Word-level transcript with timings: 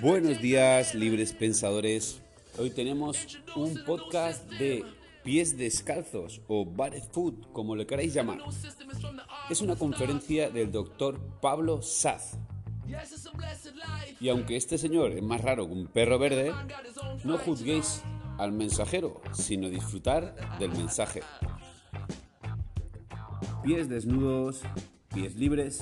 Buenos 0.00 0.40
días, 0.40 0.94
libres 0.94 1.34
pensadores. 1.34 2.22
Hoy 2.58 2.70
tenemos 2.70 3.38
un 3.54 3.84
podcast 3.84 4.48
de 4.52 4.82
pies 5.22 5.58
descalzos 5.58 6.40
o 6.48 6.64
barefoot, 6.64 7.52
como 7.52 7.76
le 7.76 7.86
queráis 7.86 8.14
llamar. 8.14 8.38
Es 9.50 9.60
una 9.60 9.76
conferencia 9.76 10.48
del 10.48 10.72
doctor 10.72 11.20
Pablo 11.42 11.82
Saz. 11.82 12.38
Y 14.20 14.30
aunque 14.30 14.56
este 14.56 14.78
señor 14.78 15.12
es 15.12 15.22
más 15.22 15.42
raro 15.42 15.66
que 15.66 15.72
un 15.74 15.86
perro 15.86 16.18
verde, 16.18 16.50
no 17.24 17.36
juzguéis 17.36 18.02
al 18.38 18.52
mensajero, 18.52 19.20
sino 19.32 19.68
disfrutar 19.68 20.58
del 20.58 20.70
mensaje. 20.70 21.20
Pies 23.62 23.90
desnudos, 23.90 24.62
pies 25.12 25.36
libres 25.36 25.80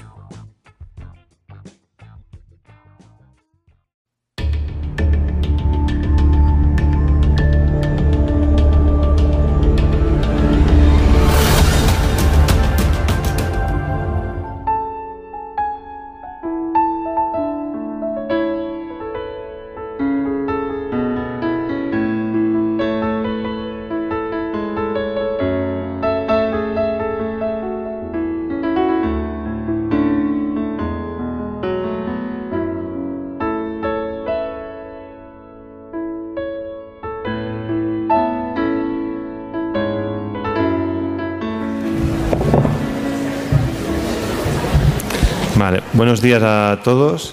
buenos 46.18 46.40
días 46.40 46.42
a 46.42 46.80
todos. 46.82 47.32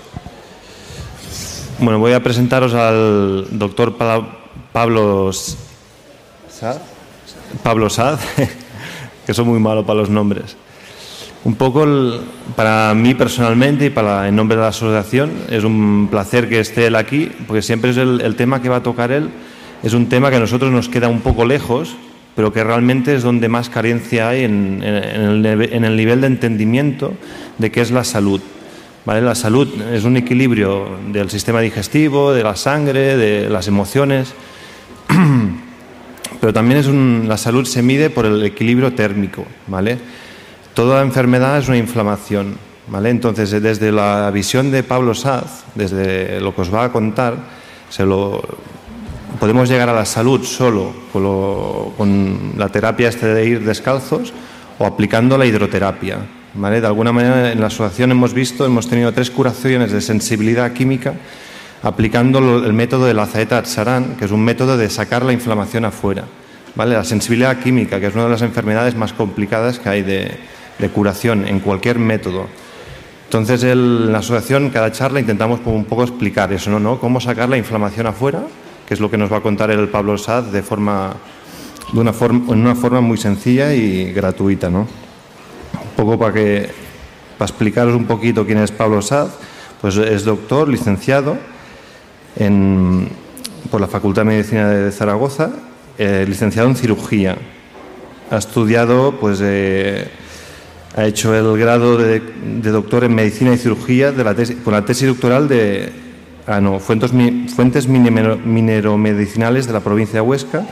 Bueno, 1.79 1.97
voy 1.97 2.13
a 2.13 2.21
presentaros 2.21 2.75
al 2.75 3.47
doctor 3.57 3.97
Pablo 3.97 5.31
Sad, 5.31 6.77
que 9.25 9.33
soy 9.33 9.45
muy 9.45 9.59
malo 9.59 9.83
para 9.87 10.01
los 10.01 10.11
nombres. 10.11 10.55
Un 11.45 11.55
poco 11.55 11.87
para 12.55 12.93
mí 12.93 13.15
personalmente 13.15 13.85
y 13.85 13.89
para 13.89 14.27
en 14.27 14.35
nombre 14.35 14.55
de 14.55 14.61
la 14.61 14.67
asociación 14.67 15.31
es 15.49 15.63
un 15.63 16.07
placer 16.11 16.47
que 16.47 16.59
esté 16.59 16.85
él 16.85 16.95
aquí, 16.95 17.31
porque 17.47 17.63
siempre 17.63 17.89
es 17.89 17.97
el 17.97 18.35
tema 18.35 18.61
que 18.61 18.69
va 18.69 18.75
a 18.75 18.83
tocar 18.83 19.11
él, 19.11 19.31
es 19.81 19.93
un 19.93 20.09
tema 20.09 20.29
que 20.29 20.35
a 20.35 20.41
nosotros 20.41 20.71
nos 20.71 20.89
queda 20.89 21.07
un 21.07 21.21
poco 21.21 21.43
lejos, 21.43 21.95
pero 22.35 22.53
que 22.53 22.63
realmente 22.63 23.15
es 23.15 23.23
donde 23.23 23.49
más 23.49 23.69
carencia 23.69 24.29
hay 24.29 24.43
en, 24.43 24.83
el, 24.83 25.95
nivel 25.95 26.21
de 26.21 26.27
entendimiento 26.27 27.13
de 27.57 27.71
qué 27.71 27.81
es 27.81 27.89
la 27.89 28.03
salud. 28.03 28.41
¿Vale? 29.05 29.21
La 29.21 29.35
salud 29.35 29.67
es 29.91 30.03
un 30.03 30.17
equilibrio 30.17 30.97
del 31.11 31.29
sistema 31.29 31.61
digestivo, 31.61 32.33
de 32.33 32.43
la 32.43 32.55
sangre, 32.55 33.15
de 33.17 33.49
las 33.49 33.67
emociones, 33.67 34.33
pero 36.41 36.53
también 36.53 36.79
es 36.79 36.87
la 37.27 37.37
salud 37.37 37.65
se 37.65 37.81
mide 37.81 38.09
por 38.09 38.25
el 38.25 38.43
equilibrio 38.43 38.93
térmico. 38.93 39.45
¿vale? 39.67 39.97
Toda 40.73 41.01
enfermedad 41.01 41.57
es 41.59 41.67
una 41.67 41.77
inflamación. 41.77 42.57
¿vale? 42.87 43.09
Entonces, 43.09 43.51
desde 43.51 43.91
la 43.91 44.29
visión 44.31 44.71
de 44.71 44.83
Pablo 44.83 45.13
Saz, 45.13 45.63
desde 45.75 46.41
lo 46.41 46.53
que 46.53 46.61
os 46.61 46.73
va 46.73 46.85
a 46.85 46.91
contar, 46.91 47.35
se 47.89 48.05
lo, 48.05 48.41
podemos 49.39 49.69
llegar 49.69 49.89
a 49.89 49.93
la 49.93 50.05
salud 50.05 50.43
solo 50.43 50.93
con, 51.11 52.53
la 52.57 52.69
terapia 52.69 53.09
este 53.09 53.27
de 53.27 53.45
ir 53.45 53.63
descalzos 53.63 54.33
o 54.79 54.85
aplicando 54.85 55.37
la 55.37 55.45
hidroterapia. 55.45 56.19
¿Vale? 56.55 56.81
De 56.81 56.87
alguna 56.87 57.11
manera 57.11 57.51
en 57.51 57.59
la 57.59 57.67
asociación 57.67 58.11
hemos 58.11 58.33
visto, 58.33 58.65
hemos 58.65 58.87
tenido 58.87 59.13
tres 59.13 59.31
curaciones 59.31 59.91
de 59.91 60.01
sensibilidad 60.01 60.73
química 60.73 61.13
aplicando 61.83 62.39
el 62.65 62.73
método 62.73 63.05
de 63.05 63.13
la 63.13 63.27
zaeta 63.27 63.59
Atsaran, 63.59 64.15
que 64.15 64.25
es 64.25 64.31
un 64.31 64.43
método 64.43 64.77
de 64.77 64.89
sacar 64.89 65.23
la 65.23 65.33
inflamación 65.33 65.85
afuera. 65.85 66.23
¿vale? 66.75 66.95
La 66.95 67.03
sensibilidad 67.03 67.59
química, 67.59 67.99
que 67.99 68.07
es 68.07 68.15
una 68.15 68.23
de 68.23 68.31
las 68.31 68.41
enfermedades 68.41 68.95
más 68.95 69.13
complicadas 69.13 69.77
que 69.77 69.89
hay 69.89 70.01
de, 70.01 70.37
curación 70.93 71.47
en 71.47 71.59
cualquier 71.59 71.99
método. 71.99 72.47
Entonces, 73.25 73.63
en 73.63 74.11
la 74.11 74.19
asociación, 74.19 74.69
cada 74.69 74.91
charla 74.91 75.19
intentamos 75.19 75.59
un 75.65 75.85
poco 75.85 76.03
explicar 76.03 76.51
eso, 76.53 76.69
¿no? 76.71 76.79
¿no? 76.79 76.99
Cómo 76.99 77.19
sacar 77.19 77.49
la 77.49 77.57
inflamación 77.57 78.07
afuera 78.07 78.41
que 78.87 78.93
es 78.93 78.99
lo 78.99 79.09
que 79.09 79.17
nos 79.17 79.31
va 79.31 79.37
a 79.37 79.41
contar 79.41 79.71
el 79.71 79.89
Pablo 79.89 80.17
Sad 80.17 80.43
de 80.45 80.61
forma, 80.61 81.15
de 81.91 81.99
una 81.99 82.13
forma, 82.13 82.53
en 82.53 82.59
una 82.59 82.75
forma 82.75 83.01
muy 83.01 83.17
sencilla 83.17 83.73
y 83.73 84.13
gratuita. 84.13 84.69
¿no? 84.69 84.87
Poco 85.95 86.19
para, 86.19 86.33
que, 86.33 86.69
para 87.37 87.49
explicaros 87.49 87.95
un 87.95 88.05
poquito 88.05 88.45
quién 88.45 88.57
es 88.59 88.71
Pablo 88.71 89.01
Sad, 89.01 89.29
pues 89.81 89.95
es 89.97 90.25
doctor, 90.25 90.67
licenciado 90.67 91.37
en, 92.35 93.09
por 93.71 93.81
la 93.81 93.87
Facultad 93.87 94.23
de 94.23 94.29
Medicina 94.29 94.69
de 94.69 94.91
Zaragoza, 94.91 95.51
eh, 95.97 96.25
licenciado 96.27 96.67
en 96.67 96.75
cirugía. 96.75 97.37
Ha 98.29 98.37
estudiado, 98.37 99.17
pues, 99.19 99.39
eh, 99.41 100.09
ha 100.95 101.05
hecho 101.05 101.35
el 101.35 101.59
grado 101.59 101.97
de, 101.97 102.21
doctor 102.63 103.03
en 103.03 103.13
medicina 103.13 103.53
y 103.53 103.57
cirugía 103.57 104.11
de 104.11 104.23
la 104.23 104.33
tesis, 104.33 104.57
con 104.63 104.73
la 104.73 104.83
tesis 104.83 105.07
doctoral 105.07 105.47
de 105.47 106.04
ah, 106.47 106.61
no, 106.61 106.79
fuentes, 106.79 107.11
fuentes 107.55 107.87
mineromedicinales 107.87 109.67
de 109.67 109.73
la 109.73 109.79
provincia 109.79 110.15
de 110.15 110.21
Huesca 110.21 110.65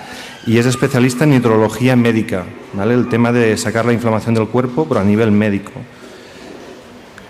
y 0.46 0.58
es 0.58 0.66
especialista 0.66 1.24
en 1.24 1.34
hidrología 1.34 1.96
médica, 1.96 2.44
¿vale? 2.74 2.94
el 2.94 3.08
tema 3.08 3.32
de 3.32 3.56
sacar 3.58 3.86
la 3.86 3.94
inflamación 3.94 4.36
del 4.36 4.48
cuerpo, 4.48 4.86
pero 4.88 5.00
a 5.00 5.04
nivel 5.04 5.32
médico. 5.32 5.72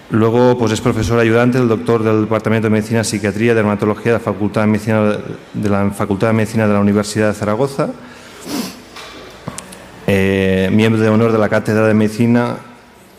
Luego 0.10 0.58
pues 0.58 0.72
es 0.72 0.82
profesor 0.82 1.20
ayudante 1.20 1.58
del 1.58 1.68
doctor 1.68 2.04
del 2.04 2.22
Departamento 2.22 2.68
de 2.68 2.72
Medicina 2.72 3.04
Psiquiatría 3.04 3.54
y 3.54 3.56
Dermatología 3.56 4.12
de 4.12 4.18
la 4.20 4.24
Facultad 4.24 4.62
de 4.62 4.68
Medicina 4.68 5.18
de 5.54 5.70
la, 5.70 5.90
Facultad 5.90 6.28
de, 6.28 6.34
Medicina 6.34 6.68
de 6.68 6.74
la 6.74 6.80
Universidad 6.80 7.30
de 7.30 7.34
Zaragoza, 7.34 7.90
eh, 10.06 10.70
miembro 10.72 11.02
de 11.02 11.10
honor 11.10 11.32
de 11.32 11.40
la 11.40 11.50
Cátedra 11.50 11.88
de 11.88 11.96
Medicina, 11.96 12.58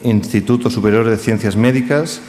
Instituto 0.03 0.71
Superior 0.71 1.09
de 1.09 1.17
Ciencias 1.17 1.56
Médicas, 1.56 2.21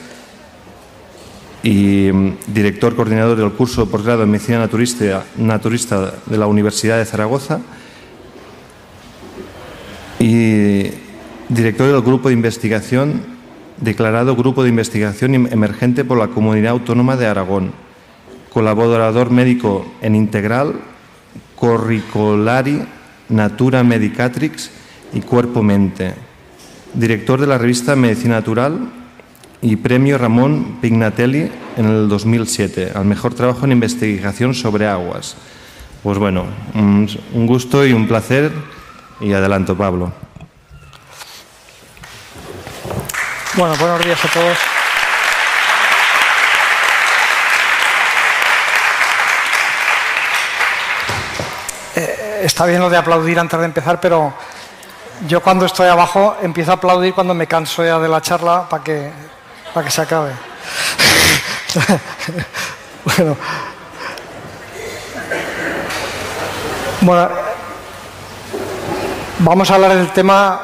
y 1.66 2.12
mm, 2.12 2.36
director 2.46 2.94
coordinador 2.94 3.36
del 3.36 3.50
curso 3.50 3.84
de 3.84 3.90
posgrado 3.90 4.22
en 4.22 4.30
Medicina 4.30 4.60
Naturista, 4.60 6.14
de 6.26 6.38
la 6.38 6.46
Universidad 6.46 6.98
de 6.98 7.04
Zaragoza 7.04 7.58
y 10.20 10.84
director 11.48 11.90
del 11.90 12.02
grupo 12.02 12.28
de 12.28 12.34
investigación, 12.34 13.20
declarado 13.78 14.36
Grupo 14.36 14.62
de 14.62 14.68
Investigación 14.68 15.34
Emergente 15.34 16.04
por 16.04 16.18
la 16.18 16.28
Comunidad 16.28 16.70
Autónoma 16.70 17.16
de 17.16 17.26
Aragón, 17.26 17.72
colaborador 18.52 19.30
médico 19.30 19.92
en 20.02 20.14
Integral, 20.14 20.74
Corricolari, 21.56 22.80
Natura 23.28 23.82
Medicatrix 23.82 24.70
y 25.12 25.20
Cuerpo 25.20 25.64
Mente, 25.64 26.14
director 26.94 27.40
de 27.40 27.48
la 27.48 27.58
revista 27.58 27.96
Medicina 27.96 28.36
Natural 28.36 28.95
y 29.66 29.74
premio 29.74 30.16
Ramón 30.16 30.78
Pignatelli 30.80 31.50
en 31.76 31.86
el 31.86 32.08
2007 32.08 32.92
al 32.94 33.04
mejor 33.04 33.34
trabajo 33.34 33.64
en 33.64 33.72
investigación 33.72 34.54
sobre 34.54 34.86
aguas. 34.86 35.36
Pues 36.04 36.18
bueno, 36.18 36.44
un, 36.74 37.08
gusto 37.48 37.84
y 37.84 37.92
un 37.92 38.06
placer 38.06 38.52
y 39.20 39.32
adelanto 39.32 39.76
Pablo. 39.76 40.12
Bueno, 43.54 43.74
buenos 43.80 44.04
días 44.04 44.24
a 44.24 44.28
todos. 44.28 44.58
Eh, 51.96 52.40
está 52.44 52.66
bien 52.66 52.80
lo 52.80 52.88
de 52.88 52.98
aplaudir 52.98 53.40
antes 53.40 53.58
de 53.58 53.66
empezar, 53.66 54.00
pero 54.00 54.32
yo 55.26 55.42
cuando 55.42 55.66
estoy 55.66 55.88
abajo 55.88 56.36
empiezo 56.40 56.70
a 56.70 56.74
aplaudir 56.74 57.14
cuando 57.14 57.34
me 57.34 57.48
canso 57.48 57.84
ya 57.84 57.98
de 57.98 58.06
la 58.06 58.20
charla 58.20 58.68
para 58.68 58.84
que 58.84 59.35
para 59.76 59.84
que 59.84 59.92
se 59.92 60.00
acabe. 60.00 60.32
bueno. 63.04 63.36
Bueno, 67.02 67.28
vamos 69.40 69.70
a 69.70 69.74
hablar 69.74 69.94
del 69.94 70.10
tema 70.14 70.62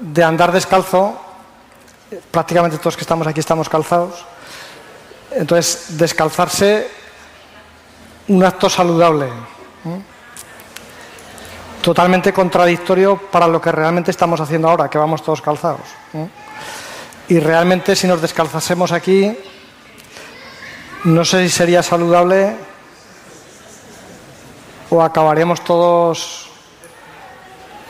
de 0.00 0.24
andar 0.24 0.50
descalzo. 0.50 1.20
Prácticamente 2.32 2.78
todos 2.78 2.96
que 2.96 3.02
estamos 3.02 3.28
aquí 3.28 3.38
estamos 3.38 3.68
calzados. 3.68 4.24
Entonces, 5.30 5.96
descalzarse, 5.96 6.90
un 8.26 8.44
acto 8.44 8.68
saludable. 8.68 9.28
Totalmente 11.80 12.32
contradictorio 12.32 13.18
para 13.18 13.46
lo 13.46 13.60
que 13.60 13.70
realmente 13.70 14.10
estamos 14.10 14.40
haciendo 14.40 14.68
ahora, 14.68 14.90
que 14.90 14.98
vamos 14.98 15.22
todos 15.22 15.40
calzados. 15.40 15.86
Y 17.28 17.38
realmente 17.38 17.96
si 17.96 18.06
nos 18.06 18.20
descalzásemos 18.20 18.92
aquí, 18.92 19.36
no 21.04 21.24
sé 21.24 21.42
si 21.44 21.48
sería 21.48 21.82
saludable 21.82 22.54
o 24.90 25.02
acabaríamos 25.02 25.64
todos 25.64 26.50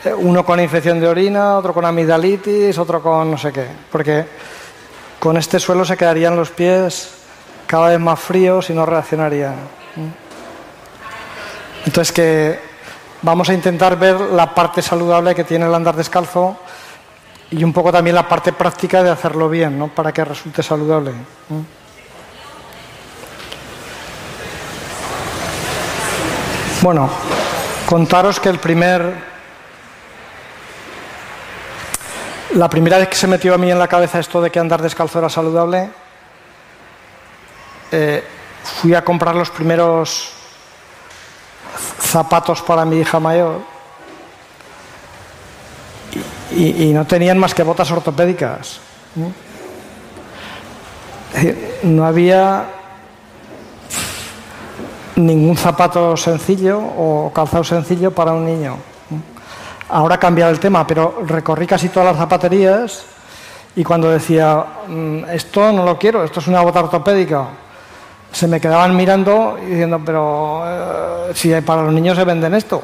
eh, 0.05 0.15
uno 0.15 0.45
con 0.45 0.61
infección 0.61 1.01
de 1.01 1.09
orina, 1.09 1.57
otro 1.57 1.75
con 1.75 1.85
amigdalitis, 1.85 2.79
otro 2.79 3.03
con 3.03 3.31
no 3.31 3.39
sé 3.39 3.53
qué, 3.53 3.67
porque 3.91 4.25
con 5.19 5.37
este 5.37 5.59
suelo 5.59 5.85
se 5.85 5.97
quedarían 5.97 6.37
los 6.37 6.51
pies 6.51 7.11
cada 7.67 7.89
vez 7.89 8.01
más 8.01 8.19
fríos 8.21 8.71
y 8.71 8.75
no 8.75 8.87
reaccionarían. 8.87 9.55
Entonces 11.85 12.13
que 12.13 12.61
vamos 13.23 13.49
a 13.49 13.55
intentar 13.55 13.99
ver 13.99 14.21
la 14.21 14.55
parte 14.55 14.83
saludable 14.83 15.35
que 15.35 15.45
tiene 15.45 15.67
el 15.67 15.75
andar 15.75 15.97
descalzo 15.97 16.59
y 17.53 17.63
un 17.65 17.73
poco 17.73 17.93
también 17.93 18.17
la 18.17 18.27
parte 18.27 18.53
práctica 18.53 19.03
de 19.03 19.11
hacerlo 19.11 19.49
bien, 19.49 19.79
¿no? 19.79 19.89
para 19.89 20.11
que 20.11 20.25
resulte 20.25 20.63
saludable. 20.63 21.13
Bueno, 26.81 27.11
contaros 27.87 28.41
que 28.41 28.49
el 28.49 28.59
primer 28.59 29.33
La 32.55 32.69
primera 32.69 32.99
vez 32.99 33.09
que 33.09 33.17
se 33.17 33.27
metió 33.27 33.55
a 33.55 33.59
mí 33.59 33.71
en 33.71 33.79
la 33.79 33.89
cabeza 33.89 34.19
esto 34.19 34.43
de 34.43 34.51
que 34.51 34.59
andar 34.59 34.83
descalzo 34.83 35.19
era 35.19 35.31
saludable, 35.31 35.89
eh, 37.91 38.23
fui 38.63 38.93
a 38.93 39.03
comprar 39.03 39.35
los 39.35 39.49
primeros 39.49 40.35
zapatos 41.99 42.61
para 42.61 42.85
mi 42.85 42.99
hija 42.99 43.19
mayor 43.19 43.72
y, 46.55 46.93
no 46.93 47.05
tenían 47.07 47.39
más 47.39 47.55
que 47.55 47.63
botas 47.63 47.91
ortopédicas. 47.91 48.81
no 51.83 52.05
había 52.05 52.67
ningún 55.17 55.57
zapato 55.57 56.17
sencillo 56.17 56.79
o 56.79 57.33
calzado 57.35 57.65
sencillo 57.65 58.11
para 58.11 58.33
un 58.33 58.45
niño. 58.45 58.77
Ahora 59.89 60.15
ha 60.17 60.19
cambiado 60.19 60.51
el 60.51 60.61
tema, 60.61 60.87
pero 60.87 61.23
recorrí 61.27 61.67
casi 61.67 61.89
todas 61.89 62.09
las 62.09 62.17
zapaterías 62.17 63.05
y 63.77 63.85
cuando 63.85 64.11
decía, 64.11 64.65
mm, 64.89 65.25
esto 65.31 65.73
no 65.73 65.85
lo 65.85 65.99
quiero, 65.99 66.25
esto 66.25 66.41
es 66.41 66.47
una 66.47 66.63
bota 66.63 66.81
ortopédica, 66.81 67.47
se 68.31 68.47
me 68.49 68.61
quedaban 68.61 68.97
mirando 68.97 69.59
y 69.63 69.67
diciendo, 69.67 70.01
pero 70.05 70.63
eh, 70.67 71.33
si 71.35 71.53
para 71.61 71.83
los 71.83 71.93
niños 71.93 72.17
se 72.17 72.25
venden 72.25 72.55
esto. 72.55 72.83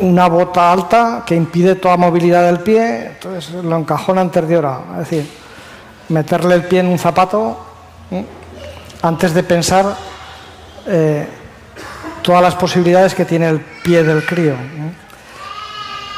Una 0.00 0.28
bota 0.28 0.70
alta 0.70 1.22
que 1.26 1.34
impide 1.34 1.76
toda 1.76 1.96
movilidad 1.96 2.44
del 2.44 2.60
pie, 2.60 3.06
entonces 3.06 3.54
lo 3.54 3.76
encajona 3.76 4.20
antes 4.20 4.46
de 4.46 4.56
hora. 4.56 4.80
Es 4.92 4.98
decir, 4.98 5.30
meterle 6.10 6.54
el 6.56 6.64
pie 6.64 6.80
en 6.80 6.88
un 6.88 6.98
zapato 6.98 7.58
antes 9.02 9.32
de 9.32 9.42
pensar 9.42 9.96
eh, 10.86 11.26
todas 12.22 12.42
las 12.42 12.54
posibilidades 12.54 13.14
que 13.14 13.24
tiene 13.24 13.48
el 13.48 13.60
pie 13.60 14.02
del 14.02 14.24
crío. 14.24 14.54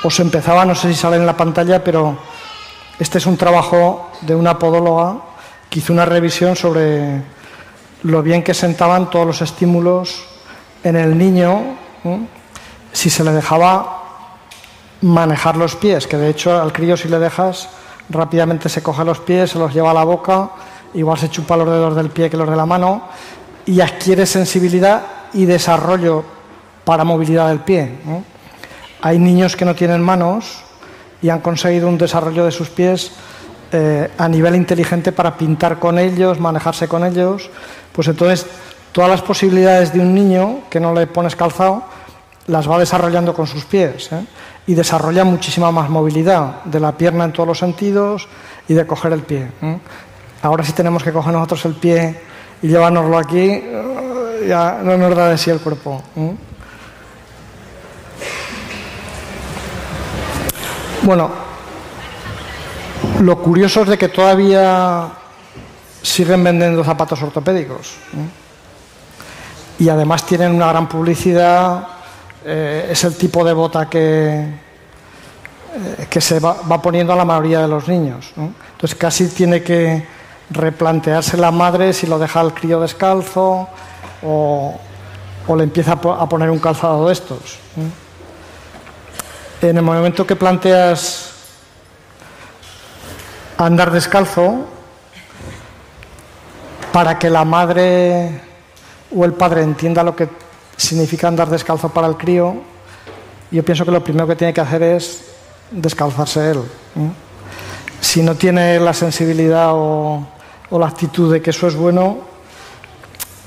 Os 0.02 0.20
empezaba, 0.20 0.64
no 0.64 0.74
sé 0.74 0.88
si 0.88 0.94
sale 0.94 1.16
en 1.16 1.26
la 1.26 1.36
pantalla, 1.36 1.82
pero 1.82 2.18
este 2.98 3.18
es 3.18 3.26
un 3.26 3.36
trabajo 3.36 4.10
de 4.22 4.34
una 4.34 4.58
podóloga 4.58 5.16
que 5.70 5.78
hizo 5.78 5.92
una 5.92 6.04
revisión 6.04 6.56
sobre 6.56 7.22
lo 8.02 8.22
bien 8.22 8.42
que 8.42 8.54
sentaban 8.54 9.10
todos 9.10 9.26
los 9.26 9.42
estímulos 9.42 10.24
en 10.82 10.96
el 10.96 11.16
niño 11.16 11.76
si 12.92 13.10
se 13.10 13.24
le 13.24 13.32
dejaba 13.32 14.02
manejar 15.02 15.56
los 15.56 15.76
pies, 15.76 16.06
que 16.06 16.16
de 16.16 16.30
hecho 16.30 16.60
al 16.60 16.72
crío 16.72 16.96
si 16.96 17.08
le 17.08 17.18
dejas 17.18 17.68
rápidamente 18.10 18.68
se 18.68 18.82
coge 18.82 19.04
los 19.04 19.20
pies, 19.20 19.50
se 19.50 19.58
los 19.58 19.72
lleva 19.72 19.90
a 19.90 19.94
la 19.94 20.04
boca, 20.04 20.50
igual 20.94 21.18
se 21.18 21.30
chupa 21.30 21.56
los 21.56 21.68
dedos 21.68 21.94
del 21.94 22.10
pie 22.10 22.30
que 22.30 22.36
los 22.36 22.48
de 22.48 22.56
la 22.56 22.66
mano 22.66 23.02
y 23.66 23.80
adquiere 23.80 24.26
sensibilidad 24.26 25.02
y 25.34 25.44
desarrollo 25.44 26.24
para 26.84 27.04
movilidad 27.04 27.48
del 27.48 27.60
pie. 27.60 27.98
Hay 29.02 29.18
niños 29.18 29.56
que 29.56 29.64
no 29.64 29.74
tienen 29.74 30.00
manos 30.00 30.64
y 31.20 31.28
han 31.28 31.40
conseguido 31.40 31.88
un 31.88 31.98
desarrollo 31.98 32.44
de 32.44 32.50
sus 32.50 32.70
pies 32.70 33.12
eh, 33.70 34.10
a 34.16 34.28
nivel 34.28 34.56
inteligente 34.56 35.12
para 35.12 35.36
pintar 35.36 35.78
con 35.78 35.98
ellos, 35.98 36.40
manejarse 36.40 36.88
con 36.88 37.04
ellos. 37.04 37.50
Pues 37.92 38.08
entonces 38.08 38.46
todas 38.92 39.10
las 39.10 39.20
posibilidades 39.20 39.92
de 39.92 40.00
un 40.00 40.14
niño 40.14 40.60
que 40.70 40.80
no 40.80 40.94
le 40.94 41.06
pones 41.06 41.36
calzado 41.36 41.84
las 42.48 42.68
va 42.68 42.78
desarrollando 42.78 43.34
con 43.34 43.46
sus 43.46 43.64
pies 43.64 44.10
¿eh? 44.12 44.24
y 44.66 44.74
desarrolla 44.74 45.24
muchísima 45.24 45.70
más 45.70 45.88
movilidad 45.88 46.64
de 46.64 46.80
la 46.80 46.92
pierna 46.92 47.24
en 47.24 47.32
todos 47.32 47.46
los 47.46 47.58
sentidos 47.58 48.26
y 48.66 48.74
de 48.74 48.86
coger 48.86 49.12
el 49.12 49.22
pie. 49.22 49.48
¿eh? 49.62 49.78
Ahora 50.42 50.64
si 50.64 50.72
tenemos 50.72 51.02
que 51.02 51.12
coger 51.12 51.32
nosotros 51.32 51.64
el 51.66 51.74
pie 51.74 52.20
y 52.62 52.68
llevárnoslo 52.68 53.18
aquí, 53.18 53.62
ya 54.46 54.80
no 54.82 54.96
nos 54.96 55.14
da 55.14 55.28
de 55.28 55.38
sí 55.38 55.50
el 55.50 55.60
cuerpo. 55.60 56.02
Bueno, 61.02 61.30
lo 63.20 63.38
curioso 63.38 63.82
es 63.82 63.88
de 63.90 63.98
que 63.98 64.08
todavía 64.08 65.08
siguen 66.02 66.42
vendiendo 66.44 66.82
zapatos 66.82 67.22
ortopédicos. 67.22 67.94
Y 69.78 69.88
además 69.88 70.24
tienen 70.26 70.54
una 70.54 70.68
gran 70.68 70.88
publicidad, 70.88 71.97
eh, 72.44 72.88
es 72.90 73.04
el 73.04 73.16
tipo 73.16 73.44
de 73.44 73.52
bota 73.52 73.88
que, 73.88 74.38
eh, 74.38 76.06
que 76.08 76.20
se 76.20 76.40
va, 76.40 76.56
poniendo 76.80 77.12
a 77.12 77.16
la 77.16 77.24
mayoría 77.24 77.60
de 77.60 77.68
los 77.68 77.88
niños. 77.88 78.32
Entonces 78.36 78.96
casi 78.96 79.28
tiene 79.28 79.62
que 79.62 80.06
replantearse 80.50 81.36
la 81.36 81.50
madre 81.50 81.92
si 81.92 82.06
lo 82.06 82.18
deja 82.18 82.40
al 82.40 82.54
crío 82.54 82.80
descalzo, 82.80 83.68
o, 84.22 84.80
le 85.56 85.64
empieza 85.64 85.92
a 85.92 86.28
poner 86.28 86.50
un 86.50 86.58
calzado 86.58 87.06
de 87.06 87.12
estos. 87.12 87.58
En 89.62 89.76
el 89.76 89.82
momento 89.82 90.26
que 90.26 90.36
planteas 90.36 91.32
andar 93.56 93.90
descalzo, 93.90 94.66
para 96.92 97.18
que 97.18 97.30
la 97.30 97.44
madre 97.44 98.40
o 99.14 99.24
el 99.24 99.32
padre 99.32 99.62
entienda 99.62 100.02
lo 100.02 100.14
que 100.14 100.28
significa 100.78 101.28
andar 101.28 101.50
descalzo 101.50 101.90
para 101.90 102.06
el 102.06 102.16
crío, 102.16 102.54
yo 103.50 103.62
pienso 103.62 103.84
que 103.84 103.90
lo 103.90 104.02
primero 104.02 104.26
que 104.26 104.36
tiene 104.36 104.54
que 104.54 104.62
hacer 104.62 104.82
es 104.82 105.24
descalzarse 105.70 106.52
él. 106.52 106.62
Si 108.00 108.22
no 108.22 108.34
tiene 108.34 108.80
la 108.80 108.94
sensibilidad 108.94 109.72
o 109.72 110.26
la 110.70 110.86
actitud 110.86 111.30
de 111.30 111.42
que 111.42 111.50
eso 111.50 111.68
es 111.68 111.74
bueno, 111.74 112.28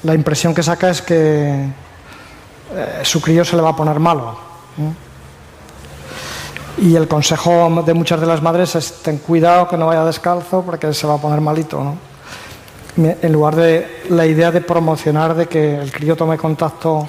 la 0.03 0.13
impresión 0.15 0.53
que 0.53 0.63
saca 0.63 0.89
es 0.89 1.01
que 1.01 1.65
eh, 2.73 2.99
su 3.03 3.21
crío 3.21 3.45
se 3.45 3.55
le 3.55 3.61
va 3.61 3.69
a 3.69 3.75
poner 3.75 3.99
malo. 3.99 4.35
Y 6.77 6.95
el 6.95 7.07
consejo 7.07 7.83
de 7.85 7.93
muchas 7.93 8.19
de 8.19 8.25
las 8.25 8.41
madres 8.41 8.75
es 8.75 9.03
ten 9.03 9.17
cuidado 9.17 9.67
que 9.67 9.77
no 9.77 9.87
vaya 9.87 10.05
descalzo 10.05 10.63
porque 10.63 10.93
se 10.93 11.05
va 11.05 11.15
a 11.15 11.17
poner 11.17 11.41
malito. 11.41 11.95
En 12.97 13.31
lugar 13.31 13.55
de 13.55 14.03
la 14.09 14.25
idea 14.25 14.51
de 14.51 14.61
promocionar 14.61 15.35
de 15.35 15.47
que 15.47 15.75
el 15.75 15.91
crío 15.91 16.15
tome 16.15 16.37
contacto, 16.37 17.07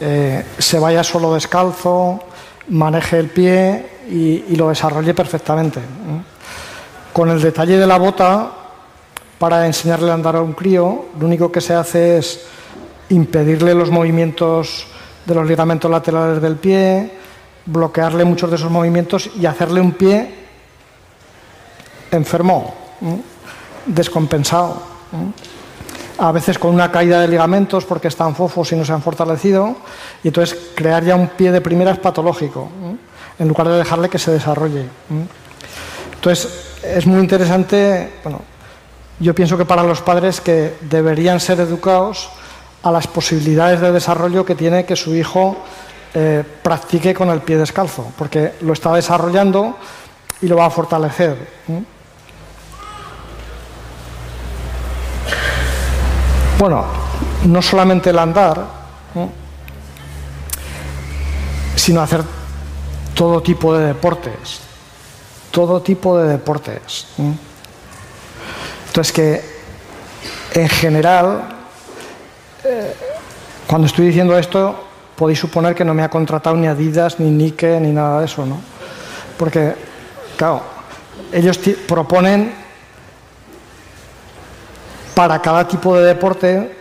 eh, 0.00 0.44
se 0.58 0.78
vaya 0.78 1.02
solo 1.02 1.34
descalzo, 1.34 2.20
maneje 2.68 3.18
el 3.18 3.28
pie 3.28 3.86
y, 4.10 4.44
y 4.48 4.56
lo 4.56 4.68
desarrolle 4.68 5.14
perfectamente. 5.14 5.80
Con 7.12 7.30
el 7.30 7.40
detalle 7.40 7.78
de 7.78 7.86
la 7.86 7.98
bota, 7.98 8.52
para 9.38 9.66
enseñarle 9.66 10.10
a 10.10 10.14
andar 10.14 10.36
a 10.36 10.42
un 10.42 10.52
crío, 10.52 11.06
lo 11.18 11.26
único 11.26 11.50
que 11.50 11.60
se 11.60 11.74
hace 11.74 12.18
es 12.18 12.46
impedirle 13.10 13.74
los 13.74 13.90
movimientos 13.90 14.86
de 15.24 15.34
los 15.34 15.46
ligamentos 15.46 15.90
laterales 15.90 16.42
del 16.42 16.56
pie, 16.56 17.10
bloquearle 17.66 18.24
muchos 18.24 18.50
de 18.50 18.56
esos 18.56 18.70
movimientos 18.70 19.30
y 19.38 19.46
hacerle 19.46 19.80
un 19.80 19.92
pie 19.92 20.34
enfermo, 22.10 22.74
descompensado. 23.86 24.82
A 26.18 26.32
veces 26.32 26.58
con 26.58 26.74
una 26.74 26.90
caída 26.90 27.20
de 27.20 27.28
ligamentos 27.28 27.84
porque 27.84 28.08
están 28.08 28.34
fofos 28.34 28.72
y 28.72 28.76
no 28.76 28.84
se 28.84 28.92
han 28.92 29.02
fortalecido, 29.02 29.76
y 30.22 30.28
entonces 30.28 30.58
crear 30.74 31.04
ya 31.04 31.14
un 31.14 31.28
pie 31.28 31.52
de 31.52 31.60
primeras 31.60 31.98
patológico, 31.98 32.68
en 33.38 33.48
lugar 33.48 33.68
de 33.68 33.78
dejarle 33.78 34.08
que 34.08 34.18
se 34.18 34.32
desarrolle. 34.32 34.86
Entonces 36.14 36.80
es 36.82 37.06
muy 37.06 37.20
interesante, 37.20 38.14
bueno, 38.24 38.42
yo 39.20 39.34
pienso 39.34 39.56
que 39.56 39.64
para 39.64 39.82
los 39.82 40.00
padres 40.00 40.40
que 40.40 40.74
deberían 40.80 41.40
ser 41.40 41.60
educados 41.60 42.30
a 42.82 42.90
las 42.90 43.06
posibilidades 43.06 43.80
de 43.80 43.92
desarrollo 43.92 44.44
que 44.44 44.54
tiene 44.54 44.84
que 44.84 44.96
su 44.96 45.14
hijo 45.14 45.56
eh, 46.14 46.42
practique 46.62 47.14
con 47.14 47.28
el 47.30 47.40
pie 47.40 47.58
descalzo, 47.58 48.12
porque 48.16 48.54
lo 48.62 48.72
está 48.72 48.92
desarrollando 48.92 49.76
y 50.40 50.46
lo 50.46 50.56
va 50.56 50.66
a 50.66 50.70
fortalecer. 50.70 51.36
Bueno, 56.58 56.84
no 57.46 57.62
solamente 57.62 58.10
el 58.10 58.18
andar, 58.18 58.64
sino 61.76 62.00
hacer 62.00 62.24
todo 63.14 63.40
tipo 63.40 63.76
de 63.76 63.86
deportes, 63.86 64.60
todo 65.52 65.80
tipo 65.80 66.18
de 66.18 66.28
deportes. 66.28 67.06
Entonces 68.88 69.12
que 69.12 69.58
en 70.54 70.68
general, 70.68 71.42
eh, 72.64 72.94
cuando 73.68 73.86
estoy 73.86 74.06
diciendo 74.06 74.36
esto, 74.36 74.84
podéis 75.14 75.38
suponer 75.38 75.76
que 75.76 75.84
no 75.84 75.94
me 75.94 76.02
ha 76.02 76.10
contratado 76.10 76.56
ni 76.56 76.66
Adidas, 76.66 77.20
ni 77.20 77.30
Nike, 77.30 77.78
ni 77.80 77.92
nada 77.92 78.18
de 78.18 78.26
eso, 78.26 78.44
¿no? 78.44 78.60
Porque, 79.36 79.74
claro, 80.36 80.62
ellos 81.32 81.60
proponen 81.86 82.67
para 85.18 85.42
cada 85.42 85.66
tipo 85.66 85.96
de 85.96 86.04
deporte 86.06 86.76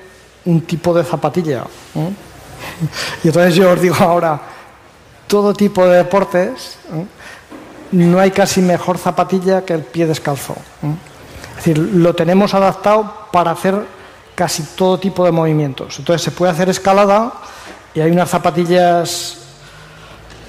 un 0.46 0.62
tipo 0.62 0.94
de 0.94 1.03
zapatilla. 1.03 1.63
Y 3.24 3.27
entonces 3.29 3.56
yo 3.56 3.72
os 3.72 3.82
digo 3.82 3.96
ahora, 4.00 4.39
todo 5.25 5.56
tipo 5.56 5.86
de 5.88 5.98
deportes, 5.98 6.77
no 7.91 8.20
hay 8.20 8.29
casi 8.29 8.62
mejor 8.62 9.00
zapatilla 9.00 9.65
que 9.65 9.74
el 9.74 9.82
pie 9.82 10.06
descalzo. 10.06 10.56
Es 11.50 11.56
decir, 11.58 11.77
lo 11.77 12.13
tenemos 12.13 12.53
adaptado 12.53 13.12
para 13.32 13.51
hacer 13.51 13.75
casi 14.36 14.62
todo 14.75 15.00
tipo 15.00 15.25
de 15.25 15.32
movimientos. 15.32 15.98
Entonces 15.98 16.22
se 16.22 16.32
puede 16.32 16.51
hacer 16.51 16.70
escalada 16.70 17.34
y 17.96 18.01
hay 18.01 18.12
unas 18.12 18.29
zapatillas 18.29 19.38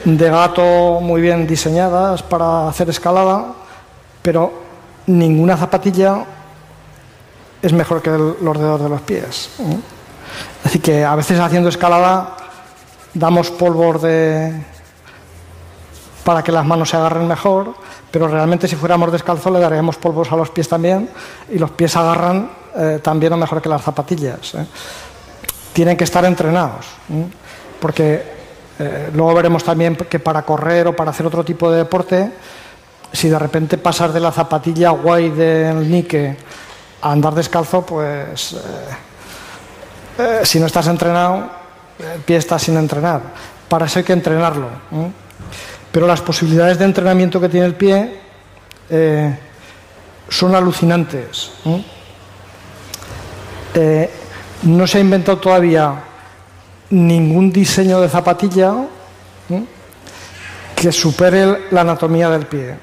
de 0.04 0.28
gato 0.30 1.00
muy 1.00 1.22
bien 1.22 1.46
diseñadas 1.46 2.22
para 2.22 2.68
hacer 2.68 2.90
escalada, 2.90 3.54
pero 4.20 4.52
ninguna 5.06 5.56
zapatilla 5.56 6.37
es 7.62 7.72
mejor 7.72 8.02
que 8.02 8.10
los 8.10 8.58
dedos 8.58 8.82
de 8.82 8.88
los 8.88 9.00
pies. 9.02 9.50
Así 10.64 10.78
que 10.78 11.04
a 11.04 11.14
veces 11.14 11.40
haciendo 11.40 11.68
escalada 11.68 12.36
damos 13.14 13.50
polvos 13.50 14.02
para 16.24 16.42
que 16.42 16.52
las 16.52 16.64
manos 16.64 16.90
se 16.90 16.96
agarren 16.96 17.26
mejor, 17.26 17.74
pero 18.10 18.28
realmente 18.28 18.68
si 18.68 18.76
fuéramos 18.76 19.10
descalzos 19.10 19.52
le 19.52 19.60
daríamos 19.60 19.96
polvos 19.96 20.30
a 20.30 20.36
los 20.36 20.50
pies 20.50 20.68
también 20.68 21.08
y 21.48 21.58
los 21.58 21.70
pies 21.70 21.96
agarran 21.96 22.50
eh, 22.76 23.00
también 23.02 23.32
o 23.32 23.36
mejor 23.36 23.62
que 23.62 23.68
las 23.68 23.82
zapatillas. 23.82 24.54
¿eh? 24.54 24.66
Tienen 25.72 25.96
que 25.96 26.04
estar 26.04 26.24
entrenados, 26.24 26.86
porque 27.80 28.22
eh, 28.78 29.10
luego 29.14 29.34
veremos 29.34 29.64
también 29.64 29.96
que 29.96 30.18
para 30.18 30.42
correr 30.42 30.88
o 30.88 30.96
para 30.96 31.12
hacer 31.12 31.26
otro 31.26 31.44
tipo 31.44 31.70
de 31.70 31.78
deporte, 31.78 32.32
si 33.12 33.28
de 33.28 33.38
repente 33.38 33.78
pasas 33.78 34.12
de 34.12 34.20
la 34.20 34.32
zapatilla 34.32 34.90
guay 34.90 35.30
del 35.30 35.90
Nike 35.90 36.36
andar 37.02 37.34
descalzo, 37.34 37.84
pues 37.84 38.56
si 40.44 40.58
no 40.58 40.66
estás 40.66 40.86
entrenado, 40.88 41.48
el 41.98 42.20
pie 42.20 42.36
está 42.36 42.58
sin 42.58 42.76
entrenar. 42.76 43.20
Para 43.68 43.86
eso 43.86 43.98
hay 43.98 44.04
que 44.04 44.12
entrenarlo. 44.12 44.68
Pero 45.92 46.06
las 46.06 46.20
posibilidades 46.20 46.78
de 46.78 46.84
entrenamiento 46.84 47.40
que 47.40 47.48
tiene 47.48 47.66
el 47.66 47.74
pie 47.74 48.20
eh, 48.90 49.38
son 50.28 50.54
alucinantes. 50.54 51.52
Eh, 53.74 54.10
no 54.62 54.86
se 54.86 54.98
ha 54.98 55.00
inventado 55.00 55.38
todavía 55.38 55.94
ningún 56.90 57.52
diseño 57.52 58.00
de 58.00 58.08
zapatilla 58.08 58.74
que 60.74 60.92
supere 60.92 61.66
la 61.70 61.82
anatomía 61.82 62.30
del 62.30 62.46
pie. 62.46 62.76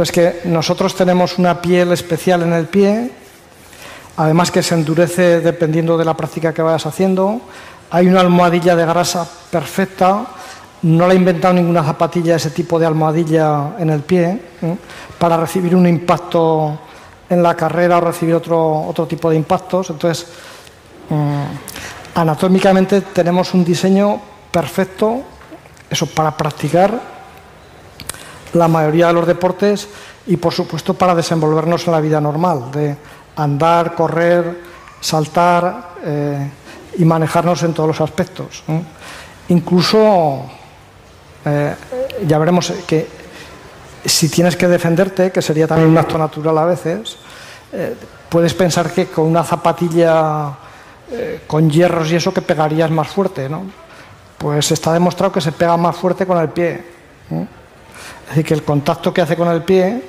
Entonces 0.00 0.14
que 0.14 0.48
nosotros 0.48 0.94
tenemos 0.94 1.36
una 1.36 1.60
piel 1.60 1.92
especial 1.92 2.40
en 2.40 2.54
el 2.54 2.64
pie, 2.64 3.10
además 4.16 4.50
que 4.50 4.62
se 4.62 4.74
endurece 4.74 5.42
dependiendo 5.42 5.98
de 5.98 6.06
la 6.06 6.16
práctica 6.16 6.54
que 6.54 6.62
vayas 6.62 6.86
haciendo. 6.86 7.42
Hay 7.90 8.06
una 8.06 8.20
almohadilla 8.20 8.74
de 8.74 8.86
grasa 8.86 9.28
perfecta 9.50 10.24
no 10.80 11.06
le 11.06 11.12
ha 11.12 11.16
inventado 11.16 11.52
ninguna 11.52 11.84
zapatilla 11.84 12.36
ese 12.36 12.48
tipo 12.48 12.78
de 12.78 12.86
almohadilla 12.86 13.74
en 13.78 13.90
el 13.90 14.00
pie 14.00 14.40
¿eh? 14.62 14.76
para 15.18 15.36
recibir 15.36 15.76
un 15.76 15.86
impacto 15.86 16.78
en 17.28 17.42
la 17.42 17.54
carrera 17.54 17.98
o 17.98 18.00
recibir 18.00 18.34
otro, 18.34 18.86
otro 18.86 19.06
tipo 19.06 19.28
de 19.28 19.36
impactos. 19.36 19.90
Entonces, 19.90 20.26
mm, 21.10 22.18
anatómicamente 22.18 23.02
tenemos 23.02 23.52
un 23.52 23.66
diseño 23.66 24.18
perfecto 24.50 25.20
eso 25.90 26.06
para 26.06 26.34
practicar 26.34 27.09
la 28.54 28.68
mayoría 28.68 29.08
de 29.08 29.12
los 29.12 29.26
deportes 29.26 29.88
y 30.26 30.36
por 30.36 30.52
supuesto 30.52 30.94
para 30.94 31.14
desenvolvernos 31.14 31.86
en 31.86 31.92
la 31.92 32.00
vida 32.00 32.20
normal, 32.20 32.70
de 32.70 32.96
andar, 33.36 33.94
correr, 33.94 34.60
saltar 35.00 35.94
eh, 36.04 36.50
y 36.98 37.04
manejarnos 37.04 37.62
en 37.62 37.72
todos 37.72 37.88
los 37.88 38.00
aspectos. 38.00 38.62
¿eh? 38.68 38.82
Incluso 39.48 40.44
eh, 41.44 41.74
ya 42.26 42.38
veremos 42.38 42.72
que 42.86 43.08
si 44.04 44.28
tienes 44.28 44.56
que 44.56 44.68
defenderte, 44.68 45.30
que 45.30 45.42
sería 45.42 45.66
también 45.66 45.90
un 45.90 45.98
acto 45.98 46.18
natural 46.18 46.56
a 46.58 46.64
veces, 46.64 47.16
eh, 47.72 47.94
puedes 48.28 48.54
pensar 48.54 48.90
que 48.90 49.06
con 49.06 49.26
una 49.26 49.44
zapatilla 49.44 50.52
eh, 51.12 51.42
con 51.46 51.68
hierros 51.68 52.10
y 52.12 52.16
eso 52.16 52.32
que 52.32 52.42
pegarías 52.42 52.90
más 52.90 53.08
fuerte, 53.08 53.48
¿no? 53.48 53.64
Pues 54.38 54.70
está 54.70 54.92
demostrado 54.92 55.32
que 55.32 55.40
se 55.40 55.52
pega 55.52 55.76
más 55.76 55.96
fuerte 55.96 56.26
con 56.26 56.38
el 56.38 56.48
pie. 56.48 56.84
Decir, 58.30 58.44
que 58.44 58.54
el 58.54 58.62
contacto 58.62 59.12
que 59.12 59.20
hace 59.20 59.36
con 59.36 59.48
el 59.48 59.62
pie 59.62 60.02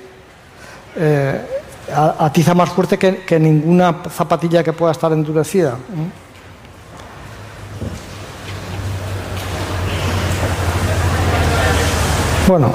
atiza 2.17 2.53
más 2.53 2.69
fuerte 2.69 2.97
que, 2.97 3.17
que, 3.25 3.39
ninguna 3.39 4.01
zapatilla 4.09 4.63
que 4.63 4.73
pueda 4.73 4.91
estar 4.91 5.11
endurecida. 5.11 5.77
Bueno, 12.47 12.73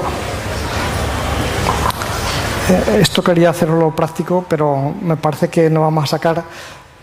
eh, 2.69 2.99
esto 2.99 3.23
quería 3.23 3.51
hacerlo 3.51 3.95
práctico, 3.95 4.45
pero 4.49 4.93
me 5.01 5.17
parece 5.17 5.49
que 5.49 5.69
no 5.69 5.81
vamos 5.81 6.05
a 6.05 6.07
sacar 6.07 6.43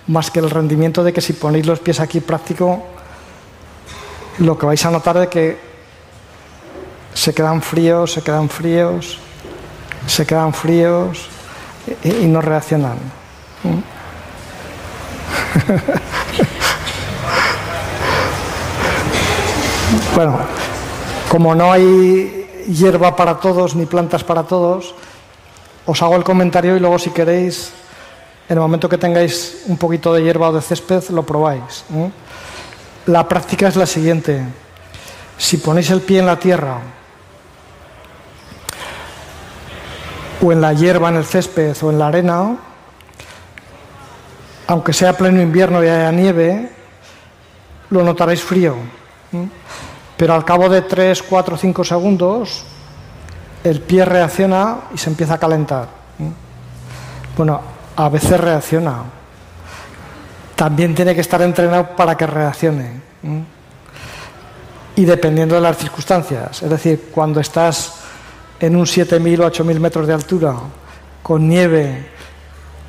más 0.08 0.30
que 0.30 0.40
el 0.40 0.50
rendimiento 0.50 1.04
de 1.04 1.12
que 1.12 1.20
si 1.20 1.34
ponéis 1.34 1.66
los 1.66 1.78
pies 1.78 2.00
aquí 2.00 2.20
práctico, 2.20 2.82
lo 4.38 4.58
que 4.58 4.66
vais 4.66 4.84
a 4.84 4.90
notar 4.90 5.16
es 5.18 5.28
que 5.28 5.74
se 7.14 7.33
quedan 7.33 7.62
fríos, 7.62 8.12
se 8.12 8.23
quedan 8.23 8.49
fríos, 8.49 9.18
se 10.06 10.26
quedan 10.26 10.52
fríos 10.52 11.28
y, 12.02 12.26
no 12.26 12.40
reaccionan. 12.40 12.99
Bueno, 20.14 20.38
como 21.28 21.54
no 21.54 21.73
hay 21.73 22.49
hierba 22.68 23.16
para 23.16 23.40
todos 23.40 23.75
ni 23.75 23.85
plantas 23.85 24.23
para 24.23 24.44
todos, 24.44 24.94
os 25.87 26.02
hago 26.02 26.14
el 26.14 26.23
comentario 26.23 26.76
y 26.76 26.80
luego 26.80 27.00
si 27.00 27.11
queréis, 27.11 27.73
en 28.49 28.56
el 28.56 28.61
momento 28.61 28.88
que 28.88 28.99
tengáis 28.99 29.62
un 29.66 29.76
poquito 29.76 30.12
de 30.14 30.23
hierba 30.23 30.50
o 30.50 30.52
de 30.52 30.62
césped, 30.62 31.02
lo 31.11 31.25
probáis. 31.25 31.85
La 33.06 33.26
práctica 33.26 33.66
es 33.66 33.75
la 33.75 33.87
siguiente. 33.87 34.40
Si 35.37 35.56
ponéis 35.56 35.90
el 35.90 36.00
pie 36.00 36.21
en 36.21 36.26
la 36.26 36.38
tierra 36.38 36.78
o 40.43 40.53
en 40.53 40.61
la 40.61 40.73
hierba, 40.73 41.09
en 41.09 41.17
el 41.17 41.25
césped 41.25 41.76
o 41.83 41.91
en 41.91 41.99
la 41.99 42.09
arena, 42.09 42.57
aunque 44.67 44.93
sea 44.93 45.17
pleno 45.17 45.41
invierno 45.41 45.83
y 45.85 45.88
haya 45.88 46.12
nieve, 46.12 46.71
lo 47.91 48.03
notaréis 48.03 48.43
frío 48.43 48.76
pero 50.17 50.35
al 50.35 50.45
cabo 50.45 50.69
de 50.69 50.83
3, 50.83 51.23
4, 51.23 51.57
5 51.57 51.85
segundos 51.85 52.64
el 53.62 53.81
pie 53.81 54.05
reacciona 54.05 54.76
y 54.95 54.99
se 54.99 55.11
empieza 55.11 55.35
a 55.35 55.38
calentar. 55.38 55.88
Bueno, 57.37 57.61
a 57.97 58.09
veces 58.09 58.38
reacciona. 58.38 59.03
También 60.55 60.95
tiene 60.95 61.14
que 61.14 61.23
estar 61.23 61.41
entrenado 61.43 61.97
para 61.97 62.17
que 62.17 62.26
reaccione. 62.26 63.00
Y 64.97 65.05
dependiendo 65.05 65.55
de 65.55 65.62
las 65.62 65.79
circunstancias. 65.79 66.62
Es 66.62 66.71
decir, 66.71 67.11
cuando 67.12 67.41
estás 67.41 68.03
en 68.64 68.76
un 68.76 68.87
7.000 68.87 69.40
o 69.40 69.50
8.000 69.50 69.78
metros 69.78 70.06
de 70.06 70.14
altura, 70.14 70.54
con 71.23 71.47
nieve 71.47 72.06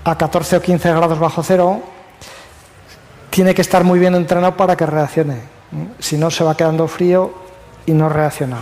a 0.05 0.17
14 0.17 0.58
o 0.58 0.62
15 0.62 0.89
grados 0.89 1.20
bajo 1.20 1.44
cero, 1.44 1.84
tiene 3.29 3.53
que 3.53 3.62
estar 3.62 3.84
muy 3.84 4.00
bien 4.00 4.15
entrenado 4.15 4.55
para 4.55 4.77
que 4.77 4.86
reaccione. 4.86 5.41
Si 6.00 6.15
no, 6.15 6.32
se 6.32 6.46
va 6.46 6.55
quedando 6.55 6.88
frío 6.88 7.34
y 7.86 7.91
no 7.91 8.08
reacciona. 8.08 8.60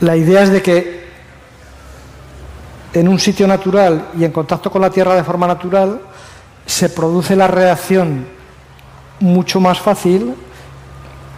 La 0.00 0.16
idea 0.16 0.42
es 0.42 0.50
de 0.50 0.62
que 0.62 1.04
en 2.94 3.08
un 3.08 3.18
sitio 3.18 3.46
natural 3.46 4.08
y 4.18 4.24
en 4.24 4.32
contacto 4.32 4.70
con 4.70 4.80
la 4.80 4.90
tierra 4.90 5.14
de 5.14 5.24
forma 5.24 5.46
natural 5.46 6.00
se 6.64 6.88
produce 6.88 7.36
la 7.36 7.48
reacción 7.48 8.26
mucho 9.20 9.60
más 9.60 9.78
fácil 9.78 10.34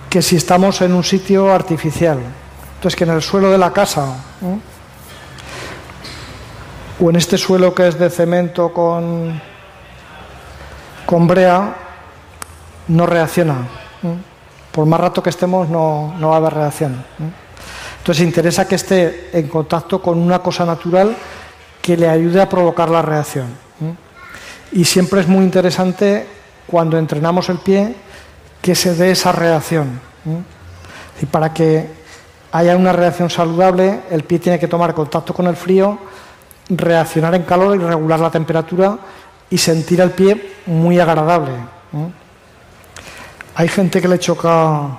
que 0.08 0.22
si 0.22 0.36
estamos 0.36 0.80
en 0.80 0.92
un 0.92 1.02
sitio 1.02 1.52
artificial. 1.52 2.20
Entonces, 2.82 2.98
que 2.98 3.04
en 3.04 3.10
el 3.10 3.22
suelo 3.22 3.48
de 3.48 3.58
la 3.58 3.72
casa 3.72 4.16
o 7.00 7.10
en 7.10 7.14
este 7.14 7.38
suelo 7.38 7.72
que 7.72 7.86
es 7.86 7.96
de 7.96 8.10
cemento 8.10 8.72
con, 8.72 9.40
con 11.06 11.28
brea, 11.28 11.76
no 12.88 13.06
reacciona. 13.06 13.68
Por 14.72 14.86
más 14.86 15.00
rato 15.00 15.22
que 15.22 15.30
estemos 15.30 15.68
no, 15.68 16.12
va 16.20 16.34
a 16.34 16.36
haber 16.38 16.54
reacción. 16.54 17.04
Entonces 17.98 18.24
interesa 18.24 18.66
que 18.66 18.74
esté 18.74 19.30
en 19.32 19.46
contacto 19.46 20.02
con 20.02 20.18
una 20.18 20.40
cosa 20.40 20.66
natural 20.66 21.14
que 21.80 21.96
le 21.96 22.08
ayude 22.08 22.42
a 22.42 22.48
provocar 22.48 22.90
la 22.90 23.00
reacción. 23.00 23.46
Y 24.72 24.84
siempre 24.86 25.20
es 25.20 25.28
muy 25.28 25.44
interesante 25.44 26.26
cuando 26.66 26.98
entrenamos 26.98 27.48
el 27.48 27.58
pie 27.58 27.94
que 28.60 28.74
se 28.74 28.96
dé 28.96 29.12
esa 29.12 29.30
reacción. 29.30 30.00
Y 31.20 31.26
para 31.26 31.54
que 31.54 32.01
haya 32.52 32.76
una 32.76 32.92
reacción 32.92 33.30
saludable, 33.30 34.02
el 34.10 34.24
pie 34.24 34.38
tiene 34.38 34.58
que 34.58 34.68
tomar 34.68 34.94
contacto 34.94 35.32
con 35.32 35.46
el 35.46 35.56
frío, 35.56 35.98
reaccionar 36.68 37.34
en 37.34 37.42
calor 37.42 37.76
y 37.76 37.80
regular 37.80 38.20
la 38.20 38.30
temperatura 38.30 38.98
y 39.48 39.58
sentir 39.58 40.00
el 40.00 40.10
pie 40.10 40.56
muy 40.66 41.00
agradable. 41.00 41.52
Hay 43.54 43.68
gente 43.68 44.00
que 44.00 44.08
le 44.08 44.18
choca. 44.18 44.98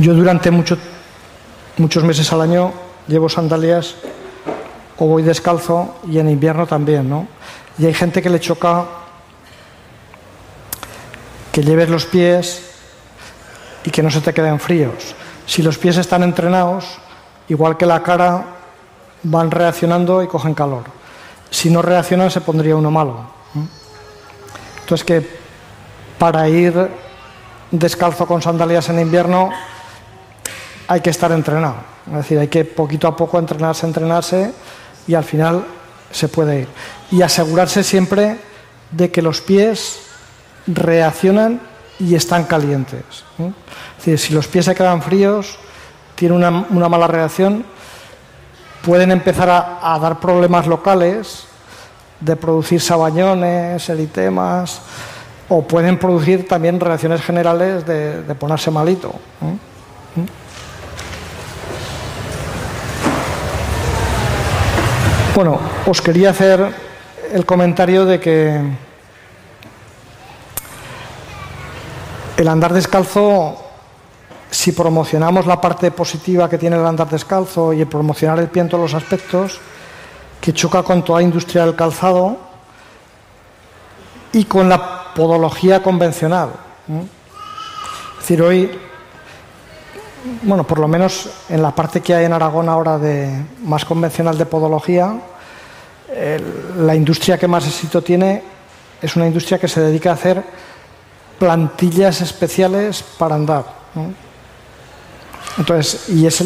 Yo 0.00 0.14
durante 0.14 0.50
muchos 0.50 0.78
meses 2.04 2.32
al 2.32 2.40
año 2.42 2.72
llevo 3.08 3.28
sandalias 3.28 3.96
o 4.98 5.06
voy 5.06 5.22
descalzo 5.22 5.96
y 6.08 6.18
en 6.18 6.30
invierno 6.30 6.66
también, 6.66 7.08
¿no? 7.08 7.26
Y 7.78 7.86
hay 7.86 7.94
gente 7.94 8.22
que 8.22 8.30
le 8.30 8.40
choca 8.40 8.84
que 11.52 11.62
lleves 11.62 11.88
los 11.88 12.04
pies 12.06 12.67
y 13.84 13.90
que 13.90 14.02
no 14.02 14.10
se 14.10 14.20
te 14.20 14.34
queden 14.34 14.58
fríos. 14.60 15.14
Si 15.46 15.62
los 15.62 15.78
pies 15.78 15.96
están 15.96 16.22
entrenados, 16.22 16.98
igual 17.48 17.76
que 17.76 17.86
la 17.86 18.02
cara, 18.02 18.44
van 19.22 19.50
reaccionando 19.50 20.22
y 20.22 20.28
cogen 20.28 20.54
calor. 20.54 20.84
Si 21.50 21.70
no 21.70 21.82
reaccionan, 21.82 22.30
se 22.30 22.40
pondría 22.40 22.76
uno 22.76 22.90
malo. 22.90 23.38
Entonces 24.80 25.04
que 25.04 25.38
para 26.18 26.48
ir 26.48 26.88
descalzo 27.70 28.26
con 28.26 28.42
sandalias 28.42 28.88
en 28.88 29.00
invierno 29.00 29.50
hay 30.86 31.00
que 31.00 31.10
estar 31.10 31.30
entrenado. 31.32 31.76
Es 32.08 32.14
decir, 32.14 32.38
hay 32.38 32.48
que 32.48 32.64
poquito 32.64 33.06
a 33.06 33.16
poco 33.16 33.38
entrenarse, 33.38 33.86
entrenarse 33.86 34.52
y 35.06 35.14
al 35.14 35.24
final 35.24 35.64
se 36.10 36.28
puede 36.28 36.60
ir. 36.60 36.68
Y 37.10 37.22
asegurarse 37.22 37.82
siempre 37.82 38.38
de 38.90 39.10
que 39.10 39.20
los 39.20 39.40
pies 39.40 40.00
reaccionan 40.66 41.60
y 41.98 42.14
están 42.14 42.44
calientes. 42.44 43.24
Es 43.38 44.04
decir, 44.04 44.18
si 44.18 44.34
los 44.34 44.46
pies 44.46 44.64
se 44.64 44.74
quedan 44.74 45.02
fríos, 45.02 45.58
tienen 46.14 46.38
una, 46.70 46.88
mala 46.88 47.06
reacción, 47.06 47.64
pueden 48.84 49.10
empezar 49.10 49.78
a 49.80 49.98
dar 49.98 50.20
problemas 50.20 50.66
locales 50.66 51.46
de 52.20 52.36
producir 52.36 52.80
sabañones, 52.80 53.88
eritemas, 53.88 54.80
o 55.48 55.62
pueden 55.62 55.98
producir 55.98 56.46
también 56.46 56.78
reacciones 56.78 57.22
generales 57.22 57.86
de, 57.86 58.34
ponerse 58.38 58.70
malito. 58.70 59.14
¿Mm? 59.40 59.56
Bueno, 65.34 65.60
os 65.86 66.02
quería 66.02 66.30
hacer 66.30 66.74
el 67.32 67.46
comentario 67.46 68.04
de 68.04 68.18
que 68.18 68.60
el 72.38 72.46
andar 72.46 72.72
descalzo, 72.72 73.56
si 74.48 74.70
promocionamos 74.70 75.44
la 75.44 75.60
parte 75.60 75.90
positiva 75.90 76.48
que 76.48 76.56
tiene 76.56 76.76
el 76.76 76.86
andar 76.86 77.10
descalzo 77.10 77.72
y 77.72 77.80
el 77.80 77.88
promocionar 77.88 78.38
el 78.38 78.46
pie 78.46 78.62
en 78.62 78.68
todos 78.68 78.92
los 78.92 78.94
aspectos, 78.94 79.58
que 80.40 80.52
choca 80.52 80.84
con 80.84 81.04
toda 81.04 81.18
la 81.18 81.24
industria 81.24 81.66
del 81.66 81.74
calzado 81.74 82.36
y 84.32 84.44
con 84.44 84.68
la 84.68 85.12
podología 85.14 85.82
convencional. 85.82 86.50
Es 86.86 88.18
decir, 88.20 88.40
hoy, 88.40 88.70
bueno, 90.42 90.62
por 90.62 90.78
lo 90.78 90.86
menos 90.86 91.28
en 91.48 91.60
la 91.60 91.74
parte 91.74 92.00
que 92.00 92.14
hay 92.14 92.26
en 92.26 92.32
Aragón 92.32 92.68
ahora 92.68 92.98
de 92.98 93.30
más 93.64 93.84
convencional 93.84 94.38
de 94.38 94.46
podología, 94.46 95.12
la 96.76 96.94
industria 96.94 97.36
que 97.36 97.48
más 97.48 97.66
éxito 97.66 98.00
tiene 98.00 98.44
es 99.02 99.16
una 99.16 99.26
industria 99.26 99.58
que 99.58 99.66
se 99.66 99.80
dedica 99.80 100.10
a 100.10 100.14
hacer 100.14 100.67
plantillas 101.38 102.20
especiales 102.20 103.02
para 103.18 103.34
andar. 103.34 103.64
Entonces, 105.56 106.08
y 106.08 106.26
es 106.26 106.44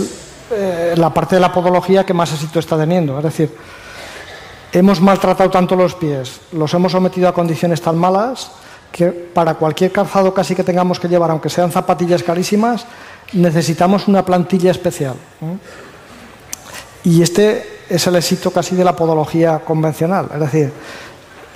eh, 0.50 0.94
la 0.96 1.12
parte 1.12 1.36
de 1.36 1.40
la 1.40 1.52
podología 1.52 2.04
que 2.04 2.14
más 2.14 2.32
éxito 2.32 2.58
está 2.58 2.76
teniendo. 2.76 3.18
Es 3.18 3.24
decir, 3.24 3.56
hemos 4.72 5.00
maltratado 5.00 5.50
tanto 5.50 5.76
los 5.76 5.94
pies, 5.94 6.40
los 6.52 6.72
hemos 6.74 6.92
sometido 6.92 7.28
a 7.28 7.34
condiciones 7.34 7.80
tan 7.80 7.96
malas 7.96 8.50
que 8.90 9.06
para 9.10 9.54
cualquier 9.54 9.90
calzado 9.90 10.34
casi 10.34 10.54
que 10.54 10.64
tengamos 10.64 11.00
que 11.00 11.08
llevar, 11.08 11.30
aunque 11.30 11.48
sean 11.48 11.72
zapatillas 11.72 12.22
carísimas, 12.22 12.86
necesitamos 13.32 14.06
una 14.08 14.24
plantilla 14.24 14.70
especial. 14.70 15.14
Y 17.04 17.22
este 17.22 17.80
es 17.88 18.06
el 18.06 18.16
éxito 18.16 18.50
casi 18.50 18.76
de 18.76 18.84
la 18.84 18.94
podología 18.94 19.60
convencional, 19.60 20.28
es 20.34 20.40
decir, 20.40 20.72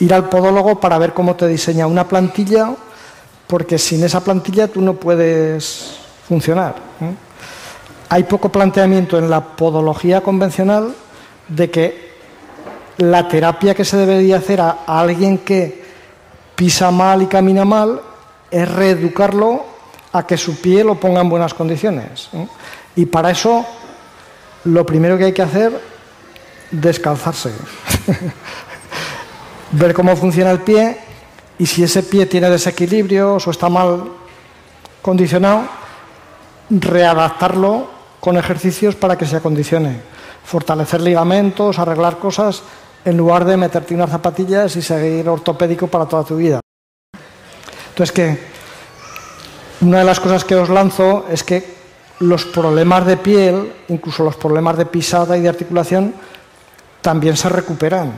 ir 0.00 0.14
al 0.14 0.28
podólogo 0.28 0.80
para 0.80 0.98
ver 0.98 1.12
cómo 1.12 1.36
te 1.36 1.46
diseña 1.46 1.86
una 1.86 2.08
plantilla, 2.08 2.74
porque 3.46 3.78
sin 3.78 4.04
esa 4.04 4.22
plantilla 4.22 4.68
tú 4.68 4.80
no 4.80 4.94
puedes 4.94 5.96
funcionar. 6.28 6.74
Hay 8.08 8.24
poco 8.24 8.50
planteamiento 8.50 9.18
en 9.18 9.30
la 9.30 9.56
podología 9.56 10.20
convencional 10.20 10.94
de 11.48 11.70
que 11.70 12.06
la 12.98 13.28
terapia 13.28 13.74
que 13.74 13.84
se 13.84 13.96
debería 13.96 14.38
hacer 14.38 14.60
a, 14.60 14.84
alguien 14.86 15.38
que 15.38 15.84
pisa 16.54 16.90
mal 16.90 17.22
y 17.22 17.26
camina 17.26 17.64
mal 17.64 18.00
es 18.50 18.68
reeducarlo 18.72 19.64
a 20.12 20.26
que 20.26 20.36
su 20.36 20.60
pie 20.60 20.82
lo 20.82 20.98
ponga 20.98 21.20
en 21.20 21.28
buenas 21.28 21.52
condiciones. 21.52 22.30
¿eh? 22.32 22.48
Y 22.96 23.06
para 23.06 23.30
eso 23.30 23.66
lo 24.64 24.86
primero 24.86 25.18
que 25.18 25.24
hay 25.26 25.32
que 25.32 25.42
hacer, 25.42 25.78
descalzarse. 26.70 27.52
Ver 29.72 29.92
cómo 29.94 30.16
funciona 30.16 30.50
el 30.52 30.60
pie 30.60 31.05
y 31.58 31.66
si 31.66 31.82
ese 31.82 32.02
pie 32.02 32.26
tiene 32.26 32.50
desequilibrios 32.50 33.46
o 33.46 33.50
está 33.50 33.68
mal 33.68 34.04
condicionado, 35.02 35.68
readaptarlo 36.70 37.88
con 38.20 38.36
ejercicios 38.36 38.94
para 38.94 39.16
que 39.16 39.26
se 39.26 39.36
acondicione. 39.36 40.00
Fortalecer 40.44 41.00
ligamentos, 41.00 41.78
arreglar 41.78 42.18
cosas 42.18 42.62
en 43.04 43.16
lugar 43.16 43.44
de 43.44 43.56
meterte 43.56 43.94
unas 43.94 44.10
zapatillas 44.10 44.74
y 44.76 44.82
seguir 44.82 45.28
ortopédico 45.28 45.86
para 45.86 46.06
toda 46.06 46.24
tu 46.24 46.36
vida. 46.36 46.60
Entonces 47.90 48.12
que 48.12 48.38
una 49.80 50.00
de 50.00 50.04
las 50.04 50.20
cosas 50.20 50.44
que 50.44 50.56
os 50.56 50.68
lanzo 50.68 51.26
es 51.30 51.44
que 51.44 51.76
los 52.20 52.44
problemas 52.46 53.06
de 53.06 53.16
piel, 53.16 53.72
incluso 53.88 54.24
los 54.24 54.36
problemas 54.36 54.76
de 54.76 54.86
pisada 54.86 55.36
y 55.36 55.42
de 55.42 55.48
articulación, 55.48 56.14
también 57.00 57.36
se 57.36 57.48
recuperan. 57.48 58.12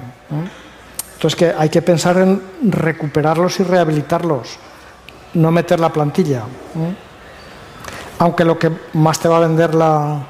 Entonces 1.19 1.37
que 1.37 1.53
hay 1.59 1.69
que 1.69 1.83
pensar 1.83 2.17
en 2.19 2.41
recuperarlos 2.63 3.59
y 3.59 3.65
rehabilitarlos, 3.65 4.57
no 5.35 5.51
meter 5.51 5.81
la 5.81 5.93
plantilla. 5.93 6.43
Aunque 8.21 8.45
lo 8.45 8.57
que 8.57 8.71
más 8.93 9.19
te 9.19 9.27
va 9.27 9.39
a 9.39 9.41
vender 9.41 9.75
la 9.75 10.21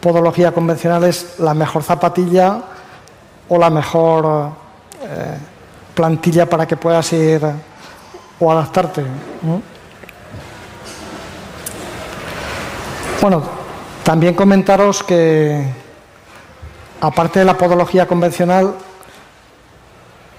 podología 0.00 0.50
convencional 0.50 1.04
es 1.04 1.38
la 1.38 1.54
mejor 1.54 1.84
zapatilla 1.84 2.62
o 3.48 3.58
la 3.58 3.70
mejor 3.70 4.50
eh, 5.04 5.38
plantilla 5.94 6.46
para 6.46 6.66
que 6.66 6.76
puedas 6.76 7.12
ir 7.12 7.40
o 8.40 8.50
adaptarte. 8.50 9.04
Bueno, 13.20 13.42
también 14.02 14.34
comentaros 14.34 15.04
que 15.04 15.64
aparte 17.00 17.38
de 17.38 17.44
la 17.44 17.56
podología 17.56 18.08
convencional, 18.08 18.74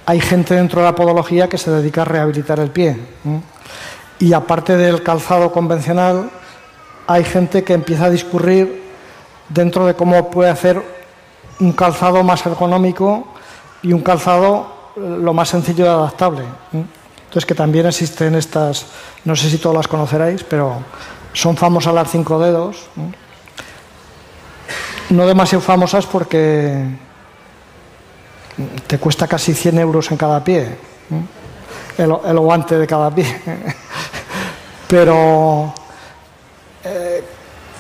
hay 0.10 0.22
gente 0.22 0.56
dentro 0.56 0.82
de 0.82 0.88
la 0.88 0.96
podología 0.96 1.48
que 1.48 1.60
se 1.60 1.70
dedica 1.70 2.02
a 2.02 2.06
rehabilitar 2.06 2.60
el 2.60 2.72
pie. 2.72 2.98
Y 4.18 4.34
aparte 4.34 4.76
del 4.76 5.04
calzado 5.04 5.52
convencional, 5.52 6.32
hay 7.06 7.24
gente 7.24 7.64
que 7.64 7.74
empieza 7.74 8.06
a 8.06 8.10
discurrir 8.10 8.82
dentro 9.50 9.86
de 9.86 9.94
cómo 9.94 10.32
puede 10.32 10.50
hacer 10.50 10.82
un 11.60 11.74
calzado 11.74 12.24
más 12.24 12.44
ergonómico 12.44 13.28
y 13.84 13.94
un 13.94 14.02
calzado 14.02 14.94
eh, 14.98 15.00
lo 15.00 15.32
más 15.32 15.50
sencillo 15.50 15.86
y 15.86 15.90
adaptable. 15.90 16.44
Entonces, 16.74 17.46
que 17.46 17.54
también 17.54 17.86
existen 17.86 18.34
estas, 18.34 18.88
no 19.26 19.36
sé 19.36 19.48
si 19.48 19.60
todos 19.60 19.76
las 19.76 19.88
conoceréis, 19.88 20.44
pero 20.44 20.78
son 21.34 21.56
famosas 21.56 21.94
las 21.94 22.10
cinco 22.10 22.40
dedos. 22.40 22.78
No 25.12 25.28
demasiado 25.28 25.62
famosas 25.62 26.08
porque 26.08 26.98
te 28.88 28.98
cuesta 28.98 29.28
casi 29.28 29.54
100 29.54 29.80
euros 29.80 30.12
en 30.12 30.18
cada 30.18 30.44
pie, 30.44 30.76
el, 31.98 32.16
el 32.26 32.40
guante 32.40 32.78
de 32.78 32.88
cada 32.88 33.14
pie. 33.14 33.26
Pero 34.88 35.74
eh, 36.84 37.24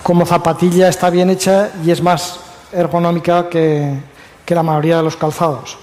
como 0.03 0.25
zapatilla 0.25 0.89
está 0.89 1.09
bien 1.09 1.29
hecha 1.29 1.71
y 1.83 1.91
es 1.91 2.01
más 2.01 2.39
ergonómica 2.71 3.49
que, 3.49 3.97
la 4.47 4.63
mayoría 4.63 4.97
de 4.97 5.03
los 5.03 5.15
calzados. 5.15 5.77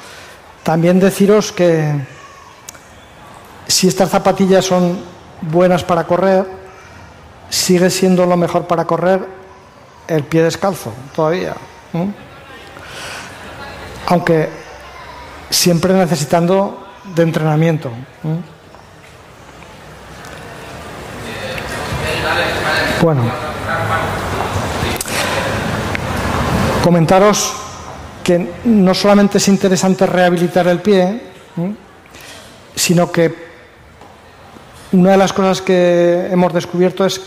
También 0.64 0.98
deciros 0.98 1.52
que 1.52 1.94
si 3.68 3.86
estas 3.86 4.10
zapatillas 4.10 4.64
son 4.64 4.98
buenas 5.40 5.84
para 5.84 6.04
correr, 6.04 6.44
sigue 7.48 7.90
siendo 7.90 8.26
lo 8.26 8.36
mejor 8.36 8.66
para 8.66 8.84
correr 8.84 9.24
el 10.08 10.24
pie 10.24 10.42
descalzo 10.42 10.92
todavía. 11.14 11.54
aunque 14.08 14.48
siempre 15.50 15.94
necesitando 15.94 16.86
de 17.14 17.22
entrenamiento. 17.22 17.90
Bueno, 23.02 23.22
comentaros 26.82 27.52
que 28.24 28.54
no 28.64 28.94
solamente 28.94 29.38
es 29.38 29.48
interesante 29.48 30.06
rehabilitar 30.06 30.66
el 30.66 30.80
pie, 30.80 31.22
sino 32.74 33.12
que 33.12 33.46
una 34.92 35.12
de 35.12 35.16
las 35.16 35.32
cosas 35.32 35.62
que 35.62 36.28
hemos 36.30 36.52
descubierto 36.52 37.04
es 37.04 37.20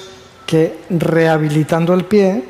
que 0.45 0.81
rehabilitando 0.89 1.93
el 1.93 2.05
pie, 2.05 2.43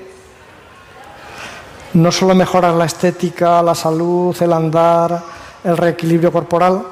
no 1.94 2.12
solo 2.12 2.34
mejoras 2.34 2.76
la 2.76 2.86
estética, 2.86 3.62
la 3.62 3.76
salud, 3.76 4.36
el 4.42 4.54
andar, 4.54 5.22
el 5.64 5.78
reequilibrio 5.78 6.32
corporal, 6.32 6.84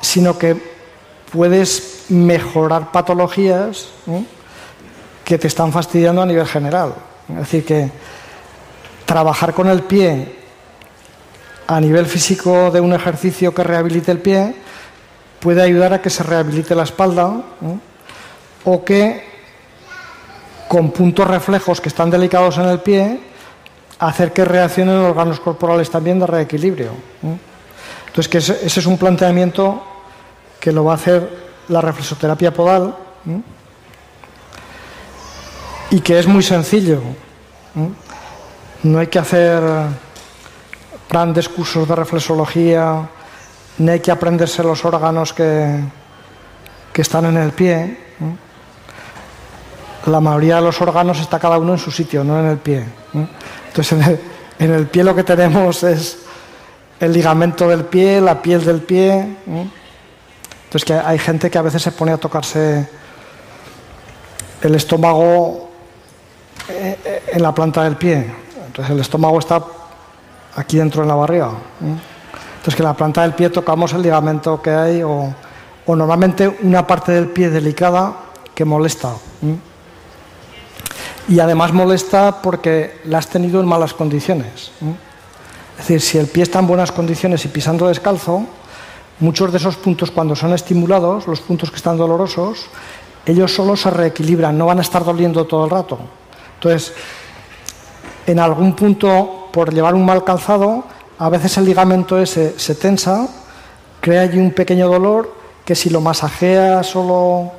sino 0.00 0.38
que 0.38 0.56
puedes 1.32 2.04
mejorar 2.08 2.92
patologías 2.92 3.88
que 5.24 5.38
te 5.38 5.48
están 5.48 5.72
fastidiando 5.72 6.22
a 6.22 6.26
nivel 6.26 6.46
general. 6.46 6.94
Es 7.28 7.36
decir, 7.36 7.64
que 7.64 7.90
trabajar 9.06 9.54
con 9.54 9.68
el 9.68 9.82
pie 9.82 10.36
a 11.66 11.80
nivel 11.80 12.06
físico 12.06 12.70
de 12.70 12.80
un 12.80 12.92
ejercicio 12.92 13.54
que 13.54 13.64
rehabilite 13.64 14.12
el 14.12 14.18
pie 14.18 14.54
puede 15.40 15.62
ayudar 15.62 15.94
a 15.94 16.02
que 16.02 16.10
se 16.10 16.22
rehabilite 16.22 16.74
la 16.74 16.82
espalda 16.84 17.42
o 18.64 18.84
que 18.84 19.24
con 20.68 20.90
puntos 20.90 21.26
reflejos 21.26 21.80
que 21.80 21.88
están 21.88 22.10
delicados 22.10 22.58
en 22.58 22.64
el 22.64 22.80
pie 22.80 23.20
hacer 23.98 24.32
que 24.32 24.44
reaccionen 24.44 24.96
órganos 24.96 25.40
corporales 25.40 25.90
también 25.90 26.18
de 26.18 26.26
reequilibrio. 26.26 26.90
Entonces, 28.14 28.30
que 28.30 28.38
ese, 28.38 28.80
es 28.80 28.86
un 28.86 28.96
planteamiento 28.96 29.82
que 30.60 30.70
lo 30.70 30.84
va 30.84 30.92
a 30.92 30.94
hacer 30.94 31.28
la 31.66 31.80
reflexoterapia 31.80 32.54
podal 32.54 32.94
y 35.90 35.98
que 35.98 36.20
es 36.20 36.28
muy 36.28 36.44
sencillo. 36.44 37.00
No 38.84 39.00
hay 39.00 39.08
que 39.08 39.18
hacer 39.18 39.64
grandes 41.10 41.48
cursos 41.48 41.88
de 41.88 41.96
reflexología, 41.96 43.08
ni 43.78 43.90
hay 43.90 43.98
que 43.98 44.12
aprenderse 44.12 44.62
los 44.62 44.84
órganos 44.84 45.32
que, 45.32 45.80
que 46.92 47.02
están 47.02 47.24
en 47.24 47.36
el 47.36 47.50
pie. 47.50 47.98
La 50.06 50.20
mayoría 50.20 50.56
de 50.56 50.62
los 50.62 50.80
órganos 50.80 51.18
está 51.18 51.40
cada 51.40 51.58
uno 51.58 51.72
en 51.72 51.78
su 51.80 51.90
sitio, 51.90 52.22
no 52.22 52.38
en 52.38 52.46
el 52.46 52.58
pie. 52.58 52.84
Entonces, 53.66 54.20
en 54.60 54.70
el, 54.70 54.86
pie 54.86 55.02
lo 55.02 55.16
que 55.16 55.24
tenemos 55.24 55.82
es 55.82 56.18
el 57.00 57.12
ligamento 57.12 57.68
del 57.68 57.84
pie, 57.84 58.20
la 58.20 58.40
piel 58.40 58.64
del 58.64 58.82
pie. 58.82 59.36
Entonces, 59.46 60.84
que 60.84 60.94
hay 60.94 61.18
gente 61.18 61.50
que 61.50 61.58
a 61.58 61.62
veces 61.62 61.82
se 61.82 61.92
pone 61.92 62.12
a 62.12 62.16
tocarse 62.16 62.88
el 64.62 64.74
estómago 64.74 65.70
eh, 66.68 66.98
eh, 67.04 67.22
en 67.32 67.42
la 67.42 67.54
planta 67.54 67.84
del 67.84 67.96
pie. 67.96 68.32
Entonces, 68.66 68.92
el 68.92 69.00
estómago 69.00 69.38
está 69.38 69.62
aquí 70.56 70.78
dentro 70.78 71.02
en 71.02 71.08
la 71.08 71.14
barriga. 71.14 71.50
Entonces, 71.80 72.74
que 72.74 72.82
en 72.82 72.88
la 72.88 72.94
planta 72.94 73.22
del 73.22 73.34
pie 73.34 73.50
tocamos 73.50 73.92
el 73.92 74.02
ligamento 74.02 74.60
que 74.62 74.70
hay 74.70 75.02
o, 75.02 75.34
o 75.86 75.96
normalmente 75.96 76.48
una 76.62 76.86
parte 76.86 77.12
del 77.12 77.28
pie 77.28 77.50
delicada 77.50 78.14
que 78.54 78.64
molesta 78.64 79.12
y 81.28 81.40
además 81.40 81.72
molesta 81.72 82.42
porque 82.42 83.00
la 83.04 83.18
has 83.18 83.28
tenido 83.28 83.60
en 83.60 83.66
malas 83.66 83.94
condiciones. 83.94 84.70
Es 85.78 85.88
decir, 85.88 86.00
si 86.00 86.18
el 86.18 86.26
pie 86.28 86.44
está 86.44 86.60
en 86.60 86.66
buenas 86.66 86.92
condiciones 86.92 87.44
y 87.44 87.48
pisando 87.48 87.88
descalzo, 87.88 88.46
muchos 89.20 89.50
de 89.52 89.58
esos 89.58 89.76
puntos 89.76 90.10
cuando 90.10 90.36
son 90.36 90.52
estimulados, 90.52 91.26
los 91.26 91.40
puntos 91.40 91.70
que 91.70 91.76
están 91.76 91.96
dolorosos, 91.96 92.66
ellos 93.26 93.54
solo 93.54 93.76
se 93.76 93.90
reequilibran, 93.90 94.56
no 94.56 94.66
van 94.66 94.78
a 94.78 94.82
estar 94.82 95.04
doliendo 95.04 95.46
todo 95.46 95.64
el 95.64 95.70
rato. 95.70 95.98
Entonces, 96.54 96.92
en 98.26 98.38
algún 98.38 98.74
punto, 98.74 99.48
por 99.52 99.72
llevar 99.72 99.94
un 99.94 100.04
mal 100.04 100.24
calzado, 100.24 100.84
a 101.18 101.28
veces 101.28 101.56
el 101.58 101.64
ligamento 101.64 102.18
ese 102.18 102.58
se 102.58 102.74
tensa, 102.74 103.28
crea 104.00 104.22
allí 104.22 104.38
un 104.38 104.52
pequeño 104.52 104.88
dolor 104.88 105.34
que 105.64 105.74
si 105.74 105.90
lo 105.90 106.00
masajeas 106.00 106.94
o 106.96 107.02
lo, 107.02 107.52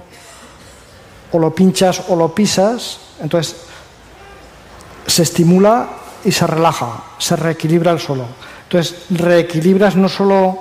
o 1.38 1.40
lo 1.40 1.56
pinchas 1.56 2.04
o 2.10 2.16
lo 2.16 2.34
pisas, 2.34 3.00
entonces, 3.22 3.56
se 5.08 5.24
estimula 5.24 5.88
y 6.26 6.32
se 6.32 6.48
relaja, 6.48 7.04
se 7.18 7.36
reequilibra 7.36 7.92
el 7.92 8.00
suelo. 8.00 8.26
Entonces, 8.64 9.06
reequilibras 9.12 9.96
no 9.96 10.10
solo 10.10 10.58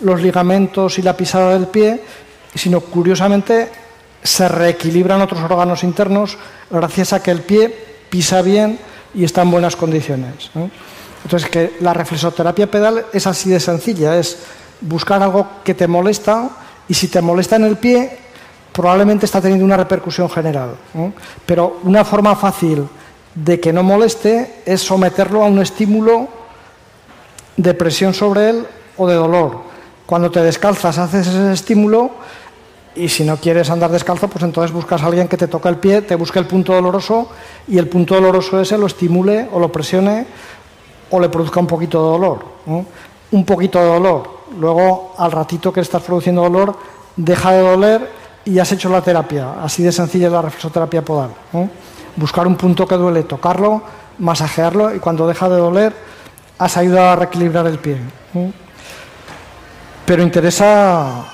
los 0.00 0.22
ligamentos 0.22 0.98
y 0.98 1.02
la 1.02 1.16
pisada 1.16 1.52
del 1.52 1.66
pie, 1.66 2.00
sino 2.54 2.80
curiosamente 2.80 3.70
se 4.22 4.48
reequilibran 4.48 5.20
otros 5.20 5.40
órganos 5.42 5.82
internos 5.82 6.38
gracias 6.70 7.12
a 7.12 7.22
que 7.22 7.30
el 7.30 7.42
pie 7.42 7.74
pisa 8.08 8.42
bien 8.42 8.78
y 9.14 9.24
está 9.24 9.42
en 9.42 9.50
buenas 9.50 9.76
condiciones. 9.76 10.50
Entonces, 11.24 11.50
que 11.50 11.76
la 11.80 11.92
reflexoterapia 11.92 12.70
pedal 12.70 13.06
es 13.12 13.26
así 13.26 13.50
de 13.50 13.60
sencilla, 13.60 14.16
es 14.16 14.38
buscar 14.80 15.22
algo 15.22 15.46
que 15.64 15.74
te 15.74 15.88
molesta 15.88 16.50
y 16.88 16.94
si 16.94 17.08
te 17.08 17.20
molesta 17.20 17.56
en 17.56 17.64
el 17.64 17.76
pie, 17.76 18.18
probablemente 18.72 19.26
está 19.26 19.40
teniendo 19.40 19.64
una 19.64 19.76
repercusión 19.76 20.30
general. 20.30 20.76
Pero 21.44 21.80
una 21.82 22.04
forma 22.04 22.36
fácil 22.36 22.86
de 23.34 23.60
que 23.60 23.72
no 23.72 23.82
moleste 23.82 24.62
es 24.66 24.80
someterlo 24.80 25.42
a 25.42 25.46
un 25.46 25.60
estímulo 25.60 26.28
de 27.56 27.74
presión 27.74 28.14
sobre 28.14 28.50
él 28.50 28.66
o 28.96 29.06
de 29.06 29.14
dolor. 29.14 29.68
Cuando 30.06 30.30
te 30.30 30.40
descalzas 30.40 30.98
haces 30.98 31.26
ese 31.26 31.52
estímulo 31.52 32.10
y 32.94 33.08
si 33.08 33.24
no 33.24 33.36
quieres 33.36 33.70
andar 33.70 33.90
descalzo, 33.90 34.28
pues 34.28 34.42
entonces 34.42 34.72
buscas 34.72 35.02
a 35.02 35.06
alguien 35.06 35.28
que 35.28 35.36
te 35.36 35.46
toque 35.46 35.68
el 35.68 35.76
pie, 35.76 36.02
te 36.02 36.14
busque 36.14 36.38
el 36.38 36.46
punto 36.46 36.72
doloroso 36.72 37.28
y 37.68 37.78
el 37.78 37.88
punto 37.88 38.14
doloroso 38.14 38.60
ese 38.60 38.78
lo 38.78 38.86
estimule 38.86 39.48
o 39.52 39.60
lo 39.60 39.70
presione 39.70 40.26
o 41.10 41.20
le 41.20 41.28
produzca 41.28 41.60
un 41.60 41.66
poquito 41.66 42.02
de 42.02 42.10
dolor. 42.10 42.44
Un 43.30 43.44
poquito 43.44 43.78
de 43.78 43.86
dolor. 43.86 44.38
Luego, 44.58 45.14
al 45.18 45.30
ratito 45.30 45.72
que 45.72 45.80
estás 45.80 46.02
produciendo 46.02 46.42
dolor, 46.42 46.76
deja 47.16 47.52
de 47.52 47.60
doler 47.60 48.10
y 48.44 48.58
has 48.58 48.72
hecho 48.72 48.88
la 48.88 49.02
terapia. 49.02 49.62
Así 49.62 49.82
de 49.82 49.92
sencilla 49.92 50.26
es 50.26 50.32
la 50.32 50.42
reflexoterapia 50.42 51.02
podal. 51.02 51.30
Buscar 52.18 52.48
un 52.48 52.56
punto 52.56 52.86
que 52.86 52.96
duele, 52.96 53.22
tocarlo, 53.22 53.80
masajearlo 54.18 54.92
y 54.92 54.98
cuando 54.98 55.28
deja 55.28 55.48
de 55.48 55.56
doler 55.56 55.94
has 56.58 56.76
ayudado 56.76 57.10
a 57.10 57.16
reequilibrar 57.16 57.66
el 57.68 57.78
pie. 57.78 57.98
Pero 60.04 60.22
interesa, 60.24 61.26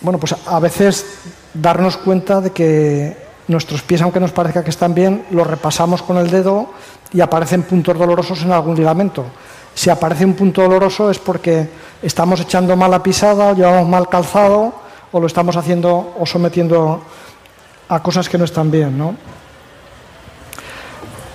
bueno, 0.00 0.18
pues 0.18 0.34
a 0.46 0.58
veces 0.60 1.04
darnos 1.52 1.98
cuenta 1.98 2.40
de 2.40 2.52
que 2.52 3.16
nuestros 3.48 3.82
pies, 3.82 4.00
aunque 4.00 4.18
nos 4.18 4.32
parezca 4.32 4.64
que 4.64 4.70
están 4.70 4.94
bien, 4.94 5.26
los 5.30 5.46
repasamos 5.46 6.00
con 6.00 6.16
el 6.16 6.30
dedo 6.30 6.70
y 7.12 7.20
aparecen 7.20 7.64
puntos 7.64 7.98
dolorosos 7.98 8.42
en 8.42 8.52
algún 8.52 8.76
ligamento. 8.76 9.26
Si 9.74 9.90
aparece 9.90 10.24
un 10.24 10.34
punto 10.34 10.62
doloroso 10.62 11.10
es 11.10 11.18
porque 11.18 11.68
estamos 12.02 12.40
echando 12.40 12.76
mala 12.76 13.02
pisada, 13.02 13.52
llevamos 13.52 13.86
mal 13.88 14.08
calzado 14.08 14.72
o 15.12 15.20
lo 15.20 15.26
estamos 15.26 15.56
haciendo 15.56 16.14
o 16.18 16.24
sometiendo 16.24 17.02
a 17.88 18.02
cosas 18.02 18.28
que 18.28 18.38
no 18.38 18.44
están 18.44 18.70
bien, 18.70 18.96
¿no? 18.96 19.14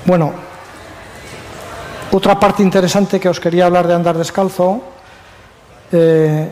Bueno, 0.06 0.34
otra 2.12 2.38
parte 2.40 2.62
interesante 2.62 3.20
que 3.20 3.30
os 3.30 3.40
quería 3.40 3.66
hablar 3.66 3.88
de 3.88 3.94
andar 3.94 4.18
descalzo 4.18 4.84
eh, 5.92 6.52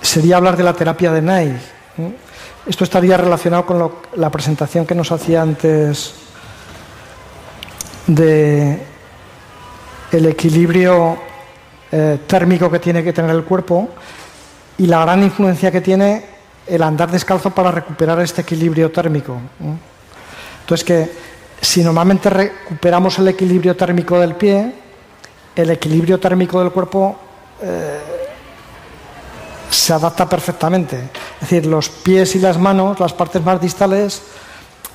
sería 0.00 0.38
hablar 0.38 0.56
de 0.56 0.64
la 0.64 0.72
terapia 0.72 1.12
de 1.12 1.22
Nike. 1.22 1.60
Esto 2.66 2.84
estaría 2.84 3.16
relacionado 3.16 3.64
con 3.64 3.92
la 4.16 4.30
presentación 4.30 4.86
que 4.86 4.94
nos 4.94 5.12
hacía 5.12 5.42
antes 5.42 6.14
de 8.06 8.82
el 10.10 10.26
equilibrio 10.26 11.16
eh, 11.90 12.18
térmico 12.26 12.70
que 12.70 12.78
tiene 12.80 13.04
que 13.04 13.12
tener 13.12 13.30
el 13.30 13.44
cuerpo 13.44 13.88
y 14.78 14.86
la 14.86 15.00
gran 15.02 15.22
influencia 15.22 15.70
que 15.70 15.80
tiene 15.80 16.24
el 16.66 16.82
andar 16.82 17.10
descalzo 17.10 17.50
para 17.50 17.70
recuperar 17.70 18.20
este 18.20 18.42
equilibrio 18.42 18.90
térmico. 18.90 19.38
Entonces 20.60 20.84
que 20.84 21.31
si 21.62 21.82
normalmente 21.84 22.28
recuperamos 22.28 23.20
el 23.20 23.28
equilibrio 23.28 23.76
térmico 23.76 24.18
del 24.18 24.34
pie, 24.34 24.72
el 25.54 25.70
equilibrio 25.70 26.18
térmico 26.18 26.58
del 26.58 26.72
cuerpo 26.72 27.16
eh, 27.62 28.00
se 29.70 29.92
adapta 29.92 30.28
perfectamente. 30.28 30.96
Es 31.40 31.48
decir, 31.48 31.66
los 31.66 31.88
pies 31.88 32.34
y 32.34 32.40
las 32.40 32.58
manos, 32.58 32.98
las 32.98 33.12
partes 33.12 33.42
más 33.44 33.60
distales, 33.60 34.22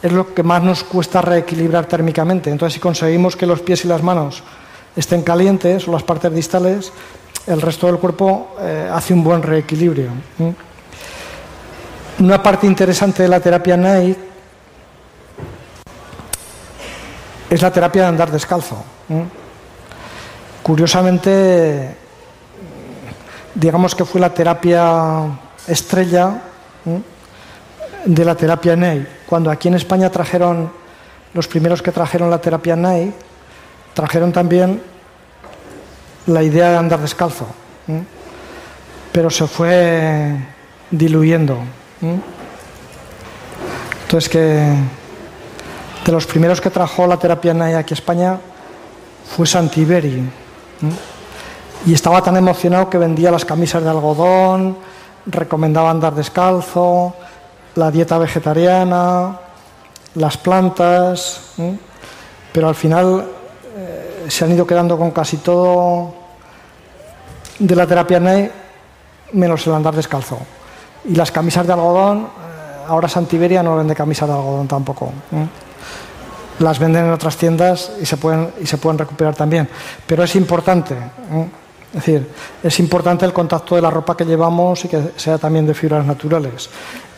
es 0.01 0.12
lo 0.12 0.34
que 0.34 0.43
más 0.43 0.62
nos 0.62 0.84
cuesta 0.84 1.21
reequilibrar 1.21 1.86
térmicamente. 1.86 2.51
Entonces, 2.51 2.73
si 2.73 2.80
conseguimos 2.82 3.38
que 3.38 3.45
los 3.45 3.62
pies 3.62 3.86
y 3.86 3.88
las 3.88 4.03
manos 4.03 4.43
estén 4.93 5.23
calientes 5.23 5.88
o 5.88 5.91
las 5.93 6.03
partes 6.03 6.34
distales, 6.34 6.91
el 7.47 7.62
resto 7.62 7.88
del 7.88 7.97
cuerpo 7.97 8.58
eh, 8.60 8.89
hace 8.93 9.13
un 9.13 9.23
buen 9.23 9.41
reequilibrio. 9.41 10.10
Una 12.19 12.43
parte 12.43 12.67
interesante 12.67 13.23
de 13.23 13.30
la 13.30 13.39
terapia 13.39 13.77
Nike 13.77 14.26
es 17.49 17.62
la 17.62 17.71
terapia 17.71 18.03
de 18.03 18.07
andar 18.10 18.31
descalzo. 18.31 18.83
curiosamente, 20.63 21.95
digamos 23.55 23.95
que 23.95 24.03
fue 24.03 24.19
la 24.19 24.33
terapia 24.33 25.23
estrella 25.65 26.41
de 28.05 28.25
la 28.25 28.36
terapia 28.36 28.75
NEI. 28.75 29.07
Cuando 29.27 29.49
aquí 29.49 29.69
en 29.69 29.75
España 29.75 30.10
trajeron, 30.10 30.69
los 31.33 31.47
primeros 31.47 31.81
que 31.81 31.93
trajeron 31.93 32.29
la 32.29 32.39
terapia 32.39 32.75
NEI, 32.75 33.13
trajeron 33.93 34.33
también 34.33 34.81
la 36.25 36.43
idea 36.43 36.71
de 36.71 36.77
andar 36.77 36.99
descalzo, 36.99 37.47
pero 39.13 39.29
se 39.29 39.47
fue 39.47 40.36
diluyendo. 40.91 41.60
Entonces 44.03 44.29
que 44.29 44.75
de 46.07 46.13
los 46.13 46.25
primeros 46.25 46.61
que 46.61 46.69
trajo 46.69 47.05
la 47.05 47.17
terapia 47.17 47.53
NEI 47.53 47.73
aquí 47.73 47.93
a 47.93 47.99
España 47.99 48.39
fue 49.35 49.45
Santiberi. 49.45 50.23
Y 51.85 51.93
estaba 51.93 52.21
tan 52.21 52.37
emocionado 52.37 52.89
que 52.89 52.97
vendía 52.97 53.29
las 53.29 53.43
camisas 53.43 53.83
de 53.83 53.89
algodón, 53.89 54.77
recomendaba 55.25 55.89
andar 55.89 56.15
descalzo, 56.15 57.13
la 57.75 57.91
dieta 57.91 58.17
vegetariana, 58.17 59.37
las 60.15 60.37
plantas, 60.37 61.51
pero 62.53 62.69
al 62.69 62.75
final 62.75 63.27
eh, 63.75 64.27
se 64.29 64.45
han 64.45 64.51
ido 64.53 64.65
quedando 64.65 64.97
con 64.97 65.11
casi 65.11 65.37
todo 65.37 66.15
de 67.59 67.75
la 67.75 67.85
terapia 67.85 68.21
NEI 68.21 68.51
menos 69.33 69.67
el 69.67 69.73
andar 69.73 69.93
descalzo. 69.93 70.39
Y 71.03 71.15
las 71.15 71.33
camisas 71.33 71.67
de 71.67 71.73
algodón, 71.73 72.19
eh, 72.19 72.85
ahora 72.87 73.09
Santiberia 73.09 73.61
no 73.61 73.75
vende 73.75 73.93
camisas 73.93 74.29
de 74.29 74.35
algodón 74.35 74.69
tampoco. 74.69 75.11
Las 76.59 76.79
venden 76.79 77.05
en 77.05 77.11
otras 77.11 77.37
tiendas 77.37 77.91
y 78.01 78.05
se 78.05 78.17
pueden, 78.17 78.51
y 78.59 78.65
se 78.65 78.77
pueden 78.77 78.97
recuperar 78.97 79.35
también. 79.35 79.69
Pero 80.05 80.23
es 80.23 80.35
importante. 80.35 80.95
Es 81.93 82.05
decir, 82.05 82.29
es 82.61 82.79
importante 82.79 83.25
el 83.25 83.33
contacto 83.33 83.75
de 83.75 83.81
la 83.81 83.89
ropa 83.89 84.17
que 84.17 84.25
llevamos 84.25 84.83
y 84.85 84.87
que 84.87 85.11
sea 85.15 85.37
también 85.37 85.65
de 85.65 85.73
fibras 85.73 86.05
naturales. 86.05 86.69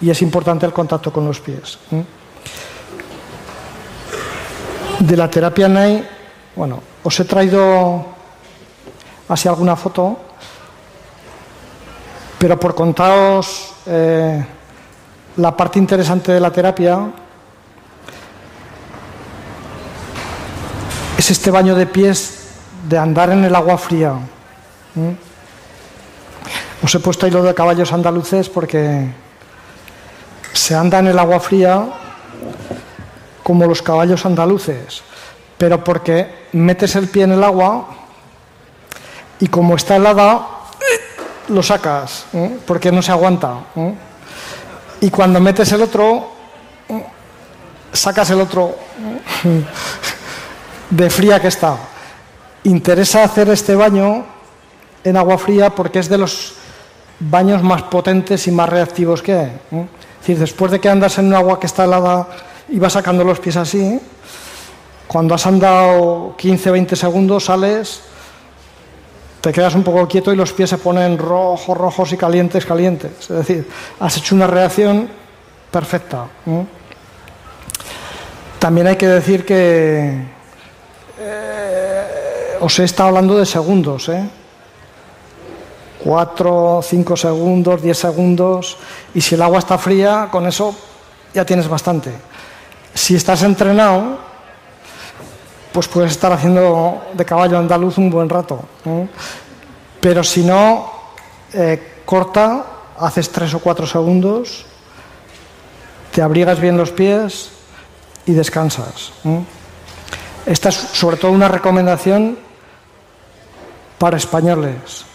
Y 0.02 0.10
es 0.10 0.22
importante 0.22 0.66
el 0.66 0.74
contacto 0.74 1.12
con 1.12 1.26
los 1.26 1.40
pies. 1.40 1.80
De 5.00 5.18
la 5.18 5.30
terapia 5.30 5.68
NAI, 5.68 6.08
bueno, 6.56 6.82
os 7.04 7.20
he 7.20 7.26
traído 7.26 8.06
así 9.28 9.48
alguna 9.48 9.76
foto, 9.76 10.20
pero 12.38 12.60
por 12.60 12.76
contaros 12.76 13.74
eh, 13.86 14.46
la 15.38 15.56
parte 15.56 15.80
interesante 15.80 16.32
de 16.32 16.40
la 16.40 16.52
terapia, 16.52 17.12
es 21.20 21.32
este 21.32 21.52
baño 21.52 21.76
de 21.76 21.86
pies 21.86 22.48
de 22.88 22.98
andar 22.98 23.30
en 23.30 23.44
el 23.44 23.54
agua 23.54 23.78
fría. 23.78 24.14
¿Mm? 24.96 25.12
Os 26.82 26.96
he 26.96 27.00
puesto 27.00 27.26
ahí 27.26 27.32
lo 27.32 27.44
de 27.44 27.54
caballos 27.54 27.92
andaluces 27.92 28.48
porque 28.48 29.12
se 30.54 30.76
anda 30.76 31.00
en 31.00 31.08
el 31.08 31.20
agua 31.20 31.42
fría 31.42 31.90
como 33.44 33.66
los 33.68 33.82
caballos 33.82 34.26
andaluces, 34.26 35.02
pero 35.58 35.84
porque 35.84 36.48
metes 36.54 36.96
el 36.96 37.10
pie 37.10 37.24
en 37.24 37.34
el 37.34 37.44
agua 37.44 37.90
y 39.42 39.48
como 39.48 39.76
está 39.76 39.98
helada, 39.98 40.48
lo 41.50 41.62
sacas, 41.62 42.28
¿eh? 42.32 42.60
porque 42.66 42.94
no 42.94 43.02
se 43.02 43.12
aguanta. 43.12 43.56
¿eh? 43.76 43.94
Y 45.02 45.10
cuando 45.10 45.42
metes 45.42 45.70
el 45.74 45.82
otro, 45.82 46.32
sacas 47.92 48.30
el 48.30 48.40
otro 48.40 48.74
de 50.90 51.10
fría 51.10 51.40
que 51.40 51.48
está. 51.48 51.78
Interesa 52.64 53.24
hacer 53.24 53.50
este 53.50 53.76
baño 53.76 54.26
en 55.04 55.18
agua 55.18 55.38
fría 55.38 55.70
porque 55.70 56.00
es 56.00 56.10
de 56.10 56.18
los 56.18 56.54
baños 57.20 57.64
más 57.64 57.84
potentes 57.84 58.48
y 58.48 58.52
más 58.52 58.70
reactivos 58.70 59.22
que 59.22 59.34
hay. 59.34 59.60
Es 59.72 60.20
decir, 60.20 60.40
después 60.40 60.72
de 60.72 60.80
que 60.80 60.90
andas 60.90 61.18
en 61.18 61.28
un 61.28 61.36
agua 61.36 61.60
que 61.60 61.68
está 61.68 61.86
helada 61.86 62.28
y 62.68 62.80
vas 62.80 62.94
sacando 62.94 63.24
los 63.24 63.40
pies 63.40 63.56
así, 63.56 64.00
cuando 65.08 65.36
has 65.36 65.46
andado 65.48 66.36
15, 66.38 66.72
20 66.72 66.96
segundos 66.96 67.46
sales, 67.46 68.02
te 69.42 69.52
quedas 69.52 69.74
un 69.76 69.84
poco 69.84 70.08
quieto 70.08 70.34
y 70.34 70.36
los 70.36 70.52
pies 70.54 70.70
se 70.70 70.78
ponen 70.78 71.18
rojos, 71.18 71.78
rojos 71.78 72.12
y 72.12 72.18
calientes, 72.18 72.66
calientes. 72.66 73.12
Es 73.22 73.30
decir, 73.30 73.70
has 74.00 74.18
hecho 74.18 74.36
una 74.36 74.48
reacción 74.48 75.10
perfecta. 75.72 76.26
También 78.60 78.88
hay 78.88 78.98
que 78.98 79.08
decir 79.08 79.46
que 79.46 80.39
eh, 81.20 82.58
os 82.60 82.80
he 82.80 82.84
estado 82.84 83.10
hablando 83.10 83.38
de 83.38 83.46
segundos, 83.46 84.10
¿eh? 84.10 84.30
4, 86.04 86.82
5 86.82 87.18
segundos, 87.18 87.82
10 87.82 87.98
segundos, 87.98 88.78
y 89.14 89.22
si 89.22 89.36
el 89.36 89.42
agua 89.42 89.60
está 89.60 89.78
fría, 89.78 90.30
con 90.32 90.48
eso 90.48 90.74
ya 91.34 91.46
tienes 91.46 91.68
bastante. 91.68 92.14
Si 92.94 93.16
estás 93.16 93.44
entrenado, 93.44 94.18
pues 95.72 95.88
puedes 95.88 96.12
estar 96.12 96.32
haciendo 96.32 97.04
de 97.14 97.26
caballo 97.26 97.58
andaluz 97.58 97.98
un 97.98 98.10
buen 98.10 98.30
rato. 98.30 98.64
Pero 100.00 100.24
si 100.24 100.44
no, 100.44 100.92
eh, 101.54 102.02
corta, 102.06 102.66
haces 102.98 103.30
3 103.30 103.54
o 103.56 103.60
4 103.60 103.86
segundos, 103.86 104.66
te 106.12 106.22
abrigas 106.22 106.60
bien 106.60 106.78
los 106.78 106.92
pies 106.92 107.52
y 108.26 108.34
descansas. 108.34 109.12
Esta 110.50 110.70
es 110.70 110.76
sobre 110.76 111.16
todo 111.18 111.32
una 111.32 111.48
recomendación 111.48 112.36
para 114.00 114.18
españoles. 114.18 115.06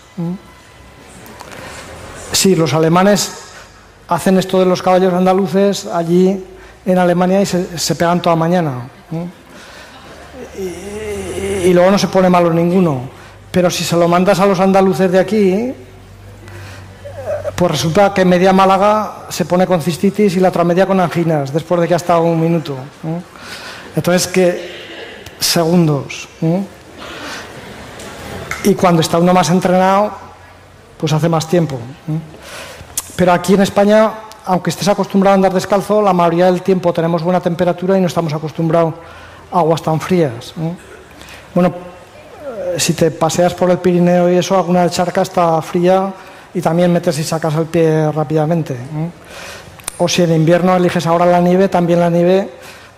Sí, 2.31 2.55
los 2.55 2.73
alemanes 2.73 3.33
hacen 4.07 4.39
esto 4.39 4.61
de 4.61 4.67
los 4.67 4.81
caballos 4.81 5.13
andaluces 5.13 5.87
allí 5.87 6.41
en 6.87 6.99
Alemania 6.99 7.43
y 7.43 7.47
se, 7.47 7.95
pegan 7.97 8.23
toda 8.23 8.37
mañana. 8.37 8.89
Y, 10.57 11.73
luego 11.73 11.91
no 11.91 11.99
se 11.99 12.07
pone 12.07 12.31
malo 12.31 12.53
ninguno. 12.53 13.11
Pero 13.51 13.71
si 13.71 13.83
se 13.83 13.97
lo 13.97 14.07
mandas 14.07 14.39
a 14.39 14.47
los 14.47 14.61
andaluces 14.61 15.11
de 15.11 15.19
aquí, 15.19 15.75
pues 17.57 17.73
resulta 17.73 18.15
que 18.15 18.25
media 18.25 18.53
Málaga 18.53 19.27
se 19.31 19.47
pone 19.47 19.67
con 19.67 19.83
cistitis 19.83 20.37
y 20.37 20.41
la 20.41 20.51
otra 20.51 20.63
media 20.63 20.87
con 20.87 21.01
anginas, 21.01 21.53
después 21.53 21.81
de 21.81 21.89
que 21.89 21.95
ha 21.95 21.97
estado 21.97 22.23
un 22.23 22.41
minuto. 22.41 22.77
Entonces, 23.97 24.29
que 24.29 24.84
segundos. 25.55 26.29
Y 28.65 28.75
cuando 28.75 29.01
está 29.01 29.19
uno 29.19 29.33
más 29.33 29.51
entrenado, 29.51 30.11
pues 30.99 31.13
hace 31.13 31.29
más 31.29 31.47
tiempo. 31.49 31.79
Pero 33.17 33.33
aquí 33.33 33.55
en 33.55 33.63
España, 33.63 34.11
aunque 34.47 34.71
estés 34.71 34.89
acostumbrado 34.89 35.35
a 35.35 35.37
andar 35.37 35.55
descalzo, 35.55 36.03
la 36.03 36.13
mayoría 36.13 36.47
del 36.47 36.63
tiempo 36.63 36.93
tenemos 36.93 37.23
buena 37.23 37.41
temperatura 37.41 37.97
y 37.97 38.01
no 38.01 38.09
estamos 38.09 38.33
acostumbrados 38.33 38.95
a 39.53 39.59
aguas 39.59 39.83
tan 39.83 40.01
frías. 40.01 40.55
Bueno, 41.55 41.69
eh, 41.69 42.75
si 42.79 42.95
te 42.95 43.13
paseas 43.13 43.55
por 43.55 43.71
el 43.71 43.79
Pirineo 43.79 44.29
y 44.33 44.37
eso, 44.37 44.57
alguna 44.57 44.91
charca 44.91 45.23
está 45.23 45.63
fría 45.63 46.13
y 46.53 46.61
también 46.61 46.93
metes 46.93 47.19
y 47.19 47.25
sacas 47.25 47.55
el 47.55 47.67
pie 47.67 48.11
rápidamente. 48.11 48.77
O 49.99 50.09
si 50.09 50.23
en 50.23 50.33
invierno 50.33 50.75
eliges 50.75 51.07
ahora 51.07 51.27
la 51.27 51.41
nieve, 51.41 51.69
también 51.69 52.01
la 52.01 52.11
nieve 52.11 52.51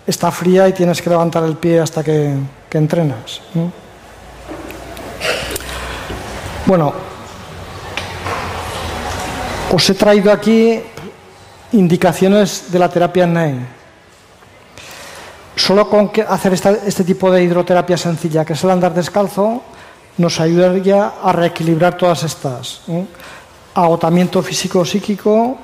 está 0.07 0.31
fría 0.31 0.69
y 0.69 0.73
tienes 0.73 1.03
que 1.03 1.11
levantar 1.11 1.45
el 1.45 1.57
pie 1.57 1.81
hasta 1.81 2.05
que, 2.05 2.35
que 2.69 2.79
entrenas. 2.79 3.41
Bueno, 6.65 6.93
os 9.73 9.91
he 9.91 9.95
traído 9.95 10.33
aquí 10.33 10.81
indicaciones 11.73 12.71
de 12.71 12.79
la 12.79 12.89
terapia 12.89 13.27
NEI. 13.27 13.59
Solo 15.57 15.89
con 15.89 16.13
hacer 16.29 16.53
este 16.53 17.05
tipo 17.05 17.31
de 17.31 17.43
hidroterapia 17.43 17.97
sencilla, 17.97 18.45
que 18.45 18.53
es 18.53 18.63
el 18.63 18.71
andar 18.71 18.95
descalzo, 18.95 19.63
nos 20.19 20.41
ayudaría 20.41 21.15
a 21.23 21.33
reequilibrar 21.33 21.97
todas 21.97 22.23
estas. 22.23 22.83
Agotamiento 23.75 24.43
físico-psíquico. 24.43 25.59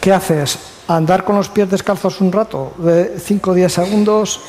¿Qué 0.00 0.12
haces? 0.12 0.73
Andar 0.86 1.24
con 1.24 1.36
los 1.36 1.48
pies 1.48 1.70
descalzos 1.70 2.20
un 2.20 2.30
rato, 2.30 2.74
de 2.76 3.18
5 3.18 3.50
o 3.50 3.54
10 3.54 3.72
segundos, 3.72 4.40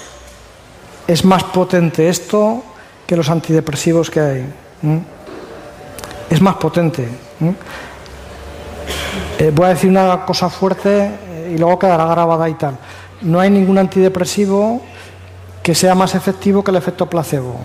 es 1.08 1.24
más 1.24 1.44
potente 1.46 2.10
esto 2.10 2.64
que 3.08 3.16
los 3.16 3.30
antidepresivos 3.30 4.10
que 4.10 4.20
hay. 4.20 4.54
Es 6.30 6.42
más 6.42 6.56
potente. 6.56 7.08
Eh, 9.40 9.52
voy 9.54 9.66
a 9.66 9.70
decir 9.70 9.90
una 9.90 10.26
cosa 10.26 10.50
fuerte 10.50 11.06
eh, 11.06 11.54
y 11.56 11.58
luego 11.58 11.78
quedará 11.78 12.06
grabada 12.06 12.50
y 12.50 12.54
tal. 12.56 12.78
No 13.22 13.40
hay 13.40 13.50
ningún 13.50 13.78
antidepresivo 13.78 14.82
que 15.62 15.76
sea 15.76 15.96
más 15.96 16.16
efectivo 16.16 16.64
que 16.64 16.72
el 16.72 16.78
efecto 16.78 17.10
placebo. 17.10 17.60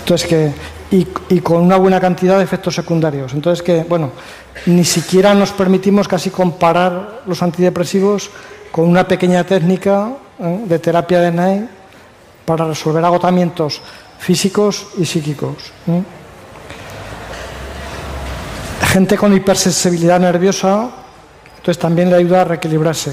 Entonces 0.00 0.28
que 0.28 0.52
y, 0.90 1.06
y, 1.28 1.40
con 1.40 1.62
una 1.62 1.76
buena 1.76 2.00
cantidad 2.00 2.38
de 2.38 2.44
efectos 2.44 2.74
secundarios. 2.74 3.34
Entonces 3.34 3.62
que 3.62 3.84
bueno, 3.84 4.12
ni 4.66 4.84
siquiera 4.84 5.34
nos 5.34 5.52
permitimos 5.52 6.08
casi 6.08 6.30
comparar 6.30 7.22
los 7.26 7.42
antidepresivos 7.42 8.30
con 8.70 8.88
una 8.88 9.06
pequeña 9.06 9.44
técnica 9.44 10.12
¿eh? 10.38 10.60
de 10.66 10.78
terapia 10.78 11.20
de 11.20 11.32
NAI 11.32 11.68
para 12.44 12.66
resolver 12.66 13.04
agotamientos 13.04 13.80
físicos 14.18 14.88
y 14.98 15.04
psíquicos. 15.04 15.72
Gente 18.80 19.16
con 19.16 19.34
hipersensibilidad 19.34 20.18
nerviosa, 20.18 20.88
entonces 21.56 21.78
también 21.78 22.10
le 22.10 22.16
ayuda 22.16 22.42
a 22.42 22.44
reequilibrarse. 22.44 23.12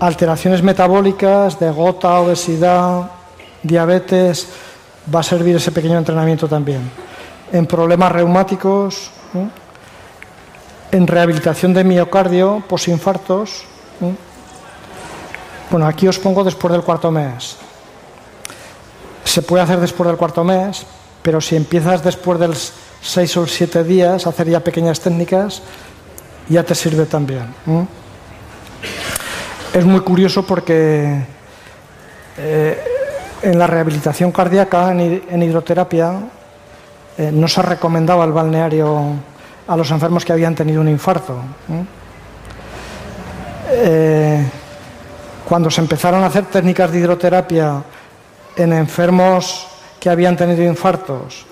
Alteraciones 0.00 0.62
metabólicas 0.62 1.58
de 1.58 1.70
gota, 1.70 2.20
obesidad, 2.20 3.10
diabetes, 3.62 4.48
va 5.12 5.20
a 5.20 5.22
servir 5.22 5.56
ese 5.56 5.72
pequeño 5.72 5.98
entrenamiento 5.98 6.48
también. 6.48 6.90
En 7.52 7.66
problemas 7.66 8.12
reumáticos, 8.12 9.10
en 10.92 11.06
rehabilitación 11.06 11.72
de 11.72 11.84
miocardio, 11.84 12.62
posinfartos. 12.68 13.64
Bueno, 15.70 15.86
aquí 15.86 16.06
os 16.06 16.18
pongo 16.18 16.44
después 16.44 16.70
del 16.70 16.82
cuarto 16.82 17.10
mes. 17.10 17.56
Se 19.24 19.40
puede 19.40 19.64
hacer 19.64 19.80
después 19.80 20.06
del 20.06 20.18
cuarto 20.18 20.44
mes, 20.44 20.84
pero 21.22 21.40
si 21.40 21.56
empiezas 21.56 22.04
después 22.04 22.38
de 22.38 22.48
los 22.48 22.72
seis 23.00 23.34
o 23.38 23.46
siete 23.46 23.82
días, 23.82 24.26
hacer 24.26 24.50
ya 24.50 24.60
pequeñas 24.60 25.00
técnicas, 25.00 25.62
ya 26.48 26.62
te 26.62 26.74
sirve 26.74 27.06
también. 27.06 27.46
Es 29.72 29.84
muy 29.86 30.00
curioso 30.00 30.44
porque 30.44 31.24
eh, 32.36 32.84
en 33.40 33.58
la 33.58 33.66
rehabilitación 33.66 34.30
cardíaca, 34.30 34.92
en, 34.92 35.42
hidroterapia, 35.42 36.20
eh, 37.16 37.30
no 37.32 37.48
se 37.48 37.62
recomendaba 37.62 38.26
el 38.26 38.32
balneario 38.32 39.31
a 39.66 39.76
los 39.76 39.90
enfermos 39.90 40.24
que 40.24 40.32
habían 40.32 40.54
tenido 40.54 40.80
un 40.80 40.88
infarto. 40.88 41.36
Eh, 43.70 44.44
cuando 45.48 45.70
se 45.70 45.80
empezaron 45.80 46.22
a 46.22 46.26
hacer 46.26 46.46
técnicas 46.46 46.90
de 46.90 46.98
hidroterapia 46.98 47.82
en 48.56 48.72
enfermos 48.72 49.66
que 49.98 50.10
habían 50.10 50.36
tenido 50.36 50.62
infartos 50.62 51.46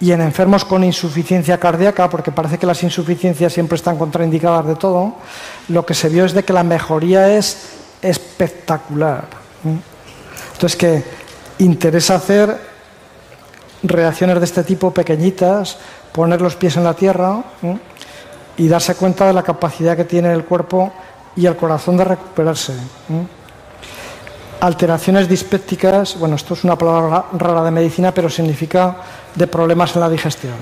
y 0.00 0.12
en 0.12 0.20
enfermos 0.20 0.64
con 0.64 0.84
insuficiencia 0.84 1.58
cardíaca, 1.58 2.10
porque 2.10 2.32
parece 2.32 2.58
que 2.58 2.66
las 2.66 2.82
insuficiencias 2.82 3.52
siempre 3.52 3.76
están 3.76 3.96
contraindicadas 3.96 4.66
de 4.66 4.74
todo, 4.74 5.14
lo 5.68 5.86
que 5.86 5.94
se 5.94 6.08
vio 6.08 6.24
es 6.24 6.34
de 6.34 6.44
que 6.44 6.52
la 6.52 6.62
mejoría 6.62 7.34
es 7.36 7.70
espectacular. 8.02 9.24
Entonces 10.52 10.76
que 10.76 11.04
interesa 11.58 12.16
hacer 12.16 12.58
reacciones 13.82 14.38
de 14.38 14.44
este 14.44 14.64
tipo 14.64 14.92
pequeñitas, 14.92 15.78
poner 16.14 16.40
los 16.40 16.54
pies 16.54 16.76
en 16.76 16.84
la 16.84 16.94
tierra 16.94 17.42
y 18.56 18.68
darse 18.68 18.94
cuenta 18.94 19.26
de 19.26 19.32
la 19.32 19.42
capacidad 19.42 19.96
que 19.96 20.04
tiene 20.04 20.32
el 20.32 20.44
cuerpo 20.44 20.92
y 21.34 21.46
el 21.46 21.56
corazón 21.56 21.96
de 21.96 22.04
recuperarse. 22.04 22.74
Alteraciones 24.60 25.28
dispépticas, 25.28 26.16
bueno, 26.18 26.36
esto 26.36 26.54
es 26.54 26.62
una 26.62 26.78
palabra 26.78 27.26
rara 27.32 27.64
de 27.64 27.70
medicina, 27.70 28.14
pero 28.14 28.30
significa 28.30 28.96
de 29.34 29.46
problemas 29.46 29.94
en 29.96 30.00
la 30.00 30.08
digestión. 30.08 30.54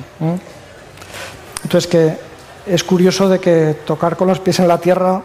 Entonces 1.62 1.91
que 1.91 2.17
es 2.67 2.83
curioso 2.83 3.29
de 3.29 3.38
que 3.38 3.77
tocar 3.87 4.17
con 4.17 4.29
los 4.29 4.41
pies 4.41 4.59
en 4.59 4.69
la 4.69 4.79
tierra 4.79 5.21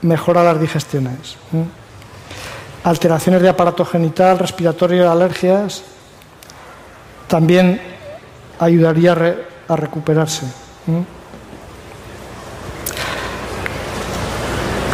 mejora 0.00 0.42
las 0.42 0.60
digestiones 0.60 1.36
alteraciones 2.84 3.42
de 3.42 3.48
aparato 3.48 3.84
genital, 3.84 4.38
respiratorio, 4.38 5.10
alergias, 5.10 5.82
también 7.28 7.80
ayudaría 8.58 9.12
a, 9.12 9.16
recuperarse. 9.68 10.46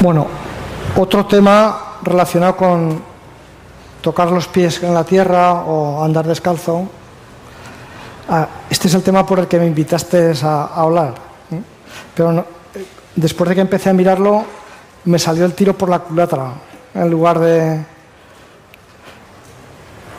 Bueno, 0.01 0.27
otro 0.97 1.27
tema 1.27 1.99
relacionado 2.03 2.57
con 2.57 3.03
tocar 4.01 4.31
los 4.31 4.47
pies 4.47 4.83
en 4.83 4.95
la 4.95 5.05
tierra 5.05 5.65
o 5.65 6.05
andar 6.05 6.27
descalzo. 6.27 6.89
Ah, 8.29 8.47
este 8.71 8.89
es 8.89 8.95
el 8.95 9.03
tema 9.03 9.27
por 9.27 9.41
el 9.41 9.49
que 9.49 9.59
me 9.59 9.67
invitaste 9.67 10.33
a, 10.43 10.67
hablar. 10.67 11.15
Pero 12.15 12.45
después 13.17 13.49
de 13.49 13.55
que 13.55 13.61
empecé 13.61 13.91
a 13.91 13.93
mirarlo, 13.93 14.45
me 15.05 15.19
salió 15.19 15.45
el 15.45 15.55
tiro 15.55 15.73
por 15.75 15.89
la 15.89 15.99
culatra 15.99 16.53
en 16.95 17.11
lugar 17.11 17.39
de... 17.39 17.85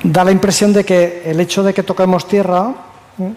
Da 0.04 0.24
la 0.24 0.32
impresión 0.32 0.72
de 0.72 0.86
que 0.86 1.24
el 1.26 1.40
hecho 1.40 1.62
de 1.62 1.74
que 1.74 1.84
toquemos 1.84 2.26
tierra 2.26 2.74
eh, 3.20 3.34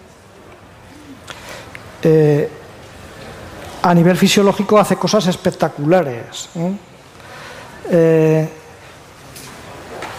a 3.81 3.93
nivel 3.93 4.17
fisiológico 4.17 4.79
hace 4.79 4.95
cosas 4.95 5.27
espectaculares. 5.27 6.49
Eh, 7.89 8.49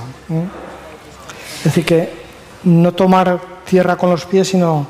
Es 1.61 1.65
decir, 1.65 1.85
que 1.85 2.13
no 2.63 2.91
tomar 2.91 3.39
tierra 3.65 3.95
con 3.95 4.09
los 4.09 4.25
pies, 4.25 4.49
sino 4.49 4.87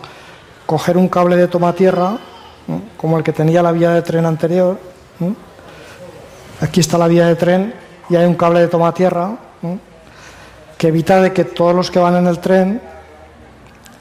coger 0.66 0.98
un 0.98 1.10
cable 1.10 1.36
de 1.36 1.48
toma 1.48 1.74
tierra, 1.74 2.18
como 2.98 3.18
el 3.18 3.24
que 3.24 3.34
tenía 3.34 3.62
la 3.62 3.72
vía 3.72 3.92
de 3.92 4.02
tren 4.02 4.26
anterior. 4.26 4.80
Aquí 6.62 6.80
está 6.80 6.98
la 6.98 7.08
vía 7.08 7.28
de 7.28 7.36
tren 7.36 7.74
y 8.10 8.16
hay 8.16 8.26
un 8.26 8.36
cable 8.36 8.62
de 8.62 8.68
toma 8.68 8.94
tierra 8.94 9.36
que 10.78 10.88
evita 10.88 11.22
de 11.22 11.34
que 11.34 11.44
todos 11.44 11.76
los 11.76 11.92
que 11.92 12.00
van 12.00 12.16
en 12.16 12.28
el 12.28 12.40
tren 12.40 12.82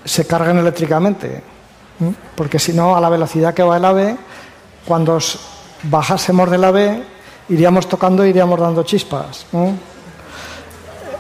se 0.05 0.27
carguen 0.27 0.59
eléctricamente 0.59 1.43
porque 2.35 2.59
si 2.59 2.73
no, 2.73 2.97
a 2.97 3.01
la 3.01 3.09
velocidad 3.09 3.55
que 3.55 3.63
va 3.63 3.77
el 3.77 3.85
ave, 3.85 4.17
cuando 4.87 5.19
bajásemos 5.85 6.51
del 6.51 6.65
ave, 6.65 7.03
iríamos 7.49 7.89
tocando 7.89 8.25
e 8.25 8.31
iríamos 8.31 8.59
dando 8.59 8.83
chispas. 8.83 9.47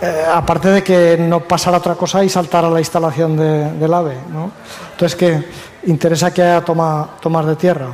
Eh, 0.03 0.25
aparte 0.33 0.69
de 0.69 0.83
que 0.83 1.19
no 1.19 1.41
pasara 1.41 1.77
otra 1.77 1.95
cosa 1.95 2.25
y 2.25 2.29
saltara 2.31 2.71
la 2.71 2.79
instalación 2.79 3.37
del 3.37 3.93
ave. 3.93 4.17
Entonces, 4.93 5.15
que 5.15 5.45
interesa 5.85 6.33
que 6.33 6.43
haya 6.43 6.65
toma, 6.65 7.17
tomas 7.21 7.45
de 7.45 7.57
tierra. 7.57 7.89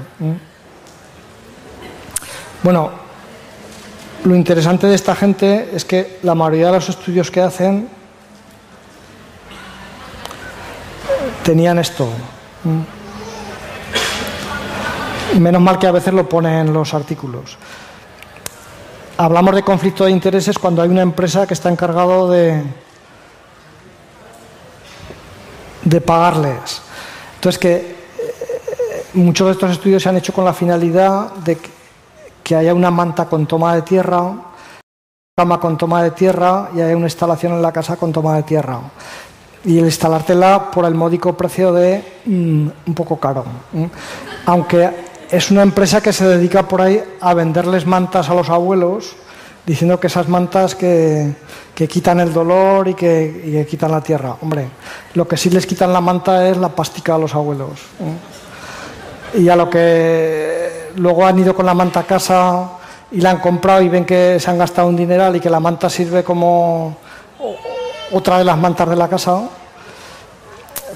Bueno, 2.63 2.91
lo 4.25 4.37
interesante 4.37 4.87
de 4.87 4.95
esta 4.95 5.17
gente 5.17 5.71
es 5.73 5.85
que 5.85 6.19
la 6.23 6.35
mayoría 6.35 6.67
de 6.67 6.73
los 6.73 6.89
estudios 6.89 7.31
que 7.31 7.41
hacen 7.41 7.89
tenían 11.43 11.79
esto. 11.79 12.09
Menos 15.39 15.61
mal 15.61 15.79
que 15.79 15.87
a 15.87 15.93
veces 15.93 16.15
lo 16.15 16.29
ponen 16.29 16.69
en 16.69 16.73
los 16.73 16.95
artículos. 16.95 17.59
Hablamos 19.19 19.55
de 19.55 19.63
conflicto 19.63 20.05
de 20.05 20.11
intereses 20.11 20.59
cuando 20.59 20.83
hay 20.83 20.91
una 20.91 21.01
empresa 21.01 21.47
que 21.47 21.55
está 21.55 21.71
encargado 21.71 22.31
de, 22.31 22.63
de 25.85 26.01
pagarles. 26.03 26.83
Entonces, 27.37 27.59
que 27.59 27.75
eh, 27.77 29.07
muchos 29.15 29.47
de 29.47 29.53
estos 29.55 29.71
estudios 29.71 30.03
se 30.03 30.11
han 30.11 30.19
hecho 30.19 30.35
con 30.35 30.45
la 30.45 30.53
finalidad 30.53 31.33
de 31.37 31.57
que 32.43 32.57
haya 32.57 32.75
una 32.75 32.91
manta 32.91 33.25
con 33.25 33.47
toma 33.47 33.75
de 33.75 33.83
tierra, 33.83 34.35
cama 35.35 35.59
con 35.61 35.79
toma 35.79 36.03
de 36.03 36.11
tierra 36.11 36.69
y 36.75 36.83
haya 36.83 36.95
una 36.95 37.07
instalación 37.07 37.55
en 37.55 37.63
la 37.63 37.73
casa 37.73 37.97
con 37.97 38.13
toma 38.13 38.37
de 38.37 38.43
tierra. 38.43 38.81
Y 39.65 39.79
el 39.79 39.87
instalártela 39.87 40.71
por 40.71 40.85
el 40.85 40.95
módico 40.95 41.35
precio 41.35 41.73
de 41.73 42.05
mm, 42.27 42.69
un 42.87 42.95
poco 42.95 43.19
caro. 43.19 43.45
Aunque 44.45 44.91
es 45.31 45.51
una 45.51 45.63
empresa 45.63 46.01
que 46.01 46.13
se 46.13 46.27
dedica 46.27 46.69
por 46.69 46.81
ahí 46.81 47.03
a 47.21 47.35
venderles 47.35 47.87
mantas 47.87 48.29
a 48.31 48.35
los 48.35 48.49
abuelos, 48.49 49.17
diciendo 49.67 49.99
que 49.99 50.07
esas 50.07 50.29
mantas 50.29 50.75
que, 50.75 51.35
quitan 51.75 52.21
el 52.21 52.33
dolor 52.33 52.89
y 52.89 52.95
que, 52.95 53.67
quitan 53.69 53.91
la 53.91 54.01
tierra. 54.01 54.37
Hombre, 54.41 54.69
lo 55.15 55.27
que 55.27 55.37
sí 55.37 55.51
les 55.51 55.67
quitan 55.67 55.93
la 55.93 56.01
manta 56.01 56.49
es 56.49 56.57
la 56.57 56.69
pástica 56.69 57.17
a 57.17 57.19
los 57.19 57.35
abuelos. 57.35 57.81
Y 59.35 59.49
a 59.49 59.57
lo 59.57 59.69
que 59.69 60.91
luego 60.97 61.27
han 61.27 61.39
ido 61.39 61.55
con 61.55 61.67
la 61.67 61.75
manta 61.75 62.01
a 62.01 62.05
casa 62.05 62.71
y 63.11 63.21
la 63.21 63.31
han 63.31 63.39
comprado 63.39 63.83
y 63.83 63.89
ven 63.89 64.05
que 64.05 64.39
se 64.41 64.51
han 64.51 64.59
gastado 64.59 64.89
un 64.89 64.97
dineral 64.97 65.37
y 65.37 65.41
que 65.41 65.51
la 65.51 65.61
manta 65.61 65.91
sirve 65.91 66.23
como 66.25 66.97
otra 68.13 68.39
de 68.39 68.45
las 68.45 68.57
mantas 68.57 68.89
de 68.89 68.97
la 68.97 69.09
casa, 69.09 69.43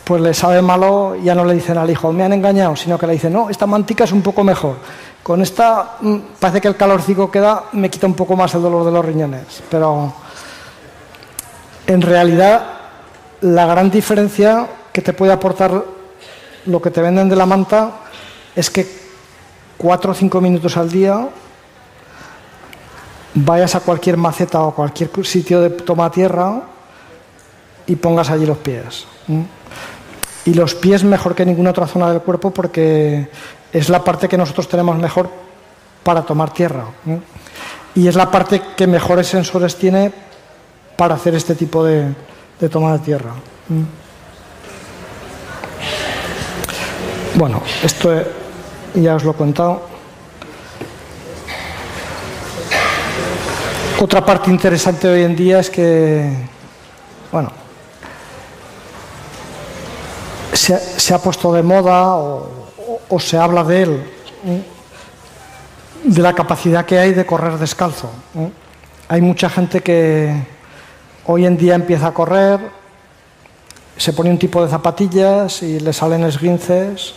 pues 0.04 0.22
le 0.22 0.34
sabe 0.34 0.62
malo 0.62 1.16
ya 1.16 1.34
no 1.34 1.44
le 1.44 1.54
dicen 1.54 1.78
al 1.78 1.90
hijo, 1.90 2.12
me 2.12 2.24
han 2.24 2.32
engañado, 2.32 2.76
sino 2.76 2.98
que 2.98 3.06
le 3.06 3.14
dicen, 3.14 3.32
no, 3.32 3.50
esta 3.50 3.66
mantica 3.66 4.04
es 4.04 4.12
un 4.12 4.22
poco 4.22 4.44
mejor. 4.44 4.76
Con 5.22 5.42
esta 5.42 5.96
mm, 6.00 6.16
parece 6.38 6.60
que 6.60 6.68
el 6.68 6.76
calorcico 6.76 7.30
que 7.30 7.40
da 7.40 7.64
me 7.72 7.90
quita 7.90 8.06
un 8.06 8.14
poco 8.14 8.36
más 8.36 8.54
el 8.54 8.62
dolor 8.62 8.84
de 8.84 8.92
los 8.92 9.04
riñones, 9.04 9.62
pero 9.70 10.12
en 11.86 12.02
realidad 12.02 12.62
la 13.42 13.66
gran 13.66 13.90
diferencia 13.90 14.66
que 14.92 15.02
te 15.02 15.12
puede 15.12 15.32
aportar 15.32 15.82
lo 16.66 16.82
que 16.82 16.90
te 16.90 17.00
venden 17.00 17.28
de 17.28 17.36
la 17.36 17.46
manta 17.46 17.90
es 18.54 18.70
que 18.70 18.86
cuatro 19.76 20.12
o 20.12 20.14
cinco 20.14 20.40
minutos 20.40 20.76
al 20.76 20.90
día 20.90 21.28
vayas 23.34 23.74
a 23.74 23.80
cualquier 23.80 24.16
maceta 24.16 24.60
o 24.62 24.74
cualquier 24.74 25.10
sitio 25.24 25.60
de 25.60 25.70
toma 25.70 26.10
tierra 26.10 26.62
y 27.86 27.96
pongas 27.96 28.30
allí 28.30 28.46
los 28.46 28.58
pies. 28.58 29.06
Y 30.46 30.54
los 30.54 30.74
pies 30.74 31.04
mejor 31.04 31.34
que 31.34 31.44
ninguna 31.44 31.70
otra 31.70 31.86
zona 31.86 32.10
del 32.10 32.22
cuerpo 32.22 32.50
porque 32.50 33.28
es 33.72 33.88
la 33.88 34.02
parte 34.02 34.28
que 34.28 34.38
nosotros 34.38 34.68
tenemos 34.68 34.96
mejor 34.98 35.28
para 36.02 36.22
tomar 36.22 36.52
tierra. 36.52 36.84
Y 37.94 38.08
es 38.08 38.14
la 38.14 38.30
parte 38.30 38.62
que 38.76 38.86
mejores 38.86 39.26
sensores 39.26 39.76
tiene 39.76 40.12
para 40.96 41.14
hacer 41.14 41.34
este 41.34 41.54
tipo 41.54 41.84
de, 41.84 42.14
toma 42.70 42.92
de 42.92 42.98
tierra. 43.00 43.32
Bueno, 47.34 47.62
esto 47.82 48.10
ya 48.94 49.16
os 49.16 49.24
lo 49.24 49.32
he 49.32 49.34
contado. 49.34 49.82
Otra 54.00 54.24
parte 54.24 54.50
interesante 54.50 55.08
hoy 55.08 55.22
en 55.22 55.36
día 55.36 55.60
es 55.60 55.68
que, 55.68 56.32
bueno, 57.30 57.52
se, 60.52 61.14
ha 61.14 61.18
puesto 61.18 61.52
de 61.52 61.62
moda 61.62 62.16
o, 62.16 63.18
se 63.18 63.36
habla 63.36 63.64
de 63.64 63.82
él, 63.82 64.04
de 66.04 66.22
la 66.22 66.32
capacidad 66.32 66.84
que 66.84 66.98
hay 66.98 67.12
de 67.12 67.26
correr 67.26 67.58
descalzo. 67.58 68.10
Hay 69.08 69.20
mucha 69.20 69.50
gente 69.50 69.80
que 69.80 70.34
hoy 71.26 71.46
en 71.46 71.56
día 71.56 71.74
empieza 71.74 72.08
a 72.08 72.14
correr, 72.14 72.60
se 73.96 74.12
pone 74.12 74.30
un 74.30 74.38
tipo 74.38 74.62
de 74.64 74.70
zapatillas 74.70 75.62
y 75.62 75.80
le 75.80 75.92
salen 75.92 76.24
esguinces 76.24 77.14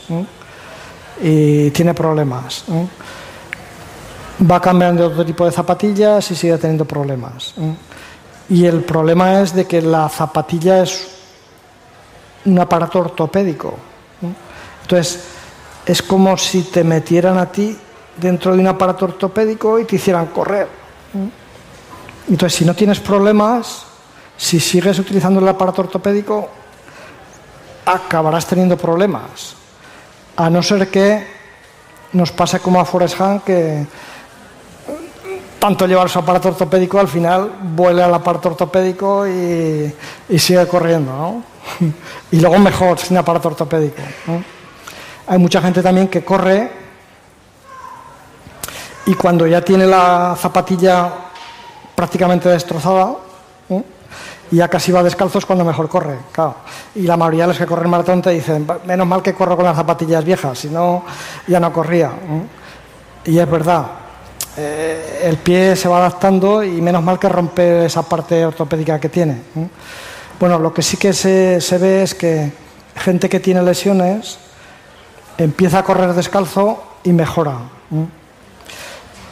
y 1.21 1.69
tiene 1.71 1.93
problemas. 1.93 2.65
Va 4.49 4.59
cambiando 4.59 5.07
otro 5.07 5.25
tipo 5.25 5.45
de 5.45 5.51
zapatillas 5.51 6.29
y 6.31 6.36
sigue 6.36 6.57
teniendo 6.57 6.86
problemas. 6.86 7.53
Y 8.49 8.65
el 8.65 8.84
problema 8.84 9.41
es 9.41 9.53
de 9.55 9.65
que 9.65 9.81
la 9.81 10.09
zapatilla 10.09 10.84
es 10.84 11.22
un 12.46 12.60
aparato 12.60 13.00
ortopédico. 13.00 13.78
Entonces, 14.82 15.24
es 15.86 16.02
como 16.02 16.38
si 16.38 16.64
te 16.64 16.84
metieran 16.84 17.38
a 17.38 17.52
ti 17.52 17.78
dentro 18.18 18.54
de 18.54 18.60
un 18.60 18.68
aparato 18.68 19.06
ortopédico 19.06 19.80
y 19.80 19.86
te 19.86 19.96
hicieran 19.96 20.28
correr. 20.28 20.68
Entonces, 22.30 22.58
si 22.58 22.66
no 22.66 22.74
tienes 22.74 23.00
problemas, 23.00 23.86
si 24.38 24.60
sigues 24.60 24.98
utilizando 25.00 25.39
el 25.39 25.48
aparato 25.48 25.82
ortopédico, 25.82 26.50
acabarás 27.86 28.46
teniendo 28.48 28.78
problemas. 28.78 29.56
A 30.36 30.50
no 30.50 30.64
ser 30.64 30.89
que 30.89 31.28
nos 32.14 32.32
pase 32.32 32.60
como 32.60 32.80
a 32.80 32.86
Forrest 32.86 33.18
Gump, 33.18 33.44
que 33.44 33.86
tanto 35.60 35.86
llevar 35.86 36.10
su 36.10 36.20
aparato 36.20 36.50
ortopédico, 36.50 37.00
al 37.00 37.08
final 37.08 37.52
vuelve 37.76 38.04
al 38.04 38.14
aparato 38.14 38.50
ortopédico 38.50 39.28
y 39.28 40.39
sigue 40.39 40.68
corriendo. 40.68 41.12
¿no? 41.12 41.53
y 42.32 42.39
luego 42.39 42.57
mejor, 42.59 42.99
sin 42.99 43.18
aparato 43.18 43.49
ortopédico. 43.49 44.01
Hay 45.28 45.38
mucha 45.38 45.61
gente 45.61 45.82
también 45.82 46.07
que 46.07 46.24
corre 46.24 46.72
y 49.05 49.14
cuando 49.16 49.45
ya 49.47 49.61
tiene 49.61 49.86
la 49.86 50.36
zapatilla 50.39 51.11
prácticamente 51.95 52.49
destrozada, 52.49 53.16
y 54.51 54.57
ya 54.57 54.68
casi 54.68 54.91
va 54.91 55.01
descalzo 55.01 55.39
es 55.39 55.45
cuando 55.45 55.66
mejor 55.66 55.89
corre, 55.89 56.18
Y 56.95 57.03
la 57.03 57.18
mayoría 57.18 57.43
de 57.43 57.47
los 57.49 57.57
que 57.57 57.66
corren 57.66 57.89
maratón 57.89 58.22
te 58.22 58.30
dicen, 58.30 58.68
menos 58.86 59.07
mal 59.07 59.22
que 59.22 59.34
corro 59.34 59.55
con 59.55 59.66
las 59.66 59.76
zapatillas 59.76 60.24
viejas, 60.24 60.59
si 60.59 60.70
no, 60.70 61.03
ya 61.47 61.59
no 61.59 61.74
corría. 61.74 62.11
Y 63.26 63.38
es 63.39 63.49
verdad, 63.49 63.88
eh, 64.55 65.22
el 65.24 65.38
pie 65.38 65.76
se 65.76 65.89
va 65.89 65.97
adaptando 65.97 66.64
y 66.64 66.82
menos 66.82 67.01
mal 67.01 67.18
que 67.18 67.30
rompe 67.30 67.86
esa 67.86 68.03
parte 68.03 68.45
ortopédica 68.45 68.99
que 68.99 69.09
tiene. 69.09 69.41
Bueno, 70.44 70.60
lo 70.60 70.74
que 70.74 70.82
sí 70.82 70.98
que 70.98 71.14
se, 71.14 71.78
ve 71.78 72.04
es 72.04 72.14
que 72.14 72.52
gente 72.98 73.30
que 73.30 73.39
tiene 73.39 73.64
lesiones 73.64 74.39
empieza 75.38 75.80
a 75.80 75.84
correr 75.84 76.14
descalzo 76.14 76.84
y 77.06 77.14
mejora. 77.14 77.60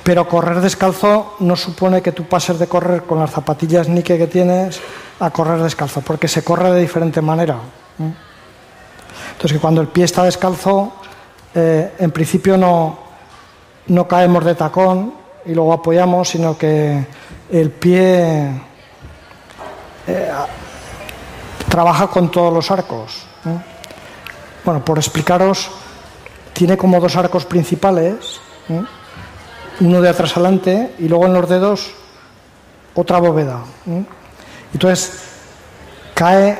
Pero 0.03 0.30
correr 0.30 0.62
descalzo 0.62 1.36
no 1.41 1.57
supone 1.57 2.01
que 2.01 2.14
tú 2.14 2.30
pases 2.30 2.59
de 2.59 2.68
correr 2.68 3.03
con 3.03 3.20
las 3.20 3.32
zapatillas 3.32 3.89
Nike 3.89 4.18
que 4.18 4.28
tienes 4.28 4.80
a 5.20 5.32
correr 5.32 5.62
descalzo, 5.62 5.99
porque 5.99 6.30
se 6.30 6.45
corre 6.45 6.72
de 6.72 6.80
diferente 6.80 7.20
manera. 7.20 7.57
Entonces, 9.34 9.51
que 9.51 9.59
cuando 9.59 9.82
el 9.82 9.89
pie 9.89 10.05
está 10.05 10.24
descalzo, 10.24 10.93
eh, 11.53 11.91
en 11.99 12.12
principio 12.12 12.55
no, 12.55 12.99
no 13.88 14.07
caemos 14.07 14.45
de 14.45 14.55
tacón 14.55 15.14
y 15.45 15.53
luego 15.53 15.74
apoyamos, 15.74 16.30
sino 16.30 16.57
que 16.57 17.05
el 17.51 17.70
pie 17.70 18.62
eh, 20.07 20.32
trabaja 21.72 22.07
con 22.07 22.30
todos 22.30 22.53
los 22.53 22.69
arcos. 22.69 23.24
Bueno, 24.63 24.84
por 24.84 24.97
explicaros, 24.99 25.72
tiene 26.53 26.78
como 26.78 26.99
dos 26.99 27.15
arcos 27.15 27.45
principales, 27.45 28.41
uno 29.80 30.01
de 30.01 30.09
atrás 30.09 30.34
adelante 30.34 30.93
y 30.99 31.07
luego 31.07 31.26
en 31.26 31.34
los 31.34 31.49
dedos 31.49 31.91
otra 32.93 33.19
bóveda. 33.19 33.61
Entonces, 34.74 35.24
cae, 36.13 36.59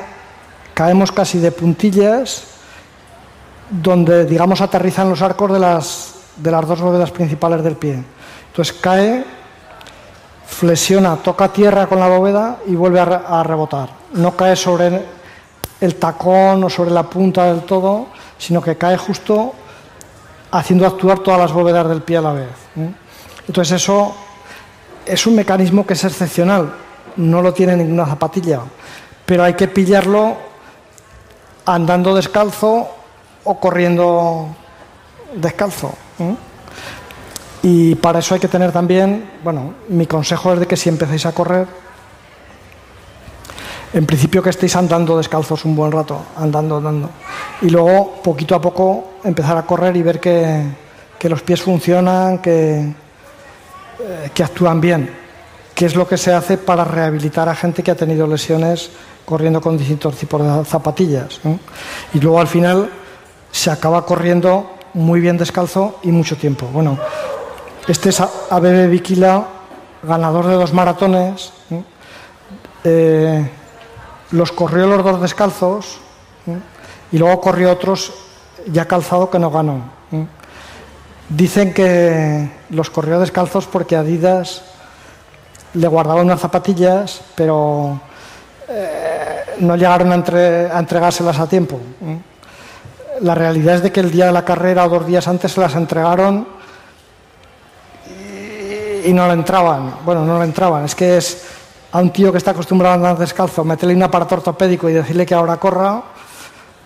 caemos 0.72 1.12
casi 1.12 1.38
de 1.38 1.52
puntillas 1.52 2.44
donde, 3.70 4.24
digamos, 4.24 4.60
aterrizan 4.62 5.10
los 5.10 5.20
arcos 5.20 5.52
de 5.52 5.58
las, 5.58 6.14
de 6.36 6.50
las 6.50 6.66
dos 6.66 6.80
bóvedas 6.80 7.10
principales 7.10 7.62
del 7.62 7.76
pie. 7.76 8.02
Entonces 8.48 8.74
cae, 8.80 9.24
flexiona, 10.52 11.16
toca 11.16 11.52
tierra 11.52 11.86
con 11.86 11.98
la 11.98 12.08
bóveda 12.08 12.58
y 12.66 12.74
vuelve 12.74 13.00
a 13.00 13.42
rebotar 13.42 14.02
no 14.14 14.36
cae 14.36 14.56
sobre 14.56 15.02
el 15.80 15.94
tacón 15.96 16.64
o 16.64 16.70
sobre 16.70 16.90
la 16.90 17.02
punta 17.04 17.46
del 17.46 17.62
todo, 17.62 18.06
sino 18.38 18.62
que 18.62 18.76
cae 18.76 18.96
justo 18.96 19.54
haciendo 20.50 20.86
actuar 20.86 21.20
todas 21.20 21.40
las 21.40 21.52
bóvedas 21.52 21.88
del 21.88 22.02
pie 22.02 22.18
a 22.18 22.20
la 22.20 22.32
vez. 22.32 22.50
Entonces 23.46 23.82
eso 23.82 24.14
es 25.04 25.26
un 25.26 25.34
mecanismo 25.34 25.86
que 25.86 25.94
es 25.94 26.04
excepcional, 26.04 26.72
no 27.16 27.42
lo 27.42 27.52
tiene 27.52 27.76
ninguna 27.76 28.06
zapatilla, 28.06 28.60
pero 29.26 29.44
hay 29.44 29.54
que 29.54 29.68
pillarlo 29.68 30.36
andando 31.64 32.14
descalzo 32.14 32.88
o 33.44 33.58
corriendo 33.58 34.48
descalzo. 35.34 35.94
Y 37.62 37.94
para 37.94 38.18
eso 38.18 38.34
hay 38.34 38.40
que 38.40 38.48
tener 38.48 38.72
también, 38.72 39.30
bueno, 39.44 39.74
mi 39.88 40.06
consejo 40.06 40.52
es 40.52 40.60
de 40.60 40.66
que 40.66 40.76
si 40.76 40.88
empecéis 40.88 41.26
a 41.26 41.32
correr, 41.32 41.66
en 43.92 44.06
principio 44.06 44.42
que 44.42 44.50
estéis 44.50 44.74
andando 44.74 45.16
descalzos 45.16 45.64
un 45.64 45.76
buen 45.76 45.92
rato, 45.92 46.18
andando, 46.36 46.78
andando. 46.78 47.10
Y 47.60 47.70
luego, 47.70 48.20
poquito 48.22 48.54
a 48.54 48.60
poco, 48.60 49.12
empezar 49.22 49.56
a 49.56 49.62
correr 49.62 49.96
y 49.96 50.02
ver 50.02 50.18
que, 50.18 50.62
que 51.18 51.28
los 51.28 51.42
pies 51.42 51.62
funcionan, 51.62 52.38
que, 52.38 52.80
eh, 52.80 54.30
que 54.34 54.42
actúan 54.42 54.80
bien. 54.80 55.10
¿Qué 55.74 55.86
es 55.86 55.94
lo 55.94 56.08
que 56.08 56.16
se 56.16 56.32
hace 56.32 56.58
para 56.58 56.84
rehabilitar 56.84 57.48
a 57.48 57.54
gente 57.54 57.82
que 57.82 57.90
ha 57.90 57.96
tenido 57.96 58.26
lesiones 58.26 58.90
corriendo 59.24 59.60
con 59.60 59.78
distintos 59.78 60.16
tipos 60.16 60.42
de 60.42 60.64
zapatillas? 60.64 61.40
Y 62.12 62.20
luego 62.20 62.40
al 62.40 62.48
final 62.48 62.90
se 63.50 63.70
acaba 63.70 64.04
corriendo 64.04 64.70
muy 64.94 65.20
bien 65.20 65.38
descalzo 65.38 65.98
y 66.02 66.12
mucho 66.12 66.36
tiempo. 66.36 66.66
Bueno, 66.72 66.98
este 67.88 68.10
es 68.10 68.22
Abebe 68.50 68.86
Bikila, 68.86 69.44
ganador 70.02 70.46
de 70.46 70.54
dos 70.54 70.72
maratones. 70.72 71.52
Eh, 72.84 73.50
los 74.30 74.52
corrió 74.52 74.86
los 74.86 75.04
dos 75.04 75.20
descalzos 75.20 75.98
y 77.10 77.18
luego 77.18 77.40
corrió 77.40 77.72
otros 77.72 78.12
ya 78.66 78.86
calzado 78.86 79.30
que 79.30 79.38
no 79.38 79.50
ganó. 79.50 79.82
Dicen 81.28 81.74
que 81.74 82.50
los 82.70 82.90
corrió 82.90 83.18
descalzos 83.18 83.66
porque 83.66 83.96
Adidas 83.96 84.62
le 85.74 85.88
guardaba 85.88 86.20
unas 86.20 86.40
zapatillas, 86.40 87.20
pero 87.34 88.00
eh, 88.68 89.42
no 89.58 89.76
llegaron 89.76 90.12
a, 90.12 90.78
entregárselas 90.78 91.38
a 91.38 91.48
tiempo. 91.48 91.80
La 93.20 93.34
realidad 93.34 93.76
es 93.76 93.82
de 93.82 93.92
que 93.92 94.00
el 94.00 94.10
día 94.10 94.26
de 94.26 94.32
la 94.32 94.44
carrera 94.44 94.84
o 94.84 94.88
dos 94.88 95.06
días 95.06 95.26
antes 95.26 95.52
se 95.52 95.60
las 95.60 95.74
entregaron 95.74 96.61
y, 99.04 99.12
no 99.12 99.26
le 99.26 99.34
entraban. 99.34 99.96
Bueno, 100.04 100.24
no 100.24 100.38
le 100.38 100.44
entraban. 100.44 100.84
Es 100.84 100.94
que 100.94 101.16
es 101.16 101.44
a 101.92 102.00
un 102.00 102.10
tío 102.10 102.32
que 102.32 102.38
está 102.38 102.52
acostumbrado 102.52 102.94
a 102.94 102.96
andar 102.96 103.18
descalzo, 103.18 103.64
meterle 103.64 103.94
un 103.94 104.02
aparato 104.02 104.36
ortopédico 104.36 104.88
y 104.88 104.94
decirle 104.94 105.26
que 105.26 105.34
ahora 105.34 105.58
corra, 105.58 106.02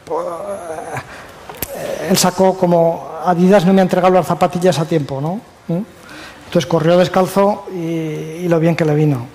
pues, 0.04 0.26
él 2.08 2.16
sacó 2.16 2.56
como 2.56 3.08
Adidas 3.24 3.64
no 3.64 3.72
me 3.72 3.80
ha 3.80 3.82
entregado 3.82 4.14
las 4.14 4.26
zapatillas 4.26 4.78
a 4.78 4.84
tiempo, 4.84 5.20
¿no? 5.20 5.40
¿Mm? 5.68 5.82
Entonces 6.46 6.66
corrió 6.66 6.96
descalzo 6.96 7.66
y, 7.74 8.46
lo 8.48 8.60
bien 8.60 8.76
que 8.76 8.84
le 8.84 8.94
vino. 8.94 9.26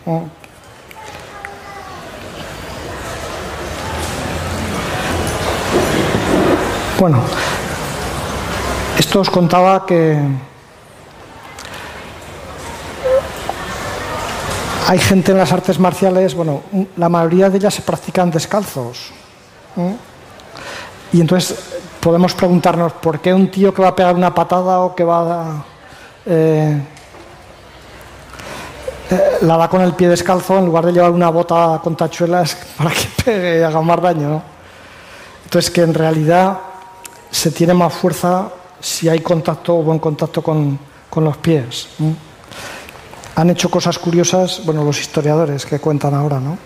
Bueno, 6.98 7.22
esto 8.98 9.20
os 9.20 9.30
contaba 9.30 9.86
que 9.86 10.18
Hay 14.88 15.00
gente 15.00 15.32
en 15.32 15.38
las 15.38 15.52
artes 15.52 15.80
marciales, 15.80 16.34
bueno, 16.34 16.62
la 16.98 17.10
mayoría 17.10 17.50
de 17.50 17.58
ellas 17.58 17.74
se 17.74 17.82
practican 17.82 18.32
descalzos. 18.32 19.12
Y 21.14 21.22
entonces 21.22 21.58
podemos 22.00 22.34
preguntarnos 22.34 22.94
por 22.94 23.20
qué 23.20 23.34
un 23.34 23.52
tío 23.52 23.74
que 23.74 23.82
va 23.82 23.90
a 23.90 23.96
pegar 23.96 24.16
una 24.16 24.34
patada 24.34 24.80
o 24.80 24.96
que 24.96 25.04
va 25.04 25.42
a, 25.42 25.66
eh, 26.26 26.82
eh, 29.12 29.38
la 29.42 29.58
da 29.58 29.68
con 29.68 29.82
el 29.82 29.94
pie 29.94 30.08
descalzo 30.08 30.58
en 30.58 30.66
lugar 30.66 30.86
de 30.86 30.94
llevar 30.94 31.12
una 31.12 31.30
bota 31.30 31.80
con 31.84 31.96
tachuelas 31.96 32.56
para 32.78 32.92
que 32.92 33.08
pegue 33.24 33.60
y 33.60 33.64
haga 33.64 33.82
más 33.82 34.02
daño. 34.02 34.42
Entonces 35.44 35.70
que 35.70 35.82
en 35.82 35.94
realidad 35.94 36.58
se 37.30 37.52
tiene 37.52 37.74
más 37.74 37.94
fuerza 37.94 38.50
si 38.80 39.10
hay 39.10 39.20
contacto 39.20 39.78
o 39.78 39.84
buen 39.84 40.00
contacto 40.00 40.42
con, 40.42 40.80
los 41.14 41.38
pies 41.38 41.90
han 43.36 43.50
hecho 43.50 43.70
cosas 43.70 43.98
curiosas, 43.98 44.62
bueno, 44.66 44.84
los 44.84 45.00
historiadores 45.00 45.66
que 45.66 45.80
cuentan 45.80 46.14
ahora, 46.14 46.40
¿no? 46.40 46.58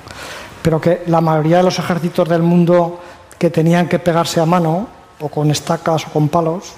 Pero 0.61 0.81
que 0.81 1.03
la 1.07 1.21
mayoría 1.21 1.57
de 1.57 1.63
los 1.63 1.77
ejércitos 1.79 2.27
del 2.27 2.41
mundo 2.41 2.99
que 3.37 3.49
tenían 3.49 3.87
que 3.87 3.99
pegarse 3.99 4.39
a 4.39 4.45
mano, 4.45 4.87
o 5.19 5.29
con 5.29 5.51
estacas 5.51 6.07
o 6.07 6.09
con 6.09 6.27
palos, 6.29 6.73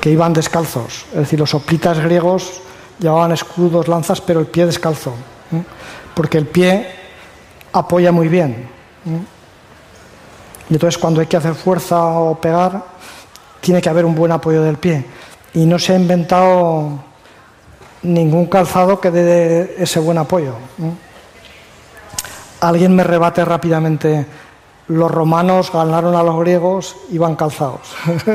que 0.00 0.10
iban 0.10 0.32
descalzos. 0.32 1.06
Es 1.12 1.18
decir, 1.18 1.38
los 1.38 1.54
hoplitas 1.54 1.98
griegos 2.00 2.60
llevaban 2.98 3.32
escudos, 3.32 3.88
lanzas, 3.88 4.20
pero 4.20 4.40
el 4.40 4.46
pie 4.46 4.66
descalzo. 4.66 5.12
Porque 6.14 6.38
el 6.38 6.46
pie 6.46 6.88
apoya 7.72 8.12
muy 8.12 8.28
bien. 8.28 8.68
Y 10.68 10.74
entonces 10.74 10.98
cuando 10.98 11.20
hay 11.20 11.26
que 11.26 11.36
hacer 11.36 11.54
fuerza 11.54 12.04
o 12.04 12.40
pegar, 12.40 12.82
tiene 13.60 13.80
que 13.80 13.88
haber 13.88 14.04
un 14.04 14.14
buen 14.14 14.32
apoyo 14.32 14.62
del 14.62 14.78
pie. 14.78 15.04
Y 15.54 15.66
no 15.66 15.78
se 15.78 15.92
ha 15.92 15.96
inventado 15.96 17.04
ningún 18.02 18.46
calzado 18.46 19.00
que 19.00 19.10
dé 19.10 19.76
ese 19.78 20.00
buen 20.00 20.18
apoyo. 20.18 20.54
Alguien 22.60 22.94
me 22.94 23.04
rebate 23.04 23.44
rápidamente, 23.44 24.26
los 24.88 25.10
romanos 25.10 25.70
ganaron 25.72 26.14
a 26.14 26.22
los 26.22 26.38
griegos 26.40 26.96
y 27.10 27.18
van 27.18 27.36
calzados. 27.36 27.80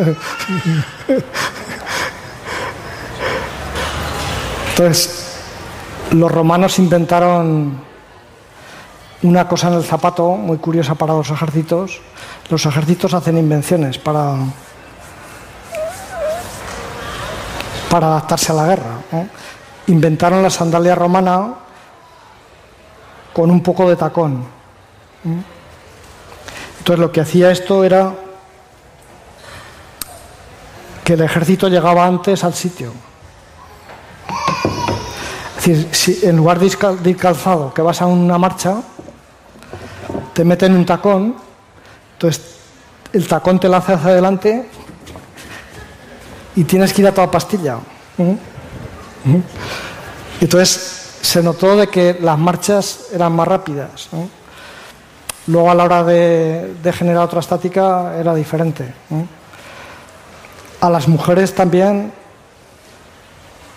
Entonces, 4.69 5.27
los 6.11 6.31
romanos 6.31 6.77
inventaron 6.79 7.79
una 9.23 9.47
cosa 9.47 9.67
en 9.67 9.75
el 9.75 9.83
zapato 9.83 10.31
muy 10.31 10.57
curiosa 10.57 10.95
para 10.95 11.13
los 11.13 11.29
ejércitos. 11.29 12.01
Los 12.49 12.65
ejércitos 12.65 13.13
hacen 13.13 13.37
invenciones 13.37 13.97
para, 13.97 14.35
para 17.91 18.07
adaptarse 18.07 18.53
a 18.53 18.55
la 18.55 18.67
guerra 18.67 18.95
inventaron 19.87 20.41
la 20.41 20.49
sandalia 20.49 20.95
romana 20.95 21.55
con 23.33 23.51
un 23.51 23.61
poco 23.61 23.89
de 23.89 23.97
tacón. 23.97 24.45
Entonces 26.79 26.99
lo 26.99 27.11
que 27.11 27.19
hacía 27.19 27.51
esto 27.51 27.83
era 27.83 28.13
que 31.03 31.13
el 31.13 31.21
ejército 31.21 31.67
llegaba 31.67 32.05
antes 32.05 32.45
al 32.45 32.53
sitio. 32.53 32.93
Es 35.57 35.65
decir, 35.65 35.89
si 35.91 36.25
en 36.25 36.37
lugar 36.37 36.59
de 36.59 37.09
ir 37.09 37.17
calzado, 37.17 37.73
que 37.73 37.81
vas 37.81 38.01
a 38.01 38.05
una 38.05 38.37
marcha, 38.37 38.81
te 40.33 40.45
meten 40.45 40.75
un 40.75 40.85
tacón, 40.85 41.35
entonces 42.13 42.55
el 43.11 43.27
tacón 43.27 43.59
te 43.59 43.67
la 43.67 43.77
hace 43.77 43.93
hacia 43.93 44.11
adelante 44.11 44.69
y 46.55 46.63
tienes 46.63 46.93
que 46.93 47.01
ir 47.01 47.07
a 47.07 47.13
toda 47.13 47.29
pastilla. 47.29 47.77
Entonces 50.39 51.17
se 51.21 51.43
notó 51.43 51.75
de 51.75 51.87
que 51.87 52.17
las 52.19 52.37
marchas 52.37 53.07
eran 53.13 53.33
más 53.33 53.47
rápidas. 53.47 54.09
Luego 55.47 55.71
a 55.71 55.75
la 55.75 55.83
hora 55.83 56.03
de, 56.03 56.93
generar 56.93 57.23
otra 57.23 57.39
estática 57.39 58.17
era 58.19 58.33
diferente. 58.35 58.93
A 60.81 60.89
las 60.89 61.07
mujeres 61.07 61.53
también 61.53 62.11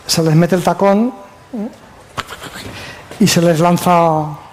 se 0.06 0.22
les 0.22 0.34
mete 0.34 0.54
el 0.54 0.62
tacón 0.62 1.14
y 3.20 3.26
se 3.26 3.40
les 3.40 3.60
lanza 3.60 4.44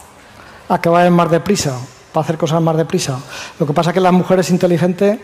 a 0.69 0.79
que 0.81 0.89
vayan 0.89 1.13
más 1.13 1.29
deprisa, 1.29 1.73
para 2.13 2.23
hacer 2.23 2.37
cosas 2.37 2.61
más 2.61 2.77
deprisa. 2.77 3.19
Lo 3.59 3.65
que 3.65 3.73
pasa 3.73 3.89
es 3.89 3.93
que 3.93 3.99
la 3.99 4.11
mujer 4.11 4.39
es 4.39 4.49
inteligente 4.49 5.19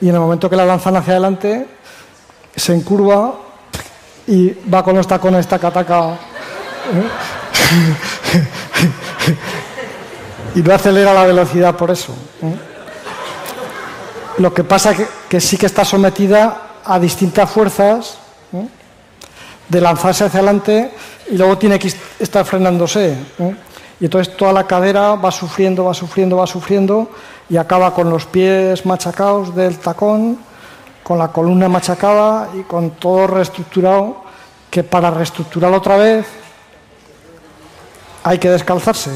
y 0.00 0.08
en 0.08 0.14
el 0.14 0.20
momento 0.20 0.48
que 0.48 0.56
la 0.56 0.64
lanzan 0.64 0.96
hacia 0.96 1.14
adelante 1.14 1.66
se 2.56 2.74
encurva 2.74 3.34
y 4.26 4.50
va 4.72 4.82
con 4.82 4.96
los 4.96 5.06
tacones 5.06 5.40
esta 5.40 5.58
cataca 5.58 6.18
y 10.54 10.60
no 10.60 10.74
acelera 10.74 11.12
la 11.12 11.24
velocidad 11.24 11.76
por 11.76 11.90
eso. 11.90 12.14
Lo 14.38 14.52
que 14.52 14.64
pasa 14.64 14.92
es 14.92 15.02
que, 15.28 15.40
sí 15.40 15.56
que 15.56 15.66
está 15.66 15.84
sometida 15.84 16.80
a 16.84 16.98
distintas 16.98 17.50
fuerzas 17.50 18.18
de 19.68 19.80
lanzarse 19.80 20.24
hacia 20.24 20.40
adelante 20.40 20.90
y 21.30 21.36
luego 21.36 21.58
tiene 21.58 21.78
que 21.78 21.92
estar 22.18 22.44
frenándose. 22.44 23.16
Y 24.00 24.04
entonces 24.04 24.36
toda 24.36 24.52
la 24.52 24.66
cadera 24.66 25.14
va 25.14 25.30
sufriendo, 25.30 25.84
va 25.84 25.94
sufriendo, 25.94 26.36
va 26.36 26.46
sufriendo 26.46 27.10
y 27.48 27.56
acaba 27.56 27.94
con 27.94 28.10
los 28.10 28.26
pies 28.26 28.84
machacados 28.84 29.54
del 29.54 29.78
tacón 29.78 30.38
con 31.04 31.18
la 31.18 31.28
columna 31.28 31.68
machacada 31.68 32.48
y 32.58 32.62
con 32.62 32.92
todo 32.92 33.28
reestructurado, 33.28 34.24
que 34.70 34.82
para 34.82 35.10
reestructurarlo 35.10 35.76
otra 35.76 35.96
vez 35.96 36.26
hay 38.24 38.38
que 38.38 38.50
descalzarse. 38.50 39.10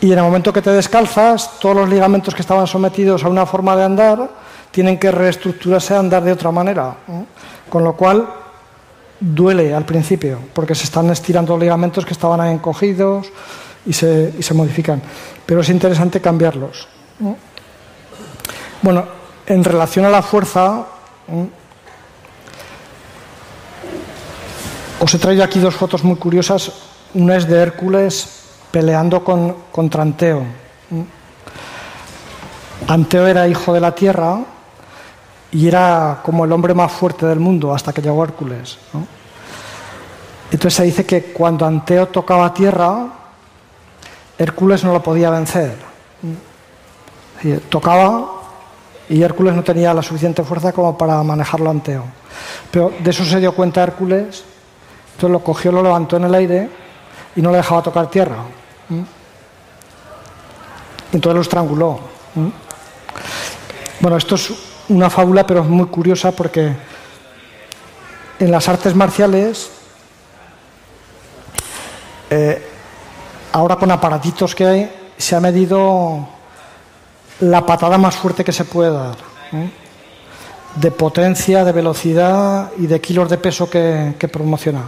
Y 0.00 0.12
en 0.12 0.18
el 0.18 0.24
momento 0.24 0.52
que 0.52 0.62
te 0.62 0.70
descalzas, 0.70 1.58
todos 1.58 1.74
los 1.74 1.88
ligamentos 1.88 2.34
que 2.34 2.42
estaban 2.42 2.66
sometidos 2.66 3.24
a 3.24 3.28
una 3.28 3.44
forma 3.44 3.76
de 3.76 3.84
andar 3.84 4.30
tienen 4.70 4.98
que 4.98 5.10
reestructurarse 5.10 5.94
a 5.94 5.98
andar 5.98 6.22
de 6.22 6.32
otra 6.32 6.52
manera. 6.52 6.96
Con 7.68 7.82
lo 7.82 7.96
cual 7.96 8.26
duele 9.18 9.74
al 9.74 9.84
principio, 9.84 10.38
porque 10.54 10.74
se 10.74 10.84
están 10.84 11.10
estirando 11.10 11.54
los 11.54 11.60
ligamentos 11.60 12.06
que 12.06 12.12
estaban 12.12 12.40
ahí 12.40 12.52
encogidos 12.52 13.32
y 13.84 13.92
se, 13.92 14.32
y 14.38 14.42
se 14.42 14.54
modifican. 14.54 15.02
Pero 15.44 15.62
es 15.62 15.68
interesante 15.70 16.20
cambiarlos. 16.20 16.86
Bueno, 18.82 19.04
en 19.46 19.64
relación 19.64 20.04
a 20.04 20.10
la 20.10 20.22
fuerza, 20.22 20.86
Os 24.98 25.12
he 25.14 25.18
traído 25.18 25.44
aquí 25.44 25.60
dos 25.60 25.74
fotos 25.74 26.02
muy 26.04 26.16
curiosas. 26.16 26.72
Una 27.14 27.36
es 27.36 27.46
de 27.46 27.60
Hércules 27.60 28.28
peleando 28.70 29.22
con, 29.22 29.54
contra 29.70 30.02
Anteo. 30.02 30.42
Anteo 32.88 33.26
era 33.26 33.46
hijo 33.46 33.74
de 33.74 33.80
la 33.80 33.94
tierra 33.94 34.40
y 35.52 35.68
era 35.68 36.20
como 36.22 36.44
el 36.44 36.52
hombre 36.52 36.74
más 36.74 36.92
fuerte 36.92 37.26
del 37.26 37.40
mundo 37.40 37.74
hasta 37.74 37.92
que 37.92 38.00
llegó 38.00 38.24
Hércules. 38.24 38.78
Entonces 40.50 40.74
se 40.74 40.84
dice 40.84 41.04
que 41.04 41.24
cuando 41.32 41.66
Anteo 41.66 42.08
tocaba 42.08 42.54
tierra, 42.54 43.06
Hércules 44.38 44.82
no 44.82 44.92
lo 44.92 45.02
podía 45.02 45.30
vencer. 45.30 45.76
Tocaba 47.68 48.35
y 49.08 49.22
Hércules 49.22 49.54
no 49.54 49.62
tenía 49.62 49.94
la 49.94 50.02
suficiente 50.02 50.42
fuerza 50.42 50.72
como 50.72 50.96
para 50.96 51.22
manejarlo 51.22 51.70
Anteo. 51.70 52.04
Pero 52.70 52.92
de 52.98 53.10
eso 53.10 53.24
se 53.24 53.38
dio 53.38 53.54
cuenta 53.54 53.82
Hércules, 53.82 54.44
entonces 55.14 55.30
lo 55.30 55.40
cogió, 55.40 55.72
lo 55.72 55.82
levantó 55.82 56.16
en 56.16 56.24
el 56.24 56.34
aire 56.34 56.68
y 57.34 57.42
no 57.42 57.50
le 57.50 57.58
dejaba 57.58 57.82
tocar 57.82 58.10
tierra. 58.10 58.36
Entonces 61.12 61.34
lo 61.34 61.40
estranguló. 61.40 62.00
Bueno, 64.00 64.16
esto 64.16 64.34
es 64.34 64.52
una 64.88 65.08
fábula, 65.08 65.46
pero 65.46 65.62
es 65.62 65.68
muy 65.68 65.86
curiosa 65.86 66.32
porque 66.32 66.72
en 68.38 68.50
las 68.50 68.68
artes 68.68 68.94
marciales, 68.94 69.70
eh, 72.28 72.68
ahora 73.52 73.76
con 73.76 73.90
aparatitos 73.90 74.54
que 74.54 74.66
hay, 74.66 74.92
se 75.16 75.34
ha 75.34 75.40
medido 75.40 76.28
la 77.40 77.64
patada 77.64 77.98
más 77.98 78.16
fuerte 78.16 78.44
que 78.44 78.52
se 78.52 78.64
puede 78.64 78.90
dar, 78.90 79.16
de 80.74 80.90
potencia, 80.90 81.64
de 81.64 81.72
velocidad 81.72 82.70
y 82.78 82.86
de 82.86 83.00
kilos 83.00 83.28
de 83.28 83.38
peso 83.38 83.68
que, 83.68 84.28
promociona. 84.32 84.82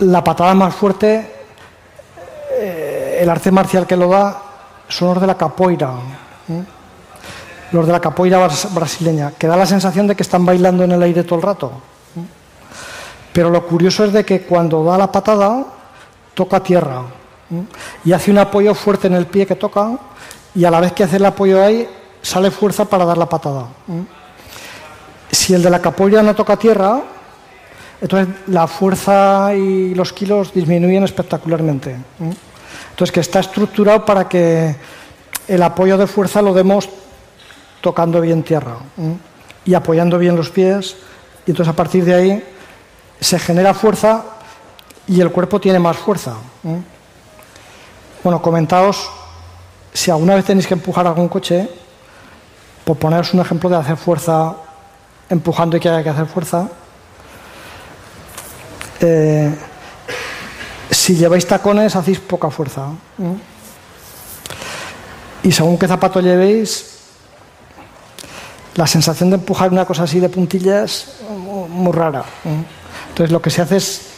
La 0.00 0.24
patada 0.24 0.54
más 0.54 0.74
fuerte, 0.74 1.30
eh, 2.52 3.18
el 3.20 3.28
arte 3.28 3.50
marcial 3.50 3.86
que 3.86 3.96
lo 3.96 4.08
da, 4.08 4.42
son 4.88 5.08
los 5.08 5.20
de 5.20 5.26
la 5.26 5.36
capoeira, 5.36 5.92
los 7.72 7.86
de 7.86 7.92
la 7.92 8.00
capoeira 8.00 8.48
brasileña, 8.70 9.32
que 9.38 9.46
da 9.46 9.56
la 9.56 9.66
sensación 9.66 10.06
de 10.06 10.14
que 10.14 10.22
están 10.22 10.44
bailando 10.44 10.84
en 10.84 10.92
el 10.92 11.02
aire 11.02 11.24
todo 11.24 11.36
el 11.36 11.42
rato. 11.42 11.72
Pero 13.32 13.50
lo 13.50 13.66
curioso 13.66 14.04
es 14.04 14.12
de 14.12 14.24
que 14.24 14.42
cuando 14.42 14.84
da 14.84 14.96
la 14.96 15.10
patada, 15.10 15.64
toca 16.34 16.60
tierra 16.60 17.02
y 18.04 18.12
hace 18.12 18.30
un 18.30 18.38
apoyo 18.38 18.74
fuerte 18.74 19.06
en 19.06 19.14
el 19.14 19.26
pie 19.26 19.46
que 19.46 19.54
toca 19.54 19.98
y 20.54 20.64
a 20.64 20.70
la 20.70 20.80
vez 20.80 20.92
que 20.92 21.04
hace 21.04 21.16
el 21.16 21.24
apoyo 21.24 21.62
ahí 21.62 21.88
sale 22.22 22.50
fuerza 22.50 22.84
para 22.84 23.04
dar 23.04 23.18
la 23.18 23.28
patada. 23.28 23.66
Si 25.30 25.52
el 25.52 25.62
de 25.62 25.70
la 25.70 25.80
capolla 25.80 26.22
no 26.22 26.34
toca 26.34 26.56
tierra, 26.56 27.02
entonces 28.00 28.34
la 28.46 28.66
fuerza 28.66 29.54
y 29.54 29.94
los 29.94 30.12
kilos 30.12 30.52
disminuyen 30.54 31.04
espectacularmente. 31.04 31.96
Entonces 32.90 33.12
que 33.12 33.20
está 33.20 33.40
estructurado 33.40 34.04
para 34.04 34.28
que 34.28 34.76
el 35.48 35.62
apoyo 35.62 35.98
de 35.98 36.06
fuerza 36.06 36.40
lo 36.40 36.54
demos 36.54 36.88
tocando 37.80 38.20
bien 38.20 38.42
tierra 38.42 38.76
y 39.64 39.74
apoyando 39.74 40.18
bien 40.18 40.36
los 40.36 40.50
pies 40.50 40.96
y 41.46 41.50
entonces 41.50 41.72
a 41.72 41.76
partir 41.76 42.04
de 42.04 42.14
ahí 42.14 42.44
se 43.20 43.38
genera 43.38 43.74
fuerza 43.74 44.24
y 45.06 45.20
el 45.20 45.30
cuerpo 45.30 45.60
tiene 45.60 45.78
más 45.78 45.96
fuerza. 45.96 46.34
Bueno, 48.22 48.40
comentaos 48.40 49.10
si 49.94 50.10
alguna 50.10 50.34
vez 50.34 50.44
tenéis 50.44 50.66
que 50.66 50.74
empujar 50.74 51.06
algún 51.06 51.28
coche, 51.28 51.68
por 52.84 52.98
poneros 52.98 53.32
un 53.32 53.40
ejemplo 53.40 53.70
de 53.70 53.76
hacer 53.76 53.96
fuerza 53.96 54.56
empujando 55.30 55.76
y 55.76 55.80
que 55.80 55.88
haya 55.88 56.02
que 56.02 56.10
hacer 56.10 56.26
fuerza. 56.26 56.68
Eh, 59.00 59.54
si 60.90 61.16
lleváis 61.16 61.46
tacones, 61.46 61.96
hacéis 61.96 62.18
poca 62.18 62.50
fuerza. 62.50 62.88
Y 65.42 65.52
según 65.52 65.78
qué 65.78 65.86
zapato 65.88 66.20
llevéis, 66.20 66.98
la 68.74 68.86
sensación 68.86 69.30
de 69.30 69.36
empujar 69.36 69.70
una 69.70 69.84
cosa 69.84 70.02
así 70.02 70.20
de 70.20 70.28
puntillas 70.28 71.20
muy 71.68 71.92
rara. 71.92 72.24
Entonces 73.08 73.30
lo 73.30 73.40
que 73.40 73.50
se 73.50 73.62
hace 73.62 73.76
es 73.76 74.13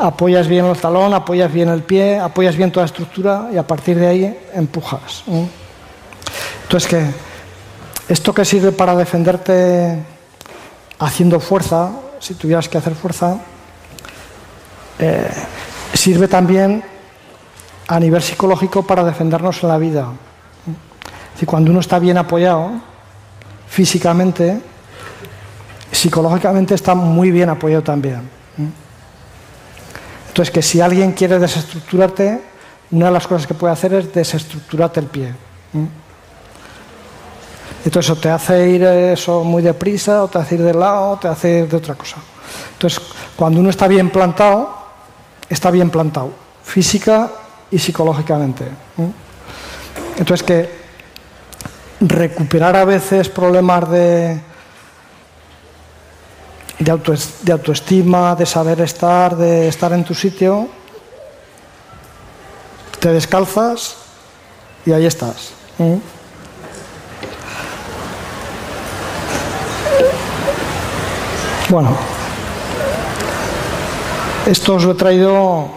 apoyas 0.00 0.48
bien 0.48 0.64
el 0.66 0.76
talón, 0.76 1.12
apoyas 1.14 1.52
bien 1.52 1.68
el 1.68 1.82
pie, 1.82 2.18
apoyas 2.18 2.56
bien 2.56 2.70
toda 2.70 2.84
la 2.84 2.90
estructura 2.90 3.48
y 3.52 3.56
a 3.56 3.66
partir 3.66 3.98
de 3.98 4.06
ahí 4.06 4.38
empujas. 4.54 5.24
Entonces, 6.62 6.88
que 6.88 7.04
esto 8.12 8.32
que 8.32 8.44
sirve 8.44 8.72
para 8.72 8.94
defenderte 8.94 9.98
haciendo 10.98 11.40
fuerza, 11.40 11.90
si 12.20 12.34
tuvieras 12.34 12.68
que 12.68 12.78
hacer 12.78 12.94
fuerza, 12.94 13.38
eh, 14.98 15.30
sirve 15.94 16.28
también 16.28 16.82
a 17.86 18.00
nivel 18.00 18.22
psicológico 18.22 18.82
para 18.82 19.04
defendernos 19.04 19.62
en 19.62 19.68
la 19.68 19.78
vida. 19.78 20.06
Si 21.38 21.46
cuando 21.46 21.70
uno 21.70 21.80
está 21.80 21.98
bien 21.98 22.18
apoyado 22.18 22.72
físicamente, 23.68 24.60
psicológicamente 25.92 26.74
está 26.74 26.94
muy 26.94 27.30
bien 27.30 27.48
apoyado 27.48 27.82
también. 27.82 28.37
Entonces, 30.38 30.54
que 30.54 30.62
si 30.62 30.80
alguien 30.80 31.14
quiere 31.14 31.36
desestructurarte, 31.40 32.40
una 32.92 33.06
de 33.06 33.10
las 33.10 33.26
cosas 33.26 33.44
que 33.44 33.54
puede 33.54 33.72
hacer 33.72 33.92
es 33.94 34.14
desestructurarte 34.14 35.00
el 35.00 35.06
pie. 35.06 35.34
Entonces, 37.84 38.12
eso 38.12 38.20
te 38.20 38.30
hace 38.30 38.68
ir 38.68 38.84
eso 38.84 39.42
muy 39.42 39.64
deprisa, 39.64 40.22
o 40.22 40.28
te 40.28 40.38
hace 40.38 40.54
ir 40.54 40.62
de 40.62 40.74
lado, 40.74 41.10
o 41.10 41.16
te 41.16 41.26
hace 41.26 41.58
ir 41.58 41.68
de 41.68 41.76
otra 41.76 41.96
cosa. 41.96 42.18
Entonces, 42.74 43.02
cuando 43.34 43.58
uno 43.58 43.68
está 43.68 43.88
bien 43.88 44.10
plantado, 44.10 44.78
está 45.48 45.72
bien 45.72 45.90
plantado, 45.90 46.30
física 46.62 47.32
y 47.72 47.80
psicológicamente. 47.80 48.64
Entonces, 50.18 50.46
que 50.46 50.70
recuperar 52.00 52.76
a 52.76 52.84
veces 52.84 53.28
problemas 53.28 53.90
de, 53.90 54.40
de, 56.78 57.52
autoestima, 57.52 58.36
de 58.36 58.46
saber 58.46 58.80
estar, 58.80 59.36
de 59.36 59.68
estar 59.68 59.92
en 59.92 60.04
tu 60.04 60.14
sitio, 60.14 60.68
te 63.00 63.12
descalzas 63.12 63.96
y 64.86 64.92
ahí 64.92 65.06
estás. 65.06 65.50
Bueno, 71.68 71.96
esto 74.46 74.74
os 74.74 74.84
lo 74.84 74.92
he 74.92 74.94
traído. 74.94 75.68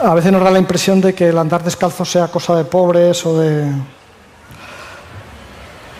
A 0.00 0.14
veces 0.14 0.32
nos 0.32 0.42
da 0.42 0.50
la 0.50 0.58
impresión 0.58 1.00
de 1.00 1.14
que 1.14 1.28
el 1.28 1.38
andar 1.38 1.62
descalzo 1.62 2.04
sea 2.04 2.28
cosa 2.28 2.56
de 2.56 2.64
pobres 2.64 3.24
o 3.24 3.38
de. 3.38 3.70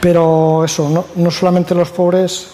Pero 0.01 0.65
eso, 0.65 0.89
no, 0.91 1.07
no 1.15 1.31
solamente 1.31 1.75
los 1.75 1.91
pobres 1.91 2.54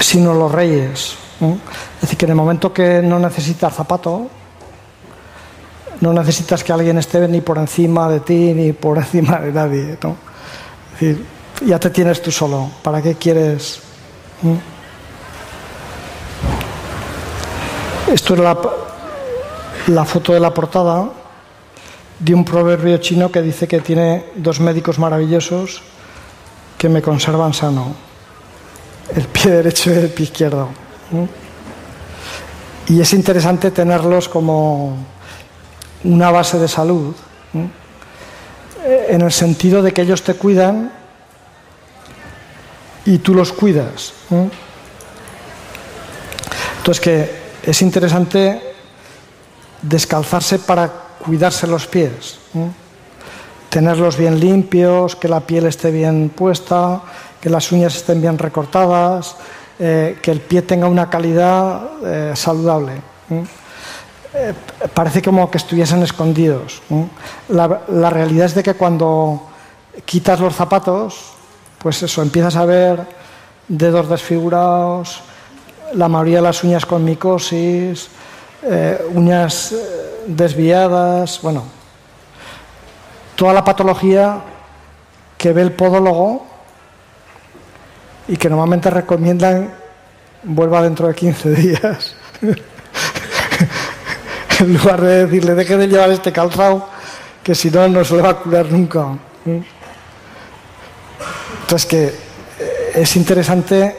sino 0.00 0.34
los 0.34 0.50
reyes. 0.50 1.14
Es 1.40 2.00
decir, 2.00 2.18
que 2.18 2.24
en 2.24 2.30
el 2.30 2.36
momento 2.36 2.72
que 2.72 3.00
no 3.02 3.18
necesitas 3.18 3.74
zapato, 3.74 4.28
no 6.00 6.12
necesitas 6.12 6.64
que 6.64 6.72
alguien 6.72 6.98
esté 6.98 7.26
ni 7.28 7.40
por 7.40 7.58
encima 7.58 8.08
de 8.08 8.20
ti 8.20 8.52
ni 8.54 8.72
por 8.72 8.98
encima 9.04 9.38
de 9.38 9.52
nadie. 9.52 9.92
Es 9.92 11.00
decir, 11.00 11.26
ya 11.66 11.78
te 11.78 11.90
tienes 11.90 12.22
tú 12.22 12.30
solo. 12.30 12.70
¿Para 12.82 13.02
qué 13.02 13.14
quieres? 13.14 13.80
Esto 18.12 18.34
es 18.34 18.40
la, 18.40 18.58
la 19.88 20.04
foto 20.04 20.32
de 20.32 20.40
la 20.40 20.52
portada 20.52 21.10
de 22.18 22.34
un 22.34 22.44
proverbio 22.44 22.98
chino 22.98 23.30
que 23.30 23.40
dice 23.40 23.68
que 23.68 23.80
tiene 23.80 24.26
dos 24.34 24.60
médicos 24.60 24.98
maravillosos 24.98 25.82
que 26.76 26.88
me 26.88 27.00
conservan 27.00 27.54
sano 27.54 28.09
el 29.14 29.24
pie 29.28 29.50
derecho 29.50 29.90
y 29.90 29.94
el 29.94 30.08
pie 30.10 30.24
izquierdo. 30.24 30.68
Y 32.88 33.00
es 33.00 33.12
interesante 33.12 33.70
tenerlos 33.70 34.28
como 34.28 34.96
una 36.04 36.30
base 36.30 36.58
de 36.58 36.68
salud, 36.68 37.14
en 38.84 39.20
el 39.20 39.32
sentido 39.32 39.82
de 39.82 39.92
que 39.92 40.02
ellos 40.02 40.22
te 40.22 40.34
cuidan 40.34 40.92
y 43.04 43.18
tú 43.18 43.34
los 43.34 43.52
cuidas. 43.52 44.12
Entonces 46.78 47.00
que 47.00 47.40
es 47.62 47.82
interesante 47.82 48.60
descalzarse 49.82 50.58
para 50.58 50.88
cuidarse 50.88 51.66
los 51.66 51.86
pies, 51.86 52.38
tenerlos 53.68 54.16
bien 54.16 54.40
limpios, 54.40 55.14
que 55.16 55.28
la 55.28 55.40
piel 55.40 55.66
esté 55.66 55.90
bien 55.90 56.30
puesta, 56.30 57.02
que 57.40 57.48
las 57.48 57.72
uñas 57.72 57.96
estén 57.96 58.20
bien 58.20 58.38
recortadas, 58.38 59.36
eh, 59.78 60.18
que 60.20 60.30
el 60.30 60.40
pie 60.40 60.60
tenga 60.60 60.86
una 60.86 61.08
calidad 61.08 61.80
eh, 62.04 62.32
saludable. 62.34 63.00
Eh, 64.34 64.52
parece 64.92 65.22
como 65.22 65.50
que 65.50 65.56
estuviesen 65.56 66.02
escondidos. 66.02 66.82
La, 67.48 68.10
realidad 68.10 68.46
es 68.46 68.54
de 68.54 68.62
que 68.62 68.74
cuando 68.74 69.48
quitas 70.04 70.38
los 70.38 70.54
zapatos, 70.54 71.32
pues 71.78 72.02
eso, 72.02 72.20
empiezas 72.20 72.56
a 72.56 72.66
ver 72.66 73.06
dedos 73.68 74.08
desfigurados, 74.10 75.22
la 75.94 76.08
mayoría 76.08 76.36
de 76.36 76.42
las 76.42 76.62
uñas 76.62 76.84
con 76.84 77.02
micosis, 77.02 78.08
uñas 79.14 79.74
desviadas, 80.26 81.40
bueno, 81.42 81.64
toda 83.34 83.54
la 83.54 83.64
patología 83.64 84.42
que 85.38 85.54
ve 85.54 85.62
el 85.62 85.72
podólogo 85.72 86.49
y 88.30 88.36
que 88.36 88.48
normalmente 88.48 88.88
recomiendan 88.90 89.74
vuelva 90.44 90.82
dentro 90.82 91.08
de 91.08 91.14
15 91.16 91.50
días. 91.50 92.14
en 94.60 94.72
lugar 94.72 95.00
de 95.00 95.26
decirle, 95.26 95.56
deje 95.56 95.76
de 95.76 95.88
llevar 95.88 96.10
este 96.10 96.30
calzado, 96.30 96.86
que 97.42 97.56
si 97.56 97.72
no, 97.72 97.88
no 97.88 98.04
se 98.04 98.14
le 98.14 98.22
va 98.22 98.30
a 98.30 98.36
curar 98.36 98.70
nunca. 98.70 99.18
Entonces, 101.62 101.86
que 101.86 102.04
eh, 102.04 102.92
es 102.94 103.16
interesante, 103.16 103.86
eh, 103.86 103.96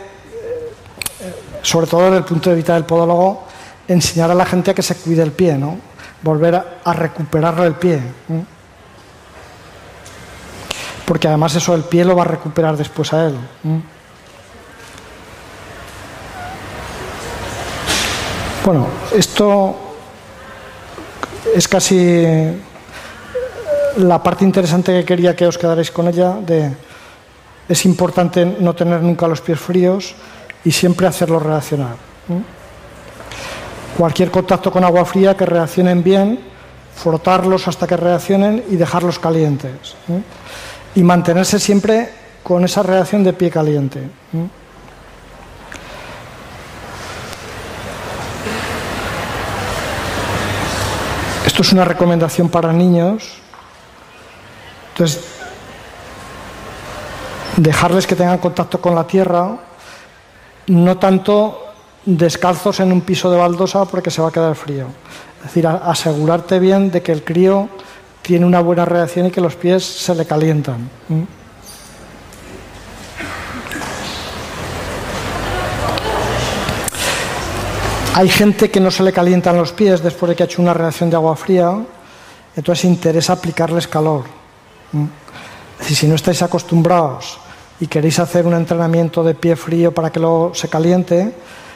sobre 1.61 1.87
todo 1.87 2.05
desde 2.05 2.19
el 2.19 2.23
punto 2.23 2.51
de 2.51 2.55
vista 2.55 2.75
del 2.75 2.85
podólogo, 2.85 3.47
enseñar 3.89 4.31
a 4.31 4.35
la 4.35 4.45
gente 4.45 4.71
a 4.71 4.73
que 4.73 4.81
se 4.81 4.95
cuide 4.95 5.23
el 5.23 5.33
pie, 5.33 5.57
¿no? 5.57 5.77
Volver 6.21 6.55
a, 6.85 6.93
recuperarle 6.93 7.67
el 7.67 7.73
pie. 7.73 7.99
Porque 11.03 11.27
además 11.27 11.53
eso 11.53 11.75
el 11.75 11.83
pie 11.83 12.05
lo 12.05 12.15
va 12.15 12.21
a 12.21 12.27
recuperar 12.27 12.77
después 12.77 13.11
a 13.11 13.25
él. 13.25 13.35
Bueno, 18.63 18.87
esto 19.15 19.75
es 21.55 21.67
casi 21.67 22.23
la 23.97 24.21
parte 24.21 24.45
interesante 24.45 24.93
que 24.99 25.05
quería 25.05 25.35
que 25.35 25.47
os 25.47 25.57
quedarais 25.57 25.89
con 25.89 26.07
ella 26.07 26.37
de 26.39 26.71
es 27.67 27.85
importante 27.85 28.45
no 28.45 28.75
tener 28.75 29.01
nunca 29.01 29.27
los 29.27 29.41
pies 29.41 29.59
fríos 29.59 30.13
y 30.63 30.71
siempre 30.71 31.07
hacerlos 31.07 31.41
reaccionar. 31.41 31.95
Cualquier 33.97 34.29
contacto 34.29 34.71
con 34.71 34.83
agua 34.83 35.05
fría 35.05 35.35
que 35.35 35.45
reaccionen 35.45 36.03
bien, 36.03 36.39
frotarlos 36.95 37.67
hasta 37.67 37.87
que 37.87 37.97
reaccionen 37.97 38.63
y 38.69 38.75
dejarlos 38.75 39.17
calientes. 39.17 39.95
Y 40.95 41.01
mantenerse 41.01 41.59
siempre 41.59 42.09
con 42.43 42.63
esa 42.65 42.83
reacción 42.83 43.23
de 43.23 43.33
pie 43.33 43.49
caliente. 43.49 44.01
Esto 51.51 51.63
es 51.63 51.73
una 51.73 51.83
recomendación 51.83 52.47
para 52.47 52.71
niños. 52.71 53.27
Entonces, 54.93 55.21
dejarles 57.57 58.07
que 58.07 58.15
tengan 58.15 58.37
contacto 58.37 58.79
con 58.79 58.95
la 58.95 59.05
tierra, 59.05 59.57
no 60.67 60.97
tanto 60.97 61.65
descalzos 62.05 62.79
en 62.79 62.93
un 62.93 63.01
piso 63.01 63.29
de 63.29 63.37
baldosa 63.37 63.83
porque 63.83 64.09
se 64.09 64.21
va 64.21 64.29
a 64.29 64.31
quedar 64.31 64.55
frío. 64.55 64.87
Es 65.39 65.47
decir, 65.47 65.67
asegurarte 65.67 66.57
bien 66.57 66.89
de 66.89 67.03
que 67.03 67.11
el 67.11 67.21
crío 67.21 67.67
tiene 68.21 68.45
una 68.45 68.61
buena 68.61 68.85
reacción 68.85 69.25
y 69.25 69.31
que 69.31 69.41
los 69.41 69.57
pies 69.57 69.83
se 69.83 70.15
le 70.15 70.25
calientan. 70.25 70.89
Hay 78.13 78.27
gente 78.27 78.69
que 78.69 78.81
no 78.81 78.91
se 78.91 79.03
le 79.03 79.13
calientan 79.13 79.55
los 79.55 79.71
pies 79.71 80.03
después 80.03 80.29
de 80.29 80.35
que 80.35 80.43
ha 80.43 80.45
hecho 80.45 80.61
una 80.61 80.73
reacción 80.73 81.09
de 81.09 81.15
agua 81.15 81.35
fría, 81.37 81.77
entonces 82.57 82.83
interesa 82.83 83.33
aplicarles 83.33 83.87
calor. 83.87 84.25
si 85.79 86.07
no 86.07 86.15
estáis 86.15 86.41
acostumbrados 86.41 87.39
y 87.79 87.87
queréis 87.87 88.19
hacer 88.19 88.45
un 88.45 88.53
entrenamiento 88.53 89.23
de 89.23 89.33
pie 89.33 89.55
frío 89.55 89.93
para 89.93 90.11
que 90.11 90.19
lo 90.19 90.51
se 90.53 90.67
caliente, 90.67 91.33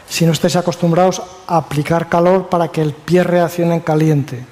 si 0.09 0.25
no 0.25 0.33
estáis 0.33 0.57
acostumbrados 0.57 1.21
a 1.47 1.55
aplicar 1.57 2.09
calor 2.09 2.49
para 2.49 2.67
que 2.67 2.81
el 2.81 2.91
pie 2.93 3.23
reaccione 3.23 3.75
en 3.75 3.79
caliente. 3.79 4.45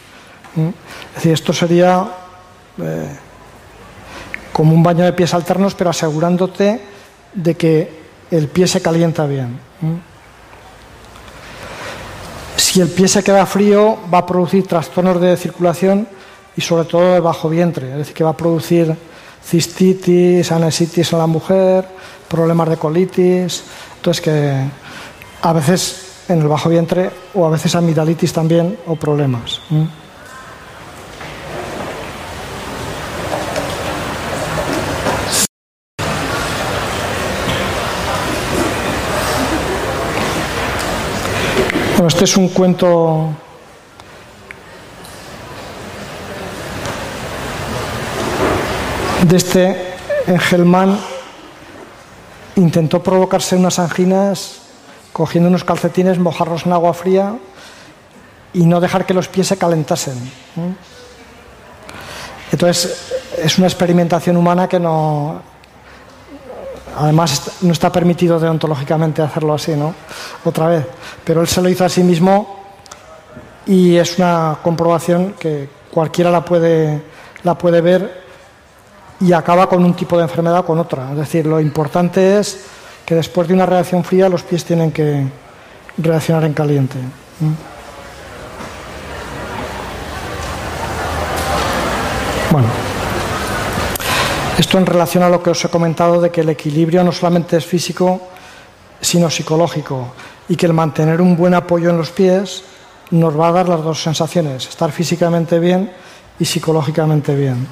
Es 0.56 1.16
decir, 1.16 1.34
esto 1.34 1.52
sería 1.52 2.08
eh, 2.82 3.18
como 4.54 4.74
un 4.74 4.82
baño 4.82 5.04
de 5.04 5.12
pies 5.12 5.34
alternos, 5.34 5.76
pero 5.76 5.90
asegurándote 5.90 6.82
de 7.34 7.56
que 7.56 8.04
el 8.32 8.48
pie 8.48 8.68
se 8.68 8.82
calienta 8.82 9.26
bien. 9.26 9.60
Si 12.74 12.82
el 12.82 12.90
pie 12.90 13.08
se 13.08 13.22
queda 13.22 13.46
frío, 13.46 14.00
va 14.12 14.18
a 14.18 14.26
producir 14.26 14.66
trastornos 14.66 15.22
de 15.22 15.38
circulación 15.38 16.08
y 16.58 16.62
sobre 16.62 16.86
todo 16.86 17.14
de 17.14 17.20
bajo 17.20 17.48
vientre, 17.48 17.92
es 17.92 17.98
decir, 17.98 18.16
que 18.16 18.24
va 18.24 18.32
a 18.32 18.36
producir 18.36 18.98
cistitis, 19.46 20.52
anesitis 20.52 21.14
en 21.14 21.20
la 21.20 21.28
mujer, 21.28 21.88
problemas 22.28 22.68
de 22.72 22.78
colitis, 22.78 23.64
entonces 23.98 24.22
que 24.24 24.56
a 25.44 25.54
veces 25.54 26.24
en 26.28 26.42
el 26.42 26.48
bajo 26.48 26.68
vientre 26.68 27.12
o 27.36 27.46
a 27.46 27.52
veces 27.52 27.76
amigdalitis 27.76 28.34
también 28.34 28.76
o 28.88 28.96
problemas. 28.96 29.62
Este 42.14 42.26
es 42.26 42.38
un 42.38 42.50
cuento 42.50 43.34
de 49.28 49.36
este 49.36 49.96
Engelman. 50.28 51.00
Intentó 52.56 53.02
provocarse 53.02 53.56
unas 53.56 53.80
anginas 53.80 54.60
cogiendo 55.12 55.50
unos 55.50 55.64
calcetines, 55.64 56.20
mojarlos 56.20 56.68
en 56.68 56.74
agua 56.74 56.94
fría 56.94 57.36
y 58.54 58.64
no 58.68 58.80
dejar 58.80 59.08
que 59.08 59.16
los 59.16 59.28
pies 59.28 59.48
se 59.48 59.58
calentasen. 59.58 60.14
Entonces, 62.52 63.12
es 63.40 63.58
una 63.58 63.66
experimentación 63.66 64.38
humana 64.38 64.68
que 64.70 64.80
no, 64.80 65.42
Además, 66.98 67.52
no 67.62 67.72
está 67.72 67.92
permitido 67.92 68.40
deontológicamente 68.40 69.22
hacerlo 69.22 69.54
así, 69.54 69.74
¿no? 69.74 69.94
Otra 70.44 70.68
vez. 70.68 70.86
Pero 71.24 71.42
él 71.42 71.48
se 71.48 71.62
lo 71.62 71.70
hizo 71.70 71.86
a 71.86 71.90
sí 71.90 72.04
mismo 72.04 72.64
y 73.66 73.96
es 73.96 74.18
una 74.18 74.58
comprobación 74.62 75.34
que 75.40 75.70
cualquiera 75.92 76.30
la 76.32 76.44
puede, 76.44 77.02
la 77.44 77.58
puede 77.58 77.82
ver 77.82 78.24
y 79.20 79.32
acaba 79.32 79.70
con 79.70 79.84
un 79.84 79.94
tipo 79.94 80.18
de 80.18 80.24
enfermedad 80.24 80.60
o 80.60 80.66
con 80.66 80.80
otra. 80.80 81.12
Es 81.12 81.18
decir, 81.18 81.46
lo 81.46 81.60
importante 81.60 82.40
es 82.40 82.66
que 83.06 83.16
después 83.16 83.48
de 83.48 83.54
una 83.54 83.66
reacción 83.66 84.04
fría 84.04 84.30
los 84.30 84.44
pies 84.44 84.66
tienen 84.66 84.92
que 84.92 85.26
reaccionar 85.98 86.44
en 86.46 86.54
caliente. 86.54 86.98
Esto 94.64 94.78
en 94.78 94.86
relación 94.86 95.24
a 95.24 95.30
lo 95.30 95.44
que 95.44 95.50
os 95.50 95.66
he 95.66 95.68
comentado 95.68 96.22
de 96.22 96.32
que 96.32 96.40
el 96.40 96.48
equilibrio 96.48 97.04
no 97.04 97.12
solamente 97.12 97.58
es 97.58 97.66
físico, 97.66 98.22
sino 99.02 99.30
psicológico, 99.30 100.14
y 100.48 100.56
que 100.56 100.66
el 100.66 100.72
mantener 100.72 101.20
un 101.20 101.36
buen 101.36 101.54
apoyo 101.54 101.90
en 101.90 101.98
los 101.98 102.12
pies 102.12 102.64
nos 103.12 103.38
va 103.38 103.50
a 103.50 103.52
dar 103.52 103.68
las 103.68 103.84
dos 103.84 104.02
sensaciones, 104.02 104.66
estar 104.66 104.90
físicamente 104.94 105.60
bien 105.60 105.92
y 106.40 106.46
psicológicamente 106.46 107.36
bien. 107.36 107.68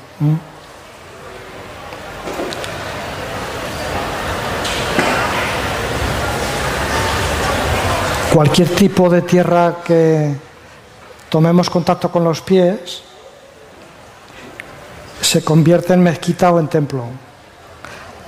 Cualquier 8.33 8.67
tipo 8.75 9.09
de 9.09 9.21
tierra 9.21 9.77
que 9.81 10.35
tomemos 11.29 11.69
contacto 11.69 12.11
con 12.11 12.25
los 12.25 12.41
pies, 12.41 13.10
se 15.21 15.43
convierte 15.43 15.93
en 15.93 16.03
mezquita 16.03 16.51
o 16.51 16.59
en 16.59 16.67
templo. 16.67 17.05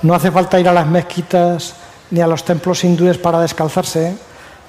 No 0.02 0.14
hace 0.14 0.30
falta 0.30 0.60
ir 0.60 0.68
a 0.68 0.72
las 0.72 0.86
mezquitas 0.86 1.74
ni 2.10 2.20
a 2.20 2.26
los 2.26 2.44
templos 2.44 2.84
hindúes 2.84 3.18
para 3.18 3.40
descalzarse. 3.40 4.16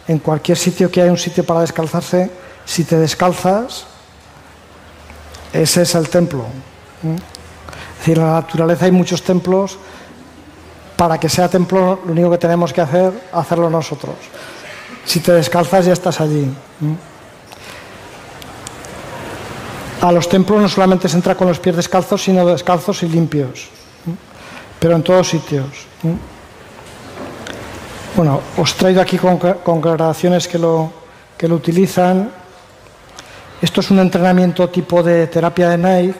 En 0.08 0.20
cualquier 0.20 0.58
sitio 0.58 0.90
que 0.92 1.02
haya 1.02 1.12
un 1.12 1.18
sitio 1.18 1.44
para 1.44 1.62
descalzarse, 1.62 2.30
si 2.66 2.84
te 2.84 2.98
descalzas, 2.98 3.86
ese 5.52 5.82
es 5.82 5.96
el 5.96 6.10
templo. 6.10 6.46
Es 7.04 8.00
decir, 8.00 8.18
en 8.18 8.28
la 8.28 8.34
naturaleza 8.34 8.86
hay 8.86 8.92
muchos 8.92 9.24
templos. 9.24 9.78
Para 10.96 11.20
que 11.20 11.28
sea 11.28 11.50
templo, 11.50 12.00
lo 12.06 12.12
único 12.12 12.32
que 12.32 12.38
tenemos 12.38 12.72
que 12.72 12.82
hacer, 12.82 13.12
hacerlo 13.34 13.70
nosotros. 13.70 14.16
Si 15.06 15.20
te 15.20 15.34
descalzas, 15.34 15.86
ya 15.86 15.94
estás 15.94 16.22
allí. 16.22 16.52
A 20.06 20.12
los 20.12 20.30
templos 20.30 20.62
no 20.62 20.70
solamente 20.70 21.10
se 21.10 21.16
entra 21.16 21.34
con 21.34 21.48
los 21.48 21.58
pies 21.58 21.76
descalzos, 21.76 22.22
sino 22.22 22.46
descalzos 22.46 23.02
y 23.02 23.08
limpios, 23.08 23.70
pero 24.80 24.96
en 24.96 25.02
todos 25.02 25.28
sitios. 25.28 25.66
Bueno, 28.16 28.40
os 28.56 28.76
traigo 28.76 29.02
aquí 29.02 29.18
congregaciones 29.18 30.48
que 30.48 30.60
lo, 30.60 30.92
que 31.36 31.48
lo 31.48 31.56
utilizan. 31.56 32.30
Esto 33.60 33.82
es 33.82 33.90
un 33.90 33.98
entrenamiento 33.98 34.70
tipo 34.70 35.02
de 35.02 35.26
terapia 35.26 35.70
de 35.70 35.78
Nike. 35.80 36.20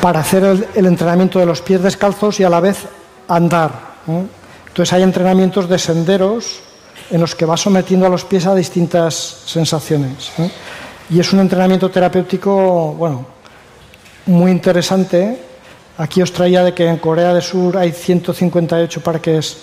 para 0.00 0.20
hacer 0.20 0.66
el, 0.74 0.86
entrenamiento 0.86 1.38
de 1.38 1.44
los 1.44 1.60
pies 1.60 1.82
descalzos 1.82 2.40
y 2.40 2.44
a 2.44 2.48
la 2.48 2.60
vez 2.60 2.86
andar. 3.28 3.70
Entonces 4.68 4.94
hay 4.94 5.02
entrenamientos 5.02 5.68
de 5.68 5.78
senderos 5.78 6.71
en 7.10 7.20
los 7.20 7.34
que 7.34 7.44
va 7.44 7.56
sometiendo 7.56 8.06
a 8.06 8.08
los 8.08 8.24
pies 8.24 8.46
a 8.46 8.54
distintas 8.54 9.14
sensaciones. 9.46 10.32
Y 11.10 11.20
es 11.20 11.32
un 11.32 11.40
entrenamiento 11.40 11.90
terapéutico, 11.90 12.94
bueno, 12.94 13.26
muy 14.26 14.50
interesante. 14.50 15.38
Aquí 15.98 16.22
os 16.22 16.32
traía 16.32 16.64
de 16.64 16.72
que 16.72 16.86
en 16.86 16.98
Corea 16.98 17.34
del 17.34 17.42
Sur 17.42 17.76
hay 17.76 17.92
158 17.92 19.02
parques 19.02 19.58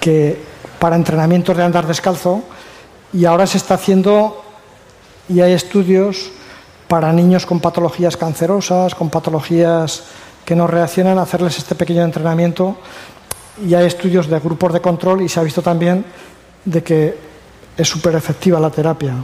que, 0.00 0.40
para 0.78 0.96
entrenamientos 0.96 1.56
de 1.56 1.62
andar 1.62 1.86
descalzo 1.86 2.42
y 3.12 3.24
ahora 3.24 3.46
se 3.46 3.58
está 3.58 3.74
haciendo 3.74 4.42
y 5.28 5.40
hay 5.40 5.52
estudios 5.52 6.30
para 6.88 7.12
niños 7.12 7.46
con 7.46 7.60
patologías 7.60 8.16
cancerosas, 8.16 8.94
con 8.94 9.10
patologías 9.10 10.02
que 10.44 10.56
no 10.56 10.66
reaccionan, 10.66 11.18
hacerles 11.18 11.58
este 11.58 11.76
pequeño 11.76 12.02
entrenamiento. 12.02 12.76
Y 13.66 13.74
hay 13.74 13.86
estudios 13.86 14.28
de 14.28 14.38
grupos 14.38 14.72
de 14.72 14.80
control 14.80 15.22
y 15.22 15.28
se 15.28 15.40
ha 15.40 15.42
visto 15.42 15.62
también 15.62 16.04
de 16.64 16.82
que 16.82 17.18
es 17.76 17.88
súper 17.88 18.14
efectiva 18.14 18.60
la 18.60 18.70
terapia. 18.70 19.14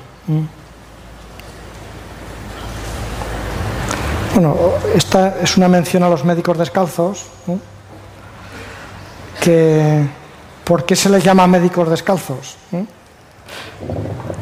Bueno, 4.34 4.57
esta 4.95 5.41
es 5.41 5.57
una 5.57 5.68
mención 5.68 6.03
a 6.03 6.11
los 6.11 6.24
médicos 6.24 6.59
descalzos, 6.59 7.24
que 9.41 10.07
¿por 10.64 10.84
qué 10.84 10.97
se 10.97 11.09
les 11.09 11.24
llama 11.24 11.47
médicos 11.47 11.89
descalzos? 11.89 12.57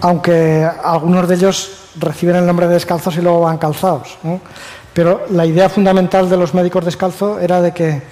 Aunque 0.00 0.68
algunos 0.82 1.28
de 1.28 1.34
ellos 1.36 1.70
reciben 1.96 2.36
el 2.36 2.46
nombre 2.46 2.66
de 2.66 2.74
descalzos 2.74 3.16
y 3.16 3.20
luego 3.20 3.42
van 3.42 3.58
calzados. 3.58 4.18
Pero 4.92 5.26
la 5.30 5.46
idea 5.46 5.68
fundamental 5.68 6.28
de 6.28 6.36
los 6.36 6.54
médicos 6.54 6.84
descalzos 6.84 7.40
era 7.42 7.60
de 7.60 7.72
que 7.72 8.02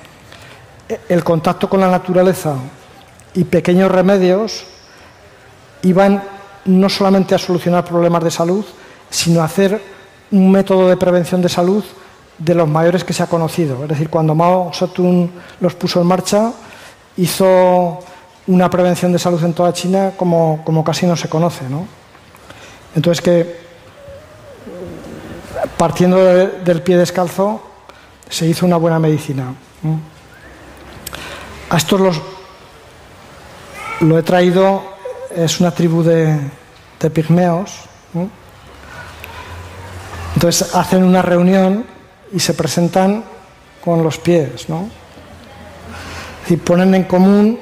el 1.09 1.25
contacto 1.25 1.69
con 1.69 1.81
la 1.81 1.91
naturaleza 1.91 2.57
y 3.35 3.45
pequeños 3.45 3.91
remedios 3.91 4.65
iban 5.83 6.23
no 6.65 6.89
solamente 6.89 7.35
a 7.35 7.39
solucionar 7.39 7.85
problemas 7.85 8.23
de 8.23 8.31
salud, 8.31 8.65
sino 9.11 9.41
a 9.41 9.45
hacer 9.45 9.81
un 10.31 10.51
método 10.51 10.89
de 10.89 10.97
prevención 10.97 11.43
de 11.43 11.49
salud 11.49 11.85
de 12.39 12.55
los 12.55 12.69
mayores 12.69 13.05
que 13.05 13.13
se 13.13 13.23
ha 13.23 13.27
conocido. 13.27 13.83
Es 13.83 13.89
decir, 13.91 14.09
cuando 14.09 14.35
Mao 14.35 14.73
Zedong 14.73 15.31
los 15.61 15.75
puso 15.75 16.01
en 16.01 16.07
marcha, 16.07 16.53
hizo 17.17 17.99
una 18.47 18.71
prevención 18.71 19.13
de 19.13 19.19
salud 19.19 19.43
en 19.45 19.53
toda 19.53 19.73
China 19.73 20.13
como, 20.17 20.83
casi 20.85 21.07
no 21.07 21.17
se 21.17 21.29
conoce. 21.29 21.69
¿no? 21.69 21.87
Entonces, 22.97 23.23
que 23.23 23.63
partiendo 25.77 26.19
del 26.19 26.83
pie 26.83 26.97
descalzo, 26.97 27.63
se 28.29 28.47
hizo 28.47 28.67
una 28.67 28.77
buena 28.77 28.99
medicina. 28.99 29.55
A 31.73 31.79
estos 31.79 31.99
los, 31.99 32.21
lo 34.01 34.19
he 34.19 34.23
traído, 34.23 34.83
es 35.35 35.59
una 35.59 35.71
tribu 35.71 36.03
de, 36.03 36.39
pigmeos. 37.15 37.73
Entonces 40.35 40.75
hacen 40.75 41.03
una 41.03 41.23
reunión 41.23 41.87
y 42.31 42.41
se 42.41 42.53
presentan 42.53 43.25
con 43.83 44.05
los 44.05 44.19
pies. 44.19 44.69
¿no? 44.69 44.91
Es 46.47 46.59
ponen 46.59 46.95
en 46.95 47.05
común 47.05 47.59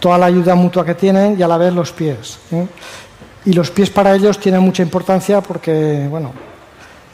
toda 0.00 0.18
la 0.18 0.26
ayuda 0.26 0.56
mutua 0.56 0.84
que 0.84 0.96
tienen 0.96 1.38
y 1.38 1.44
a 1.44 1.48
la 1.48 1.58
vez 1.58 1.72
los 1.72 1.92
pies. 1.92 2.40
Y 3.44 3.52
los 3.52 3.70
pies 3.70 3.90
para 3.90 4.12
ellos 4.12 4.40
tienen 4.40 4.60
mucha 4.60 4.82
importancia 4.82 5.40
porque, 5.40 6.08
bueno, 6.10 6.32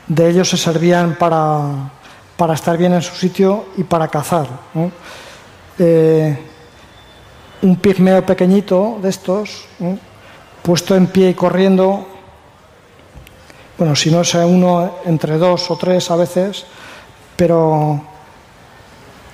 de 0.09 0.31
ellos 0.31 0.49
se 0.49 0.57
servían 0.57 1.17
para, 1.19 1.91
estar 2.55 2.79
bien 2.79 2.95
en 2.95 3.03
su 3.03 3.15
sitio 3.15 3.67
y 3.77 3.85
para 3.85 4.09
cazar. 4.09 4.47
Eh, 5.79 6.39
un 7.63 7.77
pigmeo 7.77 8.27
pequeñito 8.27 8.99
de 9.01 9.09
estos, 9.09 9.65
puesto 10.63 10.97
en 10.97 11.07
pie 11.07 11.31
y 11.31 11.35
corriendo, 11.35 12.07
bueno, 13.79 13.95
si 13.97 14.11
no 14.11 14.21
es 14.21 14.35
uno 14.35 14.97
entre 15.05 15.39
dos 15.39 15.71
o 15.71 15.77
tres 15.77 16.11
a 16.11 16.17
veces, 16.17 16.67
pero 17.37 18.01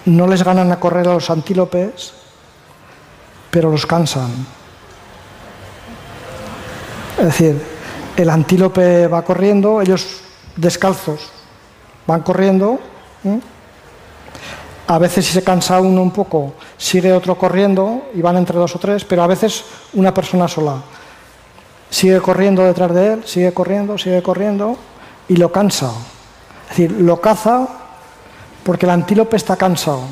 no 0.05 0.27
les 0.27 0.43
ganan 0.43 0.71
a 0.73 0.81
correr 0.81 1.09
a 1.09 1.15
los 1.15 1.31
antílopes, 1.31 2.13
pero 3.51 3.71
los 3.71 3.87
cansan. 3.87 4.31
Es 7.19 7.25
decir, 7.25 7.61
el 8.17 8.31
antílope 8.31 9.09
va 9.09 9.23
corriendo, 9.23 9.81
ellos 9.81 10.07
descalzos 10.57 11.31
van 12.07 12.23
corriendo. 12.23 12.79
A 14.89 14.99
veces 14.99 15.27
si 15.27 15.35
se 15.35 15.45
cansa 15.45 15.81
uno 15.81 16.01
un 16.01 16.11
poco, 16.11 16.55
sigue 16.79 17.13
otro 17.13 17.37
corriendo 17.37 18.09
y 18.15 18.23
van 18.23 18.39
entre 18.39 18.57
dos 18.57 18.75
o 18.75 18.79
tres, 18.79 19.05
pero 19.05 19.23
a 19.23 19.27
veces 19.27 19.63
una 19.93 20.15
persona 20.15 20.49
sola. 20.49 20.83
Sigue 21.91 22.21
corriendo 22.21 22.65
detrás 22.65 22.95
de 22.95 23.13
él, 23.13 23.23
sigue 23.27 23.53
corriendo, 23.53 23.99
sigue 23.99 24.23
corriendo 24.23 24.79
y 25.29 25.37
lo 25.37 25.53
cansa. 25.53 25.93
Es 26.65 26.69
decir, 26.71 26.93
lo 26.93 27.21
caza 27.21 27.69
porque 28.63 28.87
el 28.87 28.91
antílope 28.91 29.37
está 29.37 29.57
cansado 29.57 30.03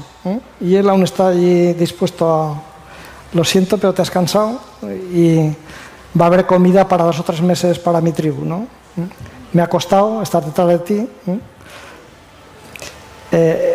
y 0.61 0.77
él 0.77 0.89
aún 0.91 1.05
está 1.05 1.29
allí 1.29 1.73
dispuesto 1.73 2.31
a, 2.31 2.63
lo 3.33 3.45
siento, 3.45 3.79
pero 3.79 3.95
te 3.95 4.03
has 4.03 4.11
cansado 4.11 4.61
y 5.13 5.49
va 6.19 6.25
a 6.25 6.29
haber 6.29 6.47
comida 6.47 6.87
para 6.87 7.05
dos 7.05 7.19
o 7.19 7.23
tres 7.23 7.41
meses 7.41 7.79
para 7.79 8.03
mi 8.03 8.13
tribu, 8.13 8.45
¿no? 8.45 8.67
Me 9.53 9.63
ha 9.63 9.69
costado 9.69 10.23
estar 10.23 10.45
detrás 10.45 10.69
de 10.69 10.79
ti. 10.81 11.09
Eh, 13.33 13.75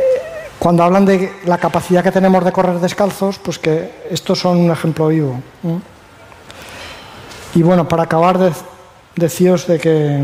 cuando 0.62 0.84
hablan 0.84 1.06
de 1.06 1.34
la 1.46 1.58
capacidad 1.58 2.04
que 2.04 2.12
tenemos 2.12 2.46
de 2.46 2.52
correr 2.52 2.80
descalzos, 2.80 3.40
pues 3.40 3.58
que 3.58 4.06
estos 4.12 4.38
son 4.38 4.60
un 4.60 4.70
ejemplo 4.70 5.08
vivo. 5.08 5.40
Y 7.56 7.64
bueno, 7.64 7.88
para 7.88 8.04
acabar, 8.04 8.38
de, 8.38 8.52
decíos 9.16 9.66
de 9.66 9.80
que 9.80 10.22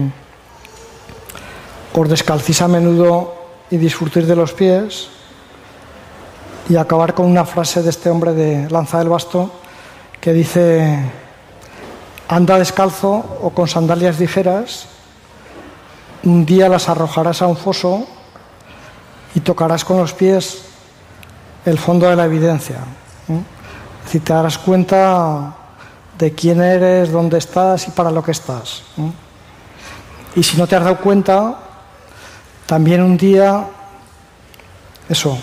os 1.92 2.08
descalcís 2.08 2.62
a 2.62 2.68
menudo 2.68 3.34
y 3.72 3.78
disfrutéis 3.78 4.28
de 4.28 4.36
los 4.36 4.54
pies, 4.54 5.10
y 6.70 6.76
acabar 6.76 7.16
con 7.16 7.26
una 7.26 7.44
frase 7.44 7.82
de 7.82 7.90
este 7.90 8.12
hombre 8.12 8.34
de 8.34 8.70
Lanza 8.70 9.00
del 9.00 9.10
Basto 9.10 9.50
que 10.22 10.34
dice 10.34 11.00
Anda 12.28 12.60
descalzo 12.60 13.40
o 13.42 13.50
con 13.50 13.68
sandalias 13.68 14.20
ligeras, 14.20 14.86
un 16.26 16.46
día 16.46 16.70
las 16.70 16.90
arrojarás 16.90 17.42
a 17.42 17.48
un 17.48 17.58
foso 17.58 18.06
y 19.36 19.40
tocarás 19.42 19.86
con 19.86 19.98
los 19.98 20.14
pies 20.14 20.64
el 21.66 21.78
fondo 21.78 22.10
de 22.10 22.16
la 22.16 22.26
evidencia. 22.26 22.78
Si 24.10 24.20
te 24.20 24.34
darás 24.34 24.58
cuenta 24.58 25.54
de 26.18 26.34
quién 26.34 26.62
eres, 26.62 27.12
dónde 27.12 27.38
estás 27.38 27.88
y 27.88 27.92
para 27.92 28.10
lo 28.10 28.24
que 28.24 28.32
estás. 28.32 28.84
Y 30.36 30.44
si 30.44 30.58
no 30.58 30.66
te 30.68 30.76
has 30.76 30.84
dado 30.84 30.98
cuenta, 30.98 31.58
también 32.66 33.02
un 33.02 33.18
día, 33.18 33.66
eso, 35.10 35.38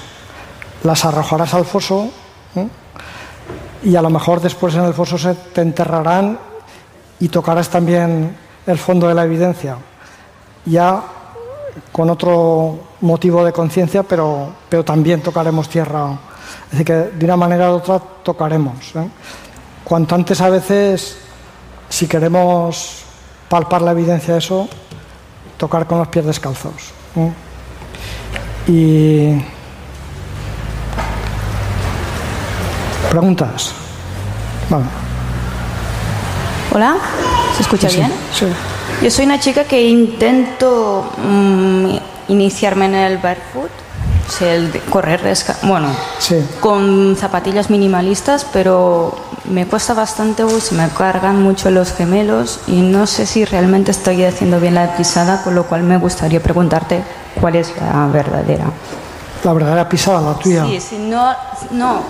las 0.82 1.04
arrojarás 1.04 1.54
al 1.54 1.64
foso 1.64 2.10
y 3.82 3.96
a 3.96 4.02
lo 4.02 4.10
mejor 4.10 4.40
después 4.40 4.74
en 4.74 4.84
el 4.84 4.94
foso 4.94 5.18
se 5.18 5.34
te 5.34 5.60
enterrarán 5.60 6.38
y 7.20 7.28
tocarás 7.28 7.68
también 7.68 8.36
el 8.66 8.78
fondo 8.78 9.08
de 9.08 9.14
la 9.14 9.24
evidencia, 9.24 9.76
ya 10.64 11.02
con 11.92 12.08
otro 12.08 12.78
motivo 13.04 13.44
de 13.44 13.52
conciencia, 13.52 14.02
pero, 14.02 14.48
pero 14.68 14.84
también 14.84 15.20
tocaremos 15.20 15.68
tierra. 15.68 16.18
Es 16.66 16.70
decir, 16.70 16.86
que 16.86 16.92
de 17.16 17.24
una 17.24 17.36
manera 17.36 17.70
u 17.70 17.74
otra 17.74 17.98
tocaremos. 17.98 18.96
¿eh? 18.96 19.08
Cuanto 19.84 20.14
antes 20.14 20.40
a 20.40 20.48
veces, 20.48 21.18
si 21.88 22.08
queremos 22.08 23.02
palpar 23.48 23.82
la 23.82 23.92
evidencia 23.92 24.34
de 24.34 24.38
eso, 24.38 24.68
tocar 25.58 25.86
con 25.86 25.98
los 25.98 26.08
pies 26.08 26.24
descalzos. 26.24 26.92
¿eh? 27.16 27.32
Y. 28.66 29.44
¿Preguntas? 33.10 33.72
Vale. 34.70 34.84
Hola, 36.72 36.96
¿se 37.54 37.62
escucha 37.62 37.88
bien? 37.88 38.10
Sí. 38.32 38.46
Yo 39.02 39.10
soy 39.10 39.26
una 39.26 39.38
chica 39.38 39.64
que 39.64 39.86
intento 39.86 41.12
mm, 41.18 41.96
iniciarme 42.28 42.86
en 42.86 42.94
el 42.94 43.18
barefoot, 43.18 43.70
el 44.40 44.80
correr 44.90 45.20
bueno, 45.62 45.88
con 46.60 47.16
zapatillas 47.16 47.70
minimalistas, 47.70 48.46
pero 48.52 49.16
me 49.44 49.66
cuesta 49.66 49.94
bastante, 49.94 50.44
se 50.60 50.74
me 50.74 50.88
cargan 50.88 51.42
mucho 51.42 51.70
los 51.70 51.92
gemelos 51.92 52.60
y 52.66 52.80
no 52.80 53.06
sé 53.06 53.26
si 53.26 53.44
realmente 53.44 53.90
estoy 53.90 54.24
haciendo 54.24 54.60
bien 54.60 54.74
la 54.74 54.96
pisada, 54.96 55.42
con 55.42 55.54
lo 55.54 55.64
cual 55.64 55.82
me 55.82 55.98
gustaría 55.98 56.42
preguntarte 56.42 57.02
cuál 57.40 57.56
es 57.56 57.72
la 57.80 58.06
verdadera. 58.06 58.64
La 59.44 59.52
verdadera 59.52 59.88
pisada, 59.88 60.20
la 60.20 60.34
tuya. 60.38 60.64
Sí, 60.64 60.80
si 60.80 60.98
no, 60.98 61.32
no, 61.70 62.02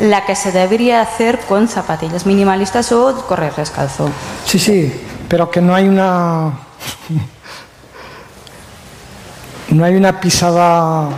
la 0.00 0.26
que 0.26 0.34
se 0.34 0.52
debería 0.52 1.00
hacer 1.00 1.40
con 1.40 1.68
zapatillas 1.68 2.26
minimalistas 2.26 2.90
o 2.92 3.14
correr 3.26 3.54
descalzo. 3.54 4.08
Sí, 4.44 4.58
sí, 4.58 5.06
pero 5.28 5.50
que 5.50 5.60
no 5.60 5.74
hay 5.74 5.88
una... 5.88 6.52
no 9.76 9.84
hay 9.84 9.94
una 9.94 10.18
pisada 10.18 11.10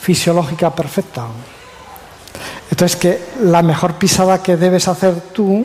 fisiológica 0.00 0.74
perfecta. 0.74 1.26
Entonces 2.70 2.96
que 2.96 3.22
la 3.42 3.62
mejor 3.62 3.94
pisada 3.94 4.42
que 4.42 4.56
debes 4.56 4.88
hacer 4.88 5.14
tú, 5.32 5.64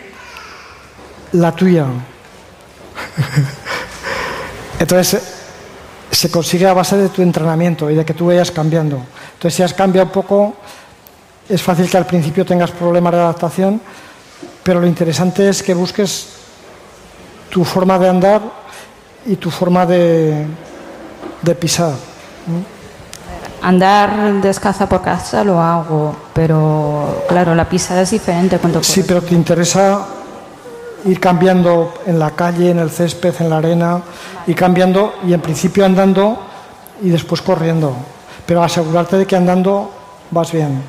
la 1.34 1.52
tuya. 1.52 1.86
Entonces 4.80 5.22
se 6.10 6.32
consigue 6.32 6.68
a 6.68 6.74
base 6.74 6.96
de 6.96 7.10
tu 7.10 7.22
entrenamiento 7.22 7.92
y 7.92 7.96
de 7.96 8.06
que 8.06 8.14
tú 8.14 8.28
vayas 8.28 8.52
cambiando. 8.52 9.02
Entonces 9.34 9.56
si 9.56 9.64
has 9.64 9.74
cambiado 9.74 10.12
poco, 10.12 10.56
es 11.50 11.62
fácil 11.62 11.90
que 11.90 11.98
al 11.98 12.06
principio 12.06 12.46
tengas 12.46 12.72
problemas 12.72 13.14
de 13.14 13.20
adaptación, 13.20 13.82
pero 14.64 14.80
lo 14.80 14.88
interesante 14.88 15.50
es 15.50 15.62
que 15.62 15.74
busques 15.74 16.28
tu 17.50 17.66
forma 17.66 18.00
de 18.00 18.10
andar 18.10 18.42
y 19.26 19.36
tu 19.36 19.52
forma 19.52 19.86
de 19.86 20.46
pisar. 21.60 22.07
Andar 23.62 24.34
descalza 24.42 24.88
por 24.88 25.02
casa 25.02 25.44
lo 25.44 25.60
hago, 25.60 26.16
pero 26.34 27.26
claro, 27.28 27.56
la 27.56 27.68
pisada 27.68 28.02
es 28.02 28.12
diferente. 28.12 28.60
Cuando 28.60 28.84
sí, 28.84 29.04
pero 29.04 29.22
te 29.22 29.34
interesa 29.34 30.06
ir 31.06 31.20
cambiando 31.20 31.94
en 32.06 32.20
la 32.20 32.32
calle, 32.32 32.72
en 32.72 32.80
el 32.80 32.90
césped, 32.90 33.34
en 33.40 33.50
la 33.50 33.58
arena, 33.58 34.02
y 34.46 34.54
cambiando 34.54 35.16
y 35.26 35.34
en 35.34 35.42
principio 35.42 35.86
andando 35.86 36.38
y 37.02 37.10
después 37.10 37.42
corriendo. 37.42 37.94
Pero 38.46 38.64
asegurarte 38.64 39.18
de 39.18 39.26
que 39.26 39.36
andando 39.36 39.92
vas 40.32 40.52
bien. 40.52 40.82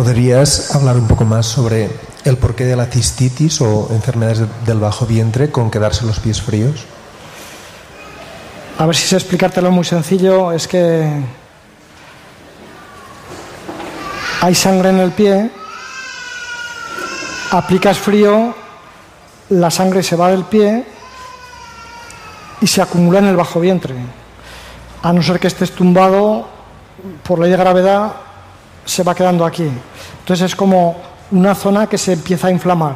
¿Podrías 0.00 0.74
hablar 0.74 0.96
un 0.96 1.06
poco 1.06 1.26
más 1.26 1.44
sobre 1.44 1.90
el 2.24 2.38
porqué 2.38 2.64
de 2.64 2.74
la 2.74 2.86
cistitis 2.86 3.60
o 3.60 3.88
enfermedades 3.90 4.40
del 4.64 4.80
bajo 4.80 5.04
vientre 5.04 5.50
con 5.50 5.70
quedarse 5.70 6.06
los 6.06 6.18
pies 6.20 6.40
fríos? 6.40 6.86
A 8.78 8.86
ver 8.86 8.96
si 8.96 9.06
sé 9.06 9.16
explicártelo 9.16 9.70
muy 9.70 9.84
sencillo. 9.84 10.52
Es 10.52 10.66
que 10.66 11.06
hay 14.40 14.54
sangre 14.54 14.88
en 14.88 15.00
el 15.00 15.10
pie, 15.10 15.50
aplicas 17.50 17.98
frío, 17.98 18.54
la 19.50 19.70
sangre 19.70 20.02
se 20.02 20.16
va 20.16 20.30
del 20.30 20.44
pie 20.44 20.86
y 22.62 22.66
se 22.66 22.80
acumula 22.80 23.18
en 23.18 23.26
el 23.26 23.36
bajo 23.36 23.60
vientre. 23.60 23.96
A 25.02 25.12
no 25.12 25.22
ser 25.22 25.38
que 25.38 25.48
estés 25.48 25.72
tumbado, 25.72 26.48
por 27.22 27.38
ley 27.38 27.50
de 27.50 27.58
gravedad, 27.58 28.29
se 28.84 29.02
va 29.02 29.14
quedando 29.14 29.44
aquí. 29.44 29.68
Entonces 30.20 30.46
es 30.46 30.56
como 30.56 30.96
una 31.30 31.54
zona 31.54 31.86
que 31.86 31.98
se 31.98 32.12
empieza 32.12 32.48
a 32.48 32.50
inflamar. 32.50 32.94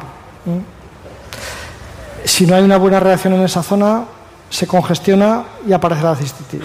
Si 2.23 2.45
no 2.45 2.55
hay 2.55 2.63
una 2.63 2.77
buena 2.77 2.99
reacción 2.99 3.33
en 3.33 3.43
esa 3.43 3.63
zona, 3.63 4.05
se 4.49 4.67
congestiona 4.67 5.43
y 5.67 5.73
aparece 5.73 6.03
la 6.03 6.15
cistitis. 6.15 6.63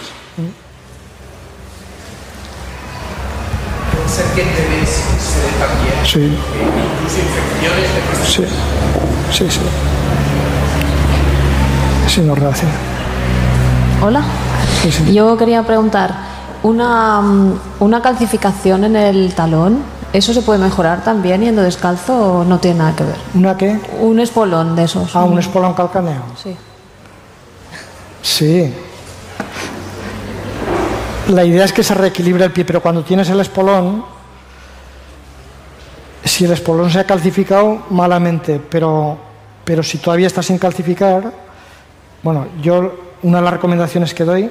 ser 4.10 4.26
que 4.34 4.42
debes 4.44 4.90
ser 4.90 5.52
también 5.60 5.94
sí. 6.04 6.18
Eh, 6.18 6.36
incluso 6.94 7.18
infecciones 7.20 7.88
de 7.94 8.00
Sí, 8.26 8.44
sí, 9.30 9.50
sí. 9.50 9.60
Sí, 12.08 12.20
no 12.22 12.34
reacciona. 12.34 12.74
Hola. 14.02 14.22
Yo 15.12 15.36
quería 15.36 15.62
preguntar, 15.62 16.29
una, 16.62 17.20
mm, 17.20 17.60
una 17.80 18.02
calcificación 18.02 18.84
en 18.84 18.96
el 18.96 19.34
talón, 19.34 19.82
¿eso 20.12 20.32
se 20.34 20.42
puede 20.42 20.58
mejorar 20.58 21.02
también 21.04 21.42
yendo 21.42 21.62
descalzo 21.62 22.38
o 22.40 22.44
no 22.44 22.58
tiene 22.58 22.78
nada 22.78 22.96
que 22.96 23.04
ver? 23.04 23.16
¿Una 23.34 23.56
qué? 23.56 23.78
Un 24.00 24.20
espolón 24.20 24.76
de 24.76 24.84
esos. 24.84 25.14
Ah, 25.14 25.24
un 25.24 25.38
espolón 25.38 25.74
calcáneo. 25.74 26.22
Sí. 26.42 26.56
Sí, 28.22 28.72
la 31.30 31.44
idea 31.44 31.64
es 31.64 31.72
que 31.72 31.82
se 31.82 31.94
reequilibre 31.94 32.44
el 32.44 32.52
pie, 32.52 32.64
pero 32.64 32.82
cuando 32.82 33.04
tienes 33.04 33.28
el 33.30 33.40
espolón, 33.40 34.04
si 36.24 36.44
el 36.44 36.52
espolón 36.52 36.90
se 36.90 36.98
ha 36.98 37.04
calcificado, 37.04 37.84
malamente, 37.90 38.60
pero, 38.68 39.16
pero 39.64 39.82
si 39.82 39.98
todavía 39.98 40.26
está 40.26 40.42
sin 40.42 40.58
calcificar, 40.58 41.32
bueno, 42.22 42.48
yo 42.60 42.94
una 43.22 43.38
de 43.38 43.44
las 43.44 43.54
recomendaciones 43.54 44.12
que 44.12 44.24
doy, 44.24 44.50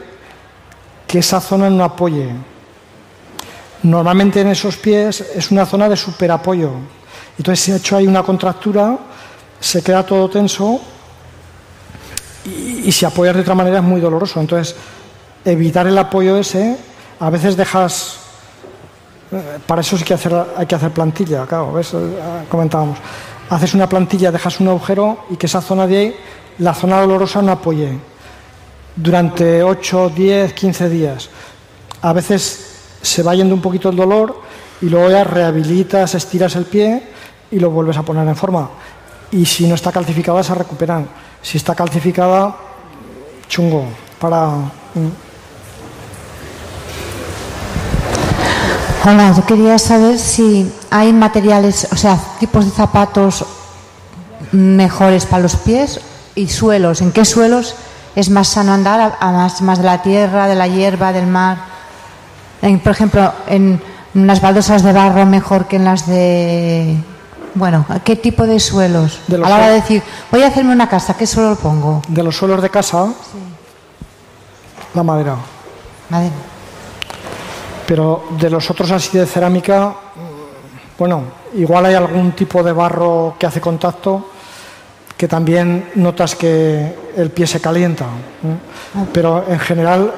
que 1.10 1.18
esa 1.18 1.42
zona 1.42 1.72
no 1.72 1.84
apoye. 1.84 2.30
Normalmente 3.82 4.42
en 4.42 4.50
esos 4.50 4.78
pies 4.78 5.22
es 5.22 5.50
una 5.50 5.66
zona 5.66 5.90
de 5.90 5.98
superapoyo. 5.98 6.70
Entonces 7.36 7.66
si 7.66 7.72
ha 7.72 7.78
hecho 7.78 7.98
ahí 7.98 8.06
una 8.06 8.22
contractura, 8.22 8.96
se 9.60 9.82
queda 9.82 10.06
todo 10.06 10.30
tenso 10.30 10.80
y, 12.46 12.92
si 12.92 13.06
apoyas 13.06 13.34
de 13.34 13.42
otra 13.42 13.56
manera 13.56 13.80
es 13.80 13.84
muy 13.84 14.00
doloroso. 14.00 14.40
Entonces, 14.40 14.76
evitar 15.44 15.88
el 15.88 15.98
apoyo 15.98 16.38
ese, 16.38 16.78
a 17.20 17.30
veces 17.32 17.58
dejas, 17.58 18.20
eh, 19.32 19.58
para 19.66 19.82
eso 19.82 19.98
sí 19.98 20.04
que 20.04 20.14
hacer, 20.14 20.34
hay 20.58 20.68
que 20.68 20.76
hacer 20.76 20.92
plantilla, 20.92 21.48
claro, 21.48 21.74
¿ves? 21.74 21.92
Eh, 21.96 22.46
comentábamos, 22.50 23.00
haces 23.50 23.74
una 23.74 23.90
plantilla, 23.90 24.32
dejas 24.32 24.60
un 24.60 24.68
agujero 24.68 25.26
y 25.32 25.38
que 25.38 25.48
esa 25.48 25.62
zona 25.62 25.88
de 25.88 25.98
ahí, 25.98 26.16
la 26.60 26.76
zona 26.76 27.02
dolorosa 27.02 27.42
no 27.42 27.54
apoye 27.54 27.98
durante 29.02 29.64
8, 29.64 30.12
10, 30.16 30.54
15 30.54 30.90
días. 30.90 31.30
A 32.02 32.14
veces 32.14 32.98
se 33.02 33.24
va 33.24 33.36
yendo 33.36 33.56
un 33.56 33.62
poquito 33.62 33.90
el 33.90 33.96
dolor 33.96 34.42
y 34.82 34.90
luego 34.90 35.10
ya 35.10 35.24
rehabilitas, 35.24 36.16
estiras 36.16 36.56
el 36.56 36.66
pie 36.66 37.04
y 37.52 37.60
lo 37.60 37.70
vuelves 37.72 37.98
a 37.98 38.04
poner 38.04 38.28
en 38.28 38.36
forma. 38.36 38.70
Y 39.32 39.46
si 39.46 39.68
no 39.68 39.76
está 39.76 39.92
calcificada, 39.92 40.44
se 40.44 40.54
recuperan. 40.54 41.08
Si 41.42 41.58
está 41.58 41.76
calcificada, 41.76 42.56
chungo 43.48 43.86
para... 44.20 44.50
Hola, 49.06 49.34
yo 49.34 49.46
quería 49.46 49.80
saber 49.80 50.20
si 50.20 50.70
hay 50.90 51.14
materiales, 51.14 51.88
o 51.92 51.96
sea, 51.96 52.20
tipos 52.40 52.66
de 52.66 52.72
zapatos 52.72 53.46
mejores 54.52 55.26
para 55.26 55.44
los 55.44 55.56
pies 55.56 56.02
y 56.36 56.50
suelos. 56.50 57.02
¿En 57.02 57.12
qué 57.14 57.24
suelos 57.24 57.76
es 58.16 58.30
más 58.30 58.48
sano 58.48 58.74
andar? 58.74 59.18
Más, 59.22 59.62
más 59.62 59.78
de 59.80 59.84
la 59.84 60.02
tierra, 60.02 60.48
de 60.48 60.56
la 60.56 60.68
hierba, 60.68 61.12
del 61.14 61.28
mar. 61.28 61.58
por 62.84 62.92
ejemplo, 62.92 63.34
en 63.48 63.82
las 64.14 64.42
baldosas 64.42 64.84
de 64.84 64.94
barro 64.94 65.26
mejor 65.26 65.66
que 65.68 65.78
en 65.78 65.86
las 65.86 66.08
de. 66.08 66.98
Bueno, 67.56 67.86
¿qué 68.04 68.16
tipo 68.16 68.46
de 68.46 68.60
suelos? 68.60 69.20
a 69.28 69.38
la 69.38 69.56
hora 69.56 69.68
de 69.70 69.76
decir, 69.76 70.04
voy 70.32 70.44
a 70.44 70.48
hacerme 70.48 70.72
una 70.72 70.88
casa, 70.88 71.16
¿qué 71.16 71.26
suelo 71.26 71.56
pongo? 71.56 72.02
De 72.08 72.22
los 72.22 72.36
suelos 72.38 72.62
de 72.62 72.70
casa, 72.70 73.08
sí. 73.08 73.40
la 74.94 75.04
madera. 75.04 75.36
Madera 76.10 76.36
pero 77.90 78.26
de 78.38 78.52
los 78.52 78.70
otros 78.70 78.92
así 78.92 79.18
de 79.18 79.26
cerámica, 79.26 79.96
bueno, 80.96 81.24
igual 81.56 81.88
hay 81.88 81.96
algún 81.96 82.34
tipo 82.34 82.62
de 82.62 82.72
barro 82.72 83.34
que 83.40 83.48
hace 83.48 83.60
contacto 83.60 84.30
que 85.20 85.28
también 85.28 85.92
notas 85.96 86.34
que 86.34 86.96
el 87.18 87.30
pie 87.32 87.46
se 87.46 87.60
calienta, 87.60 88.06
pero 89.12 89.44
en 89.50 89.60
general 89.60 90.14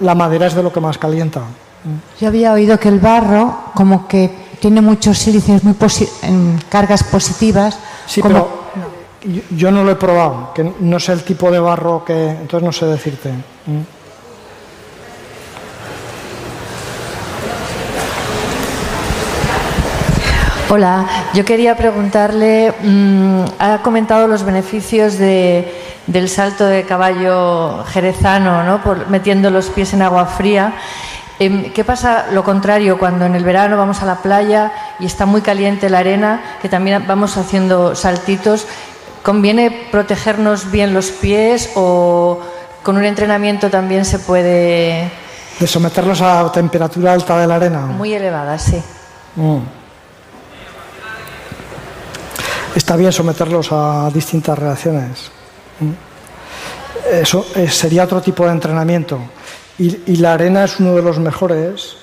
la 0.00 0.14
madera 0.14 0.46
es 0.46 0.54
de 0.54 0.62
lo 0.62 0.72
que 0.72 0.80
más 0.80 0.96
calienta. 0.96 1.42
Yo 2.18 2.28
había 2.28 2.54
oído 2.54 2.80
que 2.80 2.88
el 2.88 2.98
barro 2.98 3.58
como 3.74 4.08
que 4.08 4.34
tiene 4.58 4.80
muchos 4.80 5.18
sílices 5.18 5.62
muy 5.62 5.76
en 6.22 6.58
cargas 6.70 7.04
positivas. 7.04 7.78
Sí, 8.06 8.22
pero 8.22 8.48
yo 9.50 9.70
no 9.70 9.84
lo 9.84 9.90
he 9.90 9.96
probado, 9.96 10.54
que 10.54 10.64
no 10.80 10.98
sé 10.98 11.12
el 11.12 11.22
tipo 11.22 11.50
de 11.50 11.58
barro 11.58 12.02
que, 12.02 12.30
entonces 12.30 12.62
no 12.62 12.72
sé 12.72 12.86
decirte. 12.86 13.34
Hola, 20.68 21.06
yo 21.32 21.44
quería 21.44 21.76
preguntarle, 21.76 22.74
mm, 22.82 23.44
ha 23.60 23.78
comentado 23.82 24.26
los 24.26 24.42
beneficios 24.42 25.16
de, 25.16 25.72
del 26.08 26.28
salto 26.28 26.66
de 26.66 26.82
caballo 26.82 27.84
jerezano, 27.84 28.64
¿no? 28.64 28.82
Por, 28.82 29.08
metiendo 29.08 29.48
los 29.50 29.66
pies 29.66 29.92
en 29.92 30.02
agua 30.02 30.26
fría. 30.26 30.74
Em, 31.38 31.72
¿Qué 31.72 31.84
pasa 31.84 32.26
lo 32.32 32.42
contrario 32.42 32.98
cuando 32.98 33.26
en 33.26 33.36
el 33.36 33.44
verano 33.44 33.76
vamos 33.76 34.02
a 34.02 34.06
la 34.06 34.16
playa 34.16 34.72
y 34.98 35.06
está 35.06 35.24
muy 35.24 35.40
caliente 35.40 35.88
la 35.88 35.98
arena, 35.98 36.58
que 36.60 36.68
también 36.68 37.04
vamos 37.06 37.36
haciendo 37.36 37.94
saltitos? 37.94 38.66
¿Conviene 39.22 39.70
protegernos 39.92 40.72
bien 40.72 40.92
los 40.92 41.12
pies 41.12 41.70
o 41.76 42.40
con 42.82 42.96
un 42.96 43.04
entrenamiento 43.04 43.70
también 43.70 44.04
se 44.04 44.18
puede... 44.18 45.12
De 45.60 45.66
someterlos 45.68 46.20
a 46.22 46.50
temperatura 46.50 47.12
alta 47.12 47.38
de 47.38 47.46
la 47.46 47.54
arena. 47.54 47.86
Muy 47.86 48.12
elevada, 48.14 48.58
sí. 48.58 48.82
Mm 49.36 49.85
está 52.76 52.94
bien 52.94 53.10
someterlos 53.10 53.68
a 53.72 54.10
distintas 54.12 54.58
reacciones. 54.58 55.30
Eso 57.10 57.46
eh, 57.54 57.68
sería 57.68 58.04
otro 58.04 58.20
tipo 58.20 58.44
de 58.44 58.52
entrenamiento. 58.52 59.18
Y, 59.78 60.16
la 60.16 60.34
arena 60.34 60.64
es 60.64 60.78
uno 60.80 60.94
de 60.94 61.02
los 61.02 61.18
mejores 61.18 61.96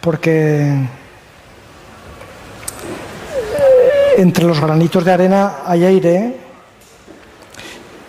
porque 0.00 0.70
eh, 0.70 0.88
entre 4.18 4.44
los 4.44 4.60
granitos 4.60 5.04
de 5.04 5.12
arena 5.12 5.56
hay 5.64 5.84
aire 5.84 6.36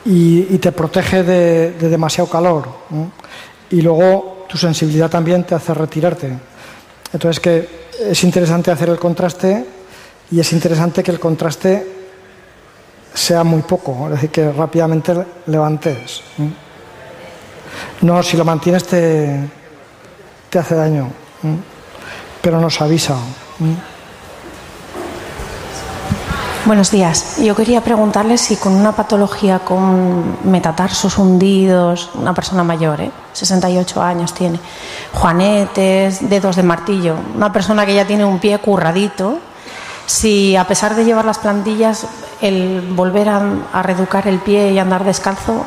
y, 0.05 0.57
te 0.57 0.71
protege 0.71 1.23
de, 1.23 1.71
demasiado 1.71 2.29
calor. 2.29 2.67
Y 3.69 3.81
luego 3.81 4.45
tu 4.49 4.57
sensibilidad 4.57 5.09
también 5.09 5.45
te 5.45 5.55
hace 5.55 5.73
retirarte. 5.73 6.31
Entonces 7.11 7.39
que 7.39 7.69
es 7.99 8.23
interesante 8.23 8.71
hacer 8.71 8.89
el 8.89 8.99
contraste 8.99 9.82
y 10.31 10.39
es 10.39 10.53
interesante 10.53 11.03
que 11.03 11.11
el 11.11 11.19
contraste 11.19 11.87
sea 13.13 13.43
muy 13.43 13.61
poco, 13.61 14.05
es 14.07 14.15
decir, 14.15 14.31
que 14.31 14.51
rápidamente 14.51 15.13
levantes. 15.47 16.21
No, 18.01 18.23
si 18.23 18.37
lo 18.37 18.45
mantienes 18.45 18.83
te, 18.85 19.49
te 20.49 20.59
hace 20.59 20.75
daño, 20.75 21.09
pero 22.41 22.59
nos 22.59 22.81
avisa. 22.81 23.15
Buenos 26.65 26.91
días. 26.91 27.39
Yo 27.43 27.55
quería 27.55 27.81
preguntarle 27.81 28.37
si 28.37 28.55
con 28.55 28.73
una 28.73 28.93
patología 28.93 29.59
con 29.59 30.37
metatarsos 30.49 31.17
hundidos, 31.17 32.09
una 32.13 32.33
persona 32.33 32.63
mayor, 32.63 33.01
¿eh? 33.01 33.11
68 33.33 34.01
años 34.01 34.33
tiene, 34.33 34.59
juanetes, 35.11 36.29
dedos 36.29 36.55
de 36.55 36.63
martillo, 36.63 37.17
una 37.35 37.51
persona 37.51 37.85
que 37.85 37.95
ya 37.95 38.07
tiene 38.07 38.23
un 38.23 38.39
pie 38.39 38.59
curradito, 38.59 39.39
si 40.05 40.55
a 40.55 40.65
pesar 40.65 40.95
de 40.95 41.05
llevar 41.05 41.25
las 41.25 41.39
plantillas, 41.39 42.07
el 42.41 42.93
volver 42.95 43.29
a, 43.29 43.41
a 43.71 43.83
reeducar 43.83 44.27
el 44.27 44.39
pie 44.39 44.71
y 44.71 44.79
andar 44.79 45.03
descalzo, 45.03 45.65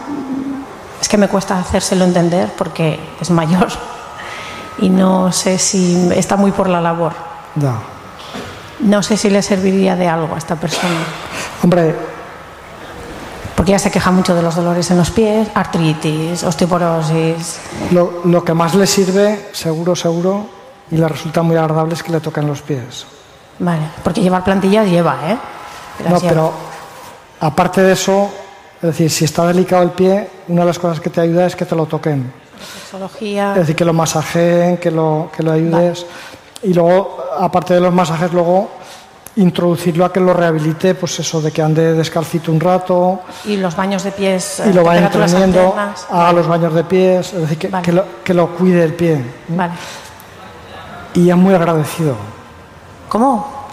es 1.00 1.08
que 1.08 1.16
me 1.16 1.28
cuesta 1.28 1.58
hacérselo 1.58 2.04
entender 2.04 2.52
porque 2.56 2.98
es 3.20 3.30
mayor 3.30 3.68
y 4.78 4.88
no 4.88 5.32
sé 5.32 5.58
si 5.58 6.10
está 6.14 6.36
muy 6.36 6.52
por 6.52 6.68
la 6.68 6.80
labor. 6.80 7.12
No 8.80 9.02
sé 9.02 9.16
si 9.16 9.30
le 9.30 9.40
serviría 9.42 9.96
de 9.96 10.08
algo 10.08 10.34
a 10.34 10.38
esta 10.38 10.56
persona. 10.56 11.00
Hombre. 11.62 11.94
Porque 13.54 13.72
ya 13.72 13.78
se 13.78 13.90
queja 13.90 14.10
mucho 14.10 14.34
de 14.34 14.42
los 14.42 14.54
dolores 14.54 14.90
en 14.90 14.98
los 14.98 15.10
pies, 15.10 15.48
artritis, 15.54 16.42
osteoporosis. 16.42 17.58
Lo, 17.90 18.20
lo 18.24 18.44
que 18.44 18.52
más 18.52 18.74
le 18.74 18.86
sirve, 18.86 19.48
seguro, 19.52 19.96
seguro, 19.96 20.46
y 20.90 20.96
le 20.98 21.08
resulta 21.08 21.40
muy 21.40 21.56
agradable 21.56 21.94
es 21.94 22.02
que 22.02 22.12
le 22.12 22.20
toquen 22.20 22.46
los 22.46 22.60
pies. 22.60 23.06
Vale, 23.58 23.82
porque 24.04 24.20
llevar 24.20 24.44
plantillas 24.44 24.86
lleva, 24.86 25.18
¿eh? 25.30 25.38
no, 26.08 26.20
pero 26.20 26.52
aparte 27.40 27.82
de 27.82 27.92
eso, 27.92 28.30
es 28.76 28.82
decir, 28.82 29.10
si 29.10 29.24
está 29.24 29.46
delicado 29.46 29.82
el 29.82 29.90
pie, 29.90 30.28
una 30.48 30.62
de 30.62 30.66
las 30.66 30.78
cosas 30.78 31.00
que 31.00 31.10
te 31.10 31.20
ayuda 31.20 31.46
es 31.46 31.56
que 31.56 31.64
te 31.64 31.74
lo 31.74 31.86
toquen. 31.86 32.32
Sexología. 32.82 33.52
Es 33.52 33.60
decir, 33.60 33.76
que 33.76 33.84
lo 33.84 33.92
masajeen, 33.92 34.76
que 34.76 34.90
lo, 34.90 35.30
que 35.34 35.42
lo 35.42 35.52
ayudes. 35.52 36.06
Y 36.62 36.74
luego, 36.74 37.18
aparte 37.38 37.74
de 37.74 37.80
los 37.80 37.92
masajes, 37.92 38.32
luego 38.32 38.70
introducirlo 39.36 40.04
a 40.04 40.12
que 40.12 40.20
lo 40.20 40.32
rehabilite, 40.32 40.94
pues 40.94 41.18
eso, 41.20 41.40
de 41.40 41.52
que 41.52 41.62
ande 41.62 41.92
descalcito 41.92 42.50
un 42.50 42.60
rato. 42.60 43.20
Y 43.44 43.56
los 43.56 43.76
baños 43.76 44.02
de 44.02 44.12
pies. 44.12 44.62
Y 44.66 44.72
lo 44.72 44.82
vaya 44.82 45.06
entrenando, 45.06 45.74
haga 46.10 46.32
los 46.32 46.46
baños 46.46 46.74
de 46.74 46.84
pies, 46.84 47.32
es 47.32 47.40
decir, 47.40 47.58
que, 47.58 47.70
que, 47.82 47.92
lo, 47.92 48.04
que 48.24 48.34
lo 48.34 48.54
cuide 48.54 48.84
el 48.84 48.94
pie. 48.94 49.22
Vale. 49.48 49.74
Y 51.14 51.30
es 51.30 51.36
muy 51.36 51.54
agradecido. 51.54 52.16
¿Cómo? 53.08 53.66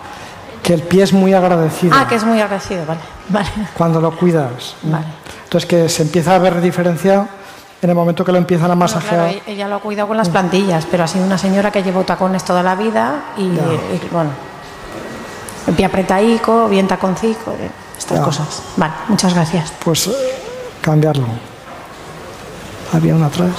Que 0.61 0.73
el 0.73 0.81
pie 0.84 1.03
es 1.03 1.13
muy 1.13 1.34
agradecido. 1.34 1.93
Ah, 1.95 2.07
que 2.07 2.15
es 2.15 2.23
muy 2.23 2.39
agradecido, 2.39 2.86
vale. 2.86 3.01
vale. 3.29 3.49
Cuando 3.77 3.99
lo 3.99 4.15
cuidas. 4.15 4.75
Vale. 4.84 5.05
Entonces 5.43 5.67
que 5.67 5.89
se 5.89 6.03
empieza 6.03 6.36
a 6.36 6.39
ver 6.39 6.61
diferencia 6.61 7.27
en 7.81 7.89
el 7.89 7.95
momento 7.95 8.23
que 8.23 8.31
lo 8.31 8.38
empiezan 8.38 8.71
a 8.71 8.75
masajear. 8.75 9.29
claro, 9.29 9.43
ella 9.45 9.67
lo 9.67 9.75
ha 9.75 9.79
cuidado 9.79 10.07
con 10.07 10.17
las 10.17 10.29
plantillas, 10.29 10.88
pero 10.89 11.03
ha 11.03 11.07
sido 11.07 11.25
una 11.25 11.38
señora 11.38 11.69
que 11.69 11.84
llevó 11.84 12.03
tacones 12.03 12.43
toda 12.45 12.63
la 12.63 12.75
vida 12.75 13.34
y, 13.38 13.49
bueno, 14.09 14.29
el 15.67 15.73
pie 15.73 15.86
apretaico, 15.86 16.69
bien 16.69 16.88
taconcico, 16.88 17.51
eh, 17.51 17.69
estas 17.97 18.21
cosas. 18.21 18.63
Vale, 18.77 18.93
muchas 19.09 19.34
gracias. 19.34 19.73
Pues 19.84 20.07
eh, 20.07 20.13
cambiarlo. 20.81 21.27
Había 22.93 23.15
una 23.15 23.25
atrás. 23.27 23.51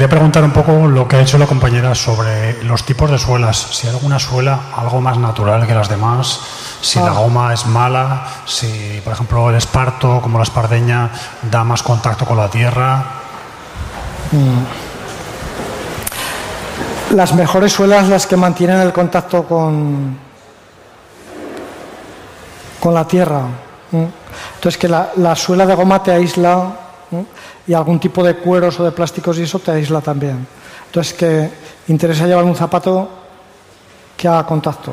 Quería 0.00 0.16
preguntar 0.16 0.42
un 0.44 0.52
poco 0.52 0.86
lo 0.86 1.06
que 1.06 1.16
ha 1.16 1.20
hecho 1.20 1.36
la 1.36 1.44
compañera 1.44 1.94
sobre 1.94 2.64
los 2.64 2.86
tipos 2.86 3.10
de 3.10 3.18
suelas. 3.18 3.58
Si 3.58 3.86
hay 3.86 3.92
alguna 3.92 4.18
suela 4.18 4.58
algo 4.74 4.98
más 5.02 5.18
natural 5.18 5.66
que 5.66 5.74
las 5.74 5.90
demás, 5.90 6.40
si 6.80 6.98
la 6.98 7.08
ah. 7.08 7.18
goma 7.18 7.52
es 7.52 7.66
mala, 7.66 8.26
si 8.46 8.98
por 9.04 9.12
ejemplo 9.12 9.50
el 9.50 9.56
esparto, 9.56 10.20
como 10.22 10.38
la 10.38 10.44
espardeña, 10.44 11.10
da 11.42 11.64
más 11.64 11.82
contacto 11.82 12.24
con 12.24 12.38
la 12.38 12.48
tierra. 12.48 13.04
Mm. 14.32 14.62
Las 17.14 17.34
mejores 17.34 17.70
suelas 17.70 18.08
las 18.08 18.26
que 18.26 18.38
mantienen 18.38 18.80
el 18.80 18.94
contacto 18.94 19.42
con, 19.42 20.16
con 22.80 22.94
la 22.94 23.06
tierra. 23.06 23.42
Entonces 23.92 24.78
que 24.78 24.88
la, 24.88 25.10
la 25.16 25.36
suela 25.36 25.66
de 25.66 25.74
goma 25.74 26.02
te 26.02 26.12
aísla 26.12 26.89
y 27.66 27.74
algún 27.74 27.98
tipo 27.98 28.22
de 28.22 28.36
cueros 28.36 28.78
o 28.80 28.84
de 28.84 28.92
plásticos 28.92 29.38
y 29.38 29.42
eso 29.42 29.58
te 29.58 29.72
aísla 29.72 30.00
también. 30.00 30.46
Entonces 30.86 31.14
que 31.14 31.50
interesa 31.88 32.26
llevar 32.26 32.44
un 32.44 32.56
zapato 32.56 33.08
que 34.16 34.28
haga 34.28 34.46
contacto. 34.46 34.92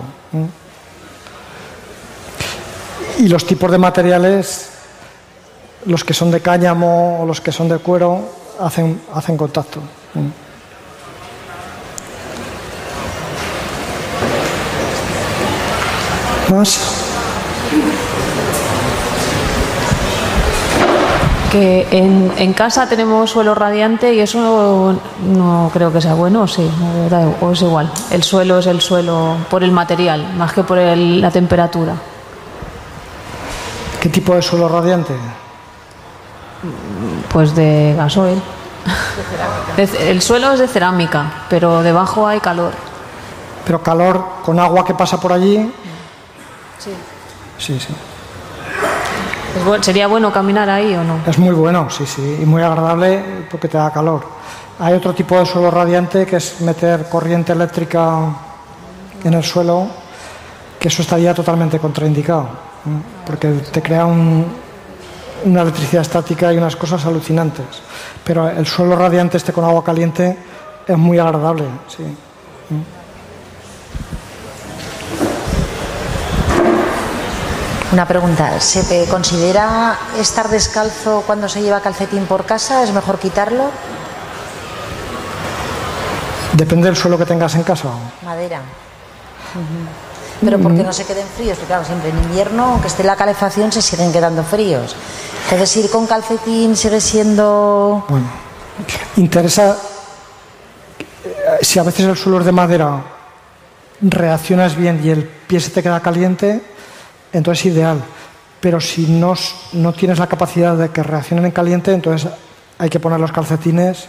Y 3.20 3.28
los 3.28 3.46
tipos 3.46 3.72
de 3.72 3.78
materiales, 3.78 4.70
los 5.86 6.04
que 6.04 6.14
son 6.14 6.32
de 6.32 6.42
cáñamo 6.42 7.22
o 7.22 7.26
los 7.26 7.42
que 7.42 7.52
son 7.52 7.68
de 7.68 7.80
cuero, 7.80 8.30
hacen, 8.60 9.02
hacen 9.14 9.38
contacto. 9.38 9.82
¿Más? 16.50 16.97
Que 21.58 21.88
en, 21.92 22.54
casa 22.54 22.88
tenemos 22.88 23.32
suelo 23.32 23.56
radiante 23.56 24.14
y 24.14 24.20
eso 24.20 24.96
no, 25.22 25.72
creo 25.74 25.92
que 25.92 26.00
sea 26.00 26.14
bueno, 26.14 26.44
o 26.44 26.48
sí, 26.48 26.70
o 27.42 27.52
es 27.52 27.62
igual. 27.64 27.92
El 28.12 28.22
suelo 28.22 28.60
es 28.60 28.68
el 28.68 28.80
suelo 28.80 29.38
por 29.50 29.64
el 29.64 29.72
material, 29.72 30.34
más 30.36 30.54
que 30.54 30.64
por 30.64 30.78
la 30.78 31.32
temperatura. 31.32 31.96
¿Qué 34.00 34.10
tipo 34.10 34.36
de 34.36 34.42
suelo 34.44 34.70
radiante? 34.70 35.16
Pues 37.34 37.56
de 37.56 37.96
gasoil. 37.98 38.40
El 39.78 40.22
suelo 40.22 40.52
es 40.52 40.60
de 40.60 40.68
cerámica, 40.68 41.46
pero 41.50 41.82
debajo 41.82 42.28
hay 42.28 42.40
calor. 42.40 42.74
¿Pero 43.66 43.82
calor 43.82 44.24
con 44.46 44.60
agua 44.60 44.86
que 44.86 44.94
pasa 44.94 45.20
por 45.20 45.34
allí? 45.34 45.72
Sí. 46.78 46.92
Sí, 47.58 47.80
sí. 47.80 47.96
¿Sería 49.82 50.08
bueno 50.08 50.32
caminar 50.32 50.70
ahí 50.70 50.94
o 50.96 51.04
no? 51.04 51.20
Es 51.26 51.38
muy 51.38 51.54
bueno, 51.54 51.90
sí, 51.90 52.06
sí, 52.06 52.40
y 52.42 52.46
muy 52.46 52.62
agradable 52.62 53.46
porque 53.50 53.68
te 53.68 53.78
da 53.78 53.92
calor. 53.92 54.26
Hay 54.80 54.94
otro 54.94 55.14
tipo 55.14 55.38
de 55.38 55.46
suelo 55.46 55.72
radiante 55.72 56.26
que 56.26 56.36
es 56.38 56.62
meter 56.62 57.10
corriente 57.10 57.54
eléctrica 57.54 58.20
en 59.24 59.34
el 59.34 59.44
suelo, 59.44 59.88
que 60.80 60.88
eso 60.88 61.02
estaría 61.02 61.34
totalmente 61.34 61.80
contraindicado, 61.80 62.50
porque 63.26 63.50
te 63.72 63.82
crea 63.82 64.06
una 64.06 65.62
electricidad 65.62 66.02
estática 66.02 66.54
y 66.54 66.58
unas 66.58 66.76
cosas 66.76 67.06
alucinantes. 67.06 67.66
Pero 68.24 68.48
el 68.50 68.68
suelo 68.68 68.96
radiante 68.96 69.38
este 69.38 69.54
con 69.54 69.64
agua 69.64 69.84
caliente 69.84 70.38
es 70.88 70.98
muy 70.98 71.18
agradable, 71.18 71.66
sí. 71.88 72.04
Una 77.92 78.06
pregunta, 78.06 78.60
¿se 78.60 79.06
considera 79.06 79.98
estar 80.20 80.50
descalzo 80.50 81.24
cuando 81.26 81.48
se 81.48 81.62
lleva 81.62 81.80
calcetín 81.80 82.26
por 82.26 82.46
casa? 82.46 82.84
¿Es 82.84 82.92
mejor 82.92 83.18
quitarlo? 83.18 83.72
Depende 86.54 86.88
del 86.88 86.98
suelo 86.98 87.18
que 87.18 87.26
tengas 87.26 87.56
en 87.56 87.64
casa. 87.64 87.90
Madera. 88.24 88.62
Pero 90.42 90.60
porque 90.60 90.84
no 90.84 90.92
se 90.92 91.06
queden 91.06 91.26
fríos, 91.28 91.58
porque 91.58 91.68
claro, 91.68 91.86
siempre 91.86 92.10
en 92.10 92.18
invierno, 92.18 92.66
aunque 92.74 92.88
esté 92.88 93.04
la 93.04 93.16
calefacción, 93.16 93.72
se 93.72 93.82
siguen 93.82 94.12
quedando 94.12 94.44
fríos. 94.44 94.96
Entonces 95.46 95.78
ir 95.78 95.90
con 95.90 96.06
calcetín 96.08 96.76
sigue 96.76 97.00
siendo... 97.00 98.06
Bueno, 98.10 98.28
interesa, 99.16 99.78
si 101.62 101.80
a 101.80 101.84
veces 101.84 102.06
el 102.06 102.18
suelo 102.18 102.40
es 102.40 102.46
de 102.46 102.52
madera, 102.52 103.02
reaccionas 104.02 104.76
bien 104.76 105.00
y 105.04 105.10
el 105.10 105.24
pie 105.24 105.60
se 105.62 105.72
te 105.72 105.82
queda 105.82 106.02
caliente, 106.02 106.62
entonces 107.38 107.66
es 107.66 107.74
ideal. 107.74 108.04
Pero 108.60 108.82
si 108.82 109.06
no, 109.08 109.36
no 109.74 109.94
tienes 109.94 110.20
la 110.20 110.28
capacidad 110.28 110.76
de 110.76 110.90
que 110.90 111.04
reaccionen 111.04 111.46
en 111.46 111.52
caliente, 111.52 111.94
entonces 111.94 112.30
hay 112.78 112.90
que 112.90 113.00
poner 113.00 113.20
los 113.20 113.32
calcetines 113.32 114.08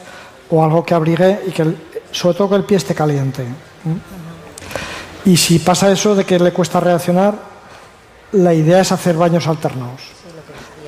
o 0.50 0.64
algo 0.64 0.84
que 0.84 0.94
abrigue 0.94 1.40
y 1.46 1.50
que 1.50 1.74
sobre 2.10 2.36
todo 2.36 2.50
que 2.50 2.56
el 2.56 2.64
pie 2.64 2.78
esté 2.78 2.94
caliente. 2.94 3.44
Y 5.24 5.36
si 5.36 5.58
pasa 5.58 5.90
eso 5.92 6.14
de 6.14 6.24
que 6.24 6.38
le 6.38 6.52
cuesta 6.52 6.80
reaccionar, 6.80 7.34
la 8.32 8.54
idea 8.54 8.80
es 8.80 8.90
hacer 8.92 9.16
baños 9.16 9.46
alternados. 9.46 10.00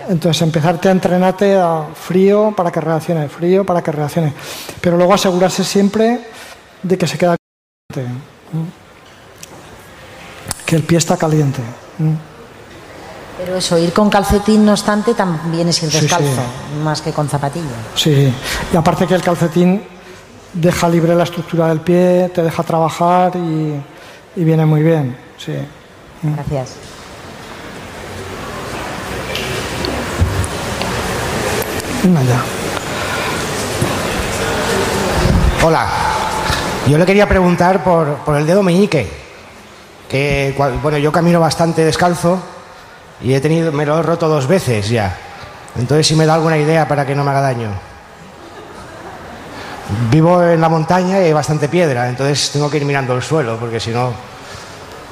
Entonces 0.08 0.42
empezarte 0.42 0.88
a 0.88 0.92
entrenarte 0.92 1.56
a 1.56 1.84
frío 1.94 2.54
para 2.56 2.72
que 2.72 2.80
reaccione, 2.80 3.28
frío 3.28 3.64
para 3.64 3.82
que 3.82 3.92
reaccione. 3.92 4.32
Pero 4.80 4.96
luego 4.96 5.12
asegurarse 5.12 5.62
siempre 5.62 6.20
de 6.82 6.98
que 6.98 7.06
se 7.06 7.18
queda 7.18 7.36
caliente 7.92 8.10
que 10.70 10.76
el 10.76 10.84
pie 10.84 10.98
está 10.98 11.16
caliente. 11.16 11.60
Pero 13.40 13.56
eso, 13.56 13.78
ir 13.78 13.92
con 13.92 14.10
calcetín, 14.10 14.66
no 14.66 14.72
obstante, 14.72 15.14
también 15.14 15.68
es 15.68 15.82
ir 15.82 15.90
descalzo, 15.90 16.42
más 16.84 17.00
que 17.00 17.10
con 17.10 17.26
zapatilla. 17.26 17.64
Sí, 17.94 18.30
y 18.72 18.76
aparte 18.76 19.06
que 19.06 19.14
el 19.14 19.22
calcetín 19.22 19.82
deja 20.52 20.88
libre 20.88 21.14
la 21.14 21.24
estructura 21.24 21.68
del 21.68 21.80
pie, 21.80 22.30
te 22.34 22.42
deja 22.42 22.62
trabajar 22.62 23.32
y, 23.36 23.80
viene 24.36 24.66
muy 24.66 24.82
bien. 24.82 25.16
Sí. 25.38 25.54
Gracias. 26.22 26.74
ya. 32.02 32.44
Hola, 35.64 35.86
yo 36.88 36.98
le 36.98 37.06
quería 37.06 37.26
preguntar 37.26 37.82
por, 37.82 38.16
por 38.18 38.36
el 38.36 38.46
dedo 38.46 38.62
meñique, 38.62 39.10
que 40.10 40.54
bueno, 40.82 40.98
yo 40.98 41.10
camino 41.10 41.40
bastante 41.40 41.84
descalzo 41.84 42.38
y 43.22 43.34
he 43.34 43.40
tenido, 43.40 43.72
me 43.72 43.84
lo 43.84 43.98
he 43.98 44.02
roto 44.02 44.28
dos 44.28 44.46
veces 44.46 44.88
ya. 44.88 45.16
Entonces 45.78 46.06
si 46.06 46.14
me 46.14 46.26
da 46.26 46.34
alguna 46.34 46.58
idea 46.58 46.88
para 46.88 47.06
que 47.06 47.14
no 47.14 47.24
me 47.24 47.30
haga 47.30 47.40
daño. 47.40 47.70
Vivo 50.10 50.42
en 50.42 50.60
la 50.60 50.68
montaña 50.68 51.20
y 51.20 51.24
hay 51.24 51.32
bastante 51.32 51.68
piedra, 51.68 52.08
entonces 52.08 52.50
tengo 52.52 52.70
que 52.70 52.76
ir 52.76 52.84
mirando 52.84 53.14
el 53.14 53.22
suelo, 53.22 53.56
porque 53.56 53.80
si 53.80 53.90
no... 53.90 54.12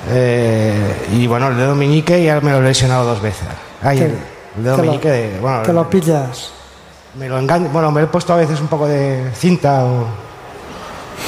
Eh, 0.09 1.09
y 1.13 1.27
bueno, 1.27 1.49
el 1.49 1.57
dedo 1.57 1.75
meñique 1.75 2.23
ya 2.23 2.41
me 2.41 2.53
lo 2.53 2.59
he 2.59 2.63
lesionado 2.63 3.05
dos 3.05 3.21
veces. 3.21 3.49
Ay, 3.83 3.99
el, 3.99 4.63
dedo 4.63 4.79
meñique 4.79 5.39
Bueno, 5.41 5.63
¿Te 5.63 5.73
lo 5.73 5.91
pillas? 5.91 6.53
Me 7.17 7.29
lo 7.29 7.39
engaño, 7.39 7.69
bueno, 7.71 7.91
me 7.91 8.03
he 8.03 8.07
puesto 8.07 8.33
a 8.33 8.37
veces 8.37 8.61
un 8.61 8.69
poco 8.69 8.87
de 8.87 9.31
cinta 9.35 9.85
o... 9.85 10.07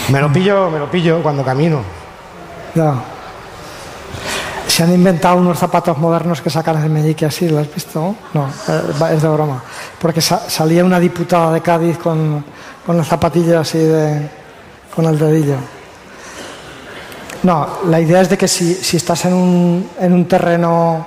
Me 0.09 0.21
lo 0.21 0.33
pillo, 0.33 0.71
me 0.71 0.79
lo 0.79 0.89
pillo 0.89 1.21
cuando 1.21 1.45
camino. 1.45 1.83
Ya. 2.75 2.95
Se 4.81 4.85
han 4.85 4.95
inventado 4.95 5.37
unos 5.37 5.59
zapatos 5.59 5.99
modernos 5.99 6.41
que 6.41 6.49
sacan 6.49 6.83
el 6.83 6.89
meñique 6.89 7.27
así, 7.27 7.47
¿lo 7.47 7.59
has 7.59 7.75
visto? 7.75 8.17
No, 8.33 8.49
eh, 8.67 9.13
es 9.13 9.21
de 9.21 9.29
broma. 9.29 9.63
Porque 10.01 10.23
salía 10.23 10.83
una 10.87 10.99
diputada 10.99 11.53
de 11.53 11.61
Cádiz 11.61 11.99
con, 11.99 12.43
con 12.87 12.97
las 12.97 13.07
zapatillas 13.07 13.61
así 13.61 13.77
de, 13.77 14.27
con 14.97 15.05
el 15.05 15.19
dedillo. 15.19 15.57
No, 17.43 17.69
la 17.89 18.01
idea 18.01 18.23
es 18.23 18.31
de 18.31 18.39
que 18.39 18.49
si, 18.49 18.73
si 18.73 18.97
estás 18.97 19.27
en 19.27 19.35
un, 19.35 19.91
en 20.01 20.15
un 20.15 20.25
terreno 20.25 21.07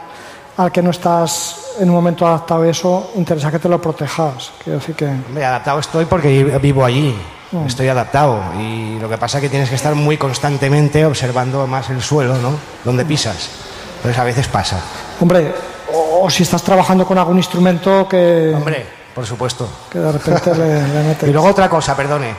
al 0.57 0.71
que 0.71 0.83
no 0.83 0.91
estás 0.91 1.73
en 1.79 1.89
un 1.89 1.95
momento 1.95 2.27
adaptado 2.27 2.61
a 2.61 2.69
eso, 2.69 3.13
interesa 3.15 3.49
que 3.49 3.57
te 3.57 3.69
lo 3.69 3.81
protejas. 3.81 4.51
Quiero 4.63 4.77
decir 4.77 4.93
que... 4.93 5.07
Hombre, 5.07 5.45
adaptado 5.45 5.79
estoy 5.79 6.05
porque 6.05 6.43
vivo 6.61 6.85
allí. 6.85 7.15
Mm. 7.53 7.67
Estoy 7.67 7.87
adaptado 7.87 8.41
y 8.59 8.97
lo 8.99 9.07
que 9.07 9.17
pasa 9.17 9.37
es 9.37 9.43
que 9.43 9.49
tienes 9.49 9.69
que 9.69 9.75
estar 9.75 9.93
muy 9.93 10.17
constantemente 10.17 11.05
observando 11.05 11.67
más 11.67 11.89
el 11.91 12.01
suelo, 12.01 12.35
¿no? 12.37 12.57
Donde 12.83 13.05
pisas. 13.05 13.49
Entonces 13.97 14.19
a 14.19 14.23
veces 14.23 14.47
pasa. 14.47 14.81
Hombre, 15.19 15.53
o, 15.93 16.27
si 16.31 16.43
estás 16.43 16.63
trabajando 16.63 17.05
con 17.05 17.17
algún 17.17 17.37
instrumento 17.37 18.07
que... 18.09 18.51
Hombre, 18.55 18.85
por 19.13 19.25
supuesto. 19.25 19.69
Que 19.91 19.99
de 19.99 20.11
repente 20.11 20.55
le, 20.55 20.81
metes. 21.07 21.29
Y 21.29 21.31
luego 21.31 21.47
otra 21.47 21.69
cosa, 21.69 21.95
perdone. 21.95 22.33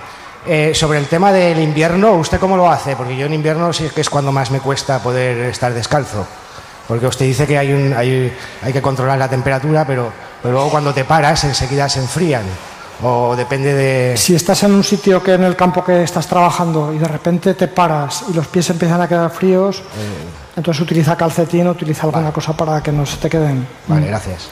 Eh, 0.46 0.72
sobre 0.74 0.98
el 0.98 1.06
tema 1.06 1.32
del 1.32 1.60
invierno, 1.60 2.14
¿usted 2.14 2.40
cómo 2.40 2.56
lo 2.56 2.68
hace? 2.68 2.96
Porque 2.96 3.16
yo 3.16 3.26
en 3.26 3.34
invierno 3.34 3.72
sí 3.72 3.88
que 3.94 4.00
es 4.00 4.10
cuando 4.10 4.32
más 4.32 4.50
me 4.50 4.58
cuesta 4.58 4.98
poder 4.98 5.38
estar 5.48 5.72
descalzo. 5.72 6.26
Porque 6.88 7.06
usted 7.06 7.24
dice 7.24 7.46
que 7.46 7.56
hay, 7.56 7.72
un, 7.72 7.94
hay, 7.94 8.36
hay 8.62 8.72
que 8.72 8.82
controlar 8.82 9.16
la 9.16 9.28
temperatura, 9.28 9.86
pero, 9.86 10.12
pero 10.42 10.52
luego 10.52 10.70
cuando 10.70 10.92
te 10.92 11.04
paras 11.04 11.44
enseguida 11.44 11.88
se 11.88 12.00
enfrían 12.00 12.42
o 13.02 13.34
depende 13.36 13.74
de... 13.74 14.16
Si 14.16 14.34
estás 14.34 14.62
en 14.62 14.72
un 14.72 14.84
sitio 14.84 15.22
que 15.22 15.34
en 15.34 15.44
el 15.44 15.56
campo 15.56 15.84
que 15.84 16.02
estás 16.02 16.26
trabajando 16.26 16.92
y 16.92 16.98
de 16.98 17.08
repente 17.08 17.54
te 17.54 17.68
paras 17.68 18.24
y 18.30 18.32
los 18.32 18.46
pies 18.46 18.70
empiezan 18.70 19.00
a 19.00 19.08
quedar 19.08 19.30
fríos, 19.30 19.78
eh. 19.78 20.56
entonces 20.56 20.80
utiliza 20.80 21.16
calcetín 21.16 21.66
o 21.66 21.72
utiliza 21.72 22.04
alguna 22.04 22.32
cosa 22.32 22.56
para 22.56 22.82
que 22.82 22.92
no 22.92 23.04
se 23.04 23.16
te 23.16 23.28
queden. 23.28 23.66
Vale, 23.88 24.06
gracias. 24.06 24.48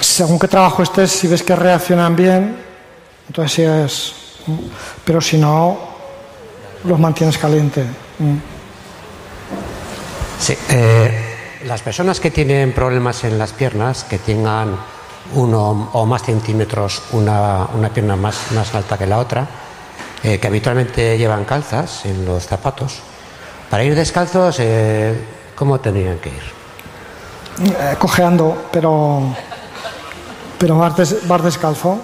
Según 0.00 0.38
qué 0.38 0.48
trabajo 0.48 0.82
estés, 0.82 1.10
si 1.10 1.28
ves 1.28 1.42
que 1.42 1.54
reaccionan 1.54 2.16
bien, 2.16 2.56
entonces 3.28 3.52
sí 3.52 3.62
es... 3.62 4.14
Pero 5.04 5.20
si 5.20 5.36
no, 5.36 5.78
los 6.84 6.98
mantienes 6.98 7.36
caliente. 7.36 7.84
Sí, 10.40 10.56
eh, 10.70 11.60
las 11.64 11.82
personas 11.82 12.20
que 12.20 12.30
tienen 12.30 12.72
problemas 12.72 13.24
en 13.24 13.38
las 13.38 13.52
piernas, 13.52 14.04
que 14.04 14.18
tengan 14.18 14.76
uno 15.34 15.90
o 15.92 16.06
más 16.06 16.22
centímetros 16.22 17.02
una, 17.12 17.66
una 17.74 17.88
pierna 17.90 18.16
más, 18.16 18.52
más, 18.52 18.74
alta 18.74 18.96
que 18.96 19.06
la 19.06 19.18
otra, 19.18 19.46
eh, 20.22 20.38
que 20.38 20.46
habitualmente 20.46 21.18
llevan 21.18 21.44
calzas 21.44 22.04
en 22.06 22.24
los 22.24 22.46
zapatos. 22.46 23.00
Para 23.70 23.84
ir 23.84 23.94
descalzos, 23.94 24.56
eh, 24.60 25.14
¿cómo 25.54 25.78
tendrían 25.80 26.18
que 26.18 26.30
ir? 26.30 26.42
Eh, 27.66 27.96
cojeando, 27.98 28.68
pero, 28.70 29.22
pero 30.58 30.78
vas, 30.78 31.42
descalzo. 31.42 31.98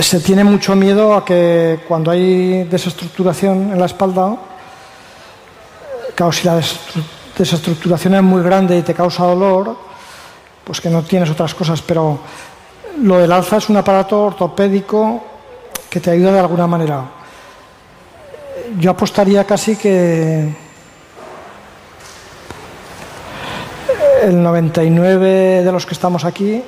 se 0.00 0.20
tiene 0.20 0.44
mucho 0.44 0.74
miedo 0.74 1.14
a 1.14 1.24
que 1.24 1.80
cuando 1.86 2.10
hay 2.10 2.64
desestructuración 2.64 3.72
en 3.72 3.78
la 3.78 3.86
espalda, 3.86 4.36
si 6.32 6.44
la 6.44 6.60
desestructuración 7.36 8.14
es 8.14 8.22
muy 8.22 8.42
grande 8.42 8.76
y 8.76 8.82
te 8.82 8.92
causa 8.92 9.24
dolor, 9.24 9.89
pues 10.70 10.80
que 10.80 10.88
no 10.88 11.02
tienes 11.02 11.28
otras 11.28 11.52
cosas, 11.52 11.82
pero 11.82 12.20
lo 13.02 13.18
del 13.18 13.32
alza 13.32 13.56
es 13.56 13.68
un 13.68 13.76
aparato 13.76 14.26
ortopédico 14.26 15.20
que 15.90 15.98
te 15.98 16.12
ayuda 16.12 16.30
de 16.30 16.38
alguna 16.38 16.68
manera. 16.68 17.10
Yo 18.78 18.92
apostaría 18.92 19.42
casi 19.42 19.74
que 19.74 20.48
el 24.22 24.40
99 24.40 25.64
de 25.64 25.72
los 25.72 25.84
que 25.84 25.94
estamos 25.94 26.24
aquí 26.24 26.62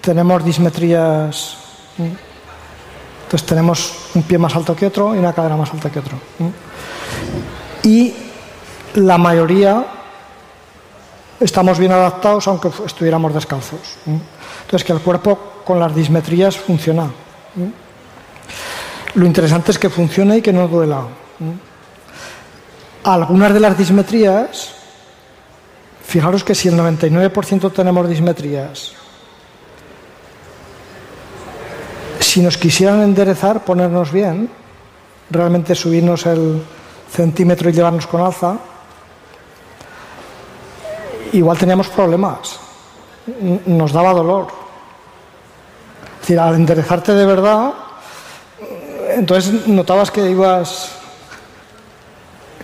tenemos 0.00 0.44
dismetrías. 0.44 1.56
Entonces 1.96 3.46
tenemos 3.46 4.08
un 4.16 4.24
pie 4.24 4.38
más 4.38 4.56
alto 4.56 4.74
que 4.74 4.86
otro 4.86 5.14
y 5.14 5.18
una 5.18 5.32
cadera 5.32 5.56
más 5.56 5.72
alta 5.72 5.88
que 5.88 6.00
otro. 6.00 6.18
Y 7.84 8.12
la 8.94 9.18
mayoría 9.18 9.99
estamos 11.40 11.78
bien 11.78 11.92
adaptados 11.92 12.46
aunque 12.46 12.70
estuviéramos 12.86 13.34
descalzos. 13.34 13.98
Entonces, 14.06 14.84
que 14.84 14.92
el 14.92 15.00
cuerpo 15.00 15.62
con 15.64 15.80
las 15.80 15.94
dismetrías 15.94 16.56
funciona. 16.56 17.10
Lo 19.14 19.26
interesante 19.26 19.72
es 19.72 19.78
que 19.78 19.90
funcione 19.90 20.38
y 20.38 20.42
que 20.42 20.52
no 20.52 20.68
duela. 20.68 21.02
Algunas 23.02 23.52
de 23.52 23.60
las 23.60 23.76
dismetrías, 23.76 24.74
fijaros 26.04 26.44
que 26.44 26.54
si 26.54 26.68
el 26.68 26.76
99% 26.78 27.72
tenemos 27.72 28.08
dismetrías, 28.08 28.92
si 32.20 32.42
nos 32.42 32.56
quisieran 32.56 33.02
enderezar, 33.02 33.64
ponernos 33.64 34.12
bien, 34.12 34.48
realmente 35.30 35.74
subirnos 35.74 36.26
el 36.26 36.62
centímetro 37.10 37.70
y 37.70 37.72
llevarnos 37.72 38.06
con 38.06 38.20
alza, 38.20 38.58
igual 41.32 41.58
teníamos 41.58 41.88
problemas, 41.88 42.58
nos 43.66 43.92
daba 43.92 44.12
dolor. 44.12 44.48
Es 46.14 46.20
decir, 46.20 46.38
al 46.38 46.54
enderezarte 46.54 47.14
de 47.14 47.26
verdad, 47.26 47.72
entonces 49.14 49.66
notabas 49.66 50.10
que 50.10 50.30
ibas, 50.30 50.92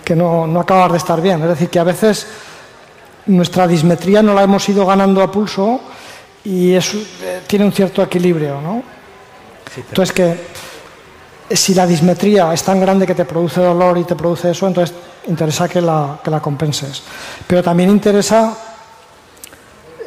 que 0.03 0.15
no, 0.15 0.47
no 0.47 0.59
acabas 0.59 0.91
de 0.91 0.97
estar 0.97 1.21
bien. 1.21 1.41
Es 1.41 1.49
decir, 1.49 1.69
que 1.69 1.79
a 1.79 1.83
veces 1.83 2.27
nuestra 3.25 3.67
dismetría 3.67 4.21
no 4.21 4.33
la 4.33 4.43
hemos 4.43 4.67
ido 4.69 4.85
ganando 4.85 5.21
a 5.21 5.31
pulso 5.31 5.81
y 6.43 6.73
eso 6.73 6.97
eh, 7.21 7.41
tiene 7.45 7.65
un 7.65 7.71
cierto 7.71 8.01
equilibrio, 8.01 8.61
¿no? 8.61 8.83
Entonces 9.75 10.13
que 10.13 10.39
si 11.49 11.73
la 11.73 11.87
dismetría 11.87 12.53
es 12.53 12.63
tan 12.63 12.79
grande 12.79 13.05
que 13.05 13.15
te 13.15 13.25
produce 13.25 13.61
dolor 13.61 13.97
y 13.97 14.03
te 14.03 14.15
produce 14.15 14.51
eso, 14.51 14.67
entonces 14.67 14.95
interesa 15.27 15.67
que 15.67 15.81
la, 15.81 16.19
que 16.23 16.29
la 16.29 16.39
compenses. 16.39 17.03
Pero 17.45 17.63
también 17.63 17.89
interesa 17.89 18.55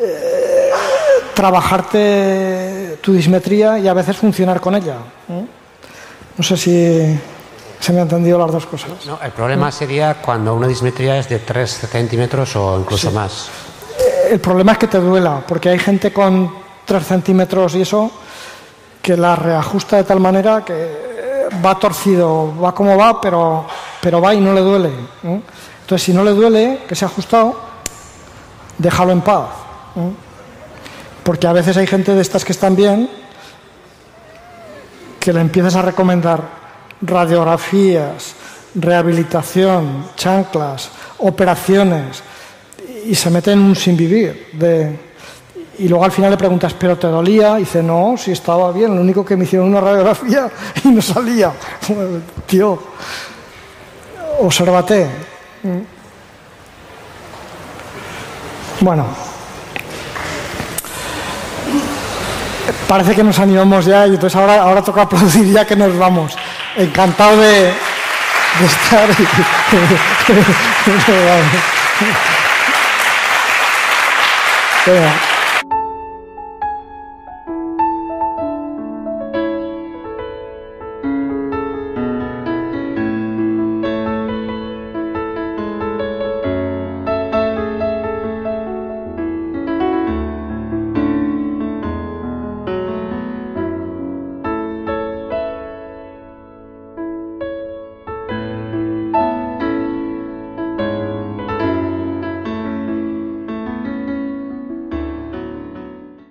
eh, 0.01 0.71
trabajarte 1.35 2.99
tu 3.01 3.13
dismetría 3.13 3.79
y 3.79 3.89
a 3.89 3.95
veces 3.95 4.17
funcionar 4.17 4.61
con 4.61 4.75
ella. 4.75 4.97
No 6.37 6.45
sé 6.45 6.57
si 6.57 7.19
se 7.81 7.93
me 7.93 8.01
han 8.01 8.05
entendido 8.05 8.39
las 8.39 8.53
dos 8.53 8.67
cosas. 8.67 8.91
No, 9.07 9.19
el 9.23 9.33
problema 9.33 9.73
sería 9.73 10.15
cuando 10.15 10.55
una 10.55 10.67
dismetría 10.67 11.19
es 11.19 11.29
de 11.29 11.39
3 11.39 11.89
centímetros 11.91 12.55
o 12.57 12.79
incluso 12.79 13.11
más. 13.11 13.49
Eh, 13.99 14.29
el 14.33 14.41
problema 14.41 14.73
es 14.73 14.79
que 14.79 14.87
te 14.87 14.99
duela, 14.99 15.43
porque 15.47 15.71
hay 15.71 15.79
gente 15.79 16.13
con 16.13 16.53
3 16.85 17.07
centímetros 17.07 17.75
y 17.75 17.83
eso 17.83 18.11
que 19.01 19.17
la 19.17 19.35
reajusta 19.35 19.97
de 19.97 20.05
tal 20.05 20.21
manera 20.21 20.63
que 20.65 21.10
va 21.65 21.79
torcido, 21.79 22.55
va 22.61 22.75
como 22.75 22.97
va, 22.97 23.21
pero, 23.21 23.67
pero 24.01 24.21
va 24.21 24.35
y 24.35 24.41
no 24.41 24.53
le 24.53 24.61
duele. 24.61 24.91
Entonces, 25.23 26.03
si 26.03 26.13
no 26.13 26.25
le 26.25 26.33
duele, 26.33 26.81
que 26.89 26.95
se 26.95 27.05
ha 27.05 27.09
ajustado, 27.09 27.61
déjalo 28.79 29.13
en 29.13 29.21
paz. 29.21 29.49
Porque 31.23 31.47
a 31.47 31.53
veces 31.53 31.77
hay 31.77 31.87
gente 31.87 32.15
de 32.15 32.23
estas 32.23 32.45
que 32.45 32.53
están 32.53 32.77
bien 32.77 33.09
que 35.19 35.33
le 35.33 35.41
empiezas 35.41 35.77
a 35.77 35.83
recomendar 35.83 36.43
radiografías, 37.03 38.35
rehabilitación, 38.75 40.07
chanclas, 40.17 40.91
operaciones, 41.19 42.23
y 43.05 43.15
se 43.15 43.31
mete 43.31 43.53
en 43.53 43.59
un 43.59 43.77
sin 43.77 43.97
vivir. 43.97 44.49
De, 44.53 45.10
y 45.81 45.89
luego 45.89 46.05
al 46.05 46.13
final 46.13 46.31
le 46.31 46.37
preguntas, 46.37 46.75
¿pero 46.75 46.99
te 46.99 47.07
dolía? 47.07 47.57
Y 47.57 47.61
dice, 47.61 47.83
no, 47.83 48.15
si 48.19 48.33
estaba 48.33 48.71
bien, 48.71 48.95
lo 48.95 49.01
único 49.01 49.25
que 49.25 49.35
me 49.35 49.45
hicieron 49.45 49.69
una 49.69 49.81
radiografía 49.81 50.51
y 50.85 50.89
no 50.89 51.01
salía. 51.01 51.53
Tío, 52.47 52.79
observate. 54.41 55.07
Bueno, 58.81 59.07
parece 62.87 63.15
que 63.15 63.25
nos 63.25 63.39
animamos 63.39 63.87
ya 63.87 64.07
y 64.07 64.11
entonces 64.11 64.39
ahora, 64.39 64.61
ahora 64.61 64.83
toca 64.83 65.09
producir 65.09 65.51
ya 65.51 65.65
que 65.65 65.77
nos 65.77 65.97
vamos. 65.97 66.37
Encantado 66.77 67.39
de, 67.39 67.63
de 67.63 67.73
estar. 68.67 69.09
Venga. 74.87 75.40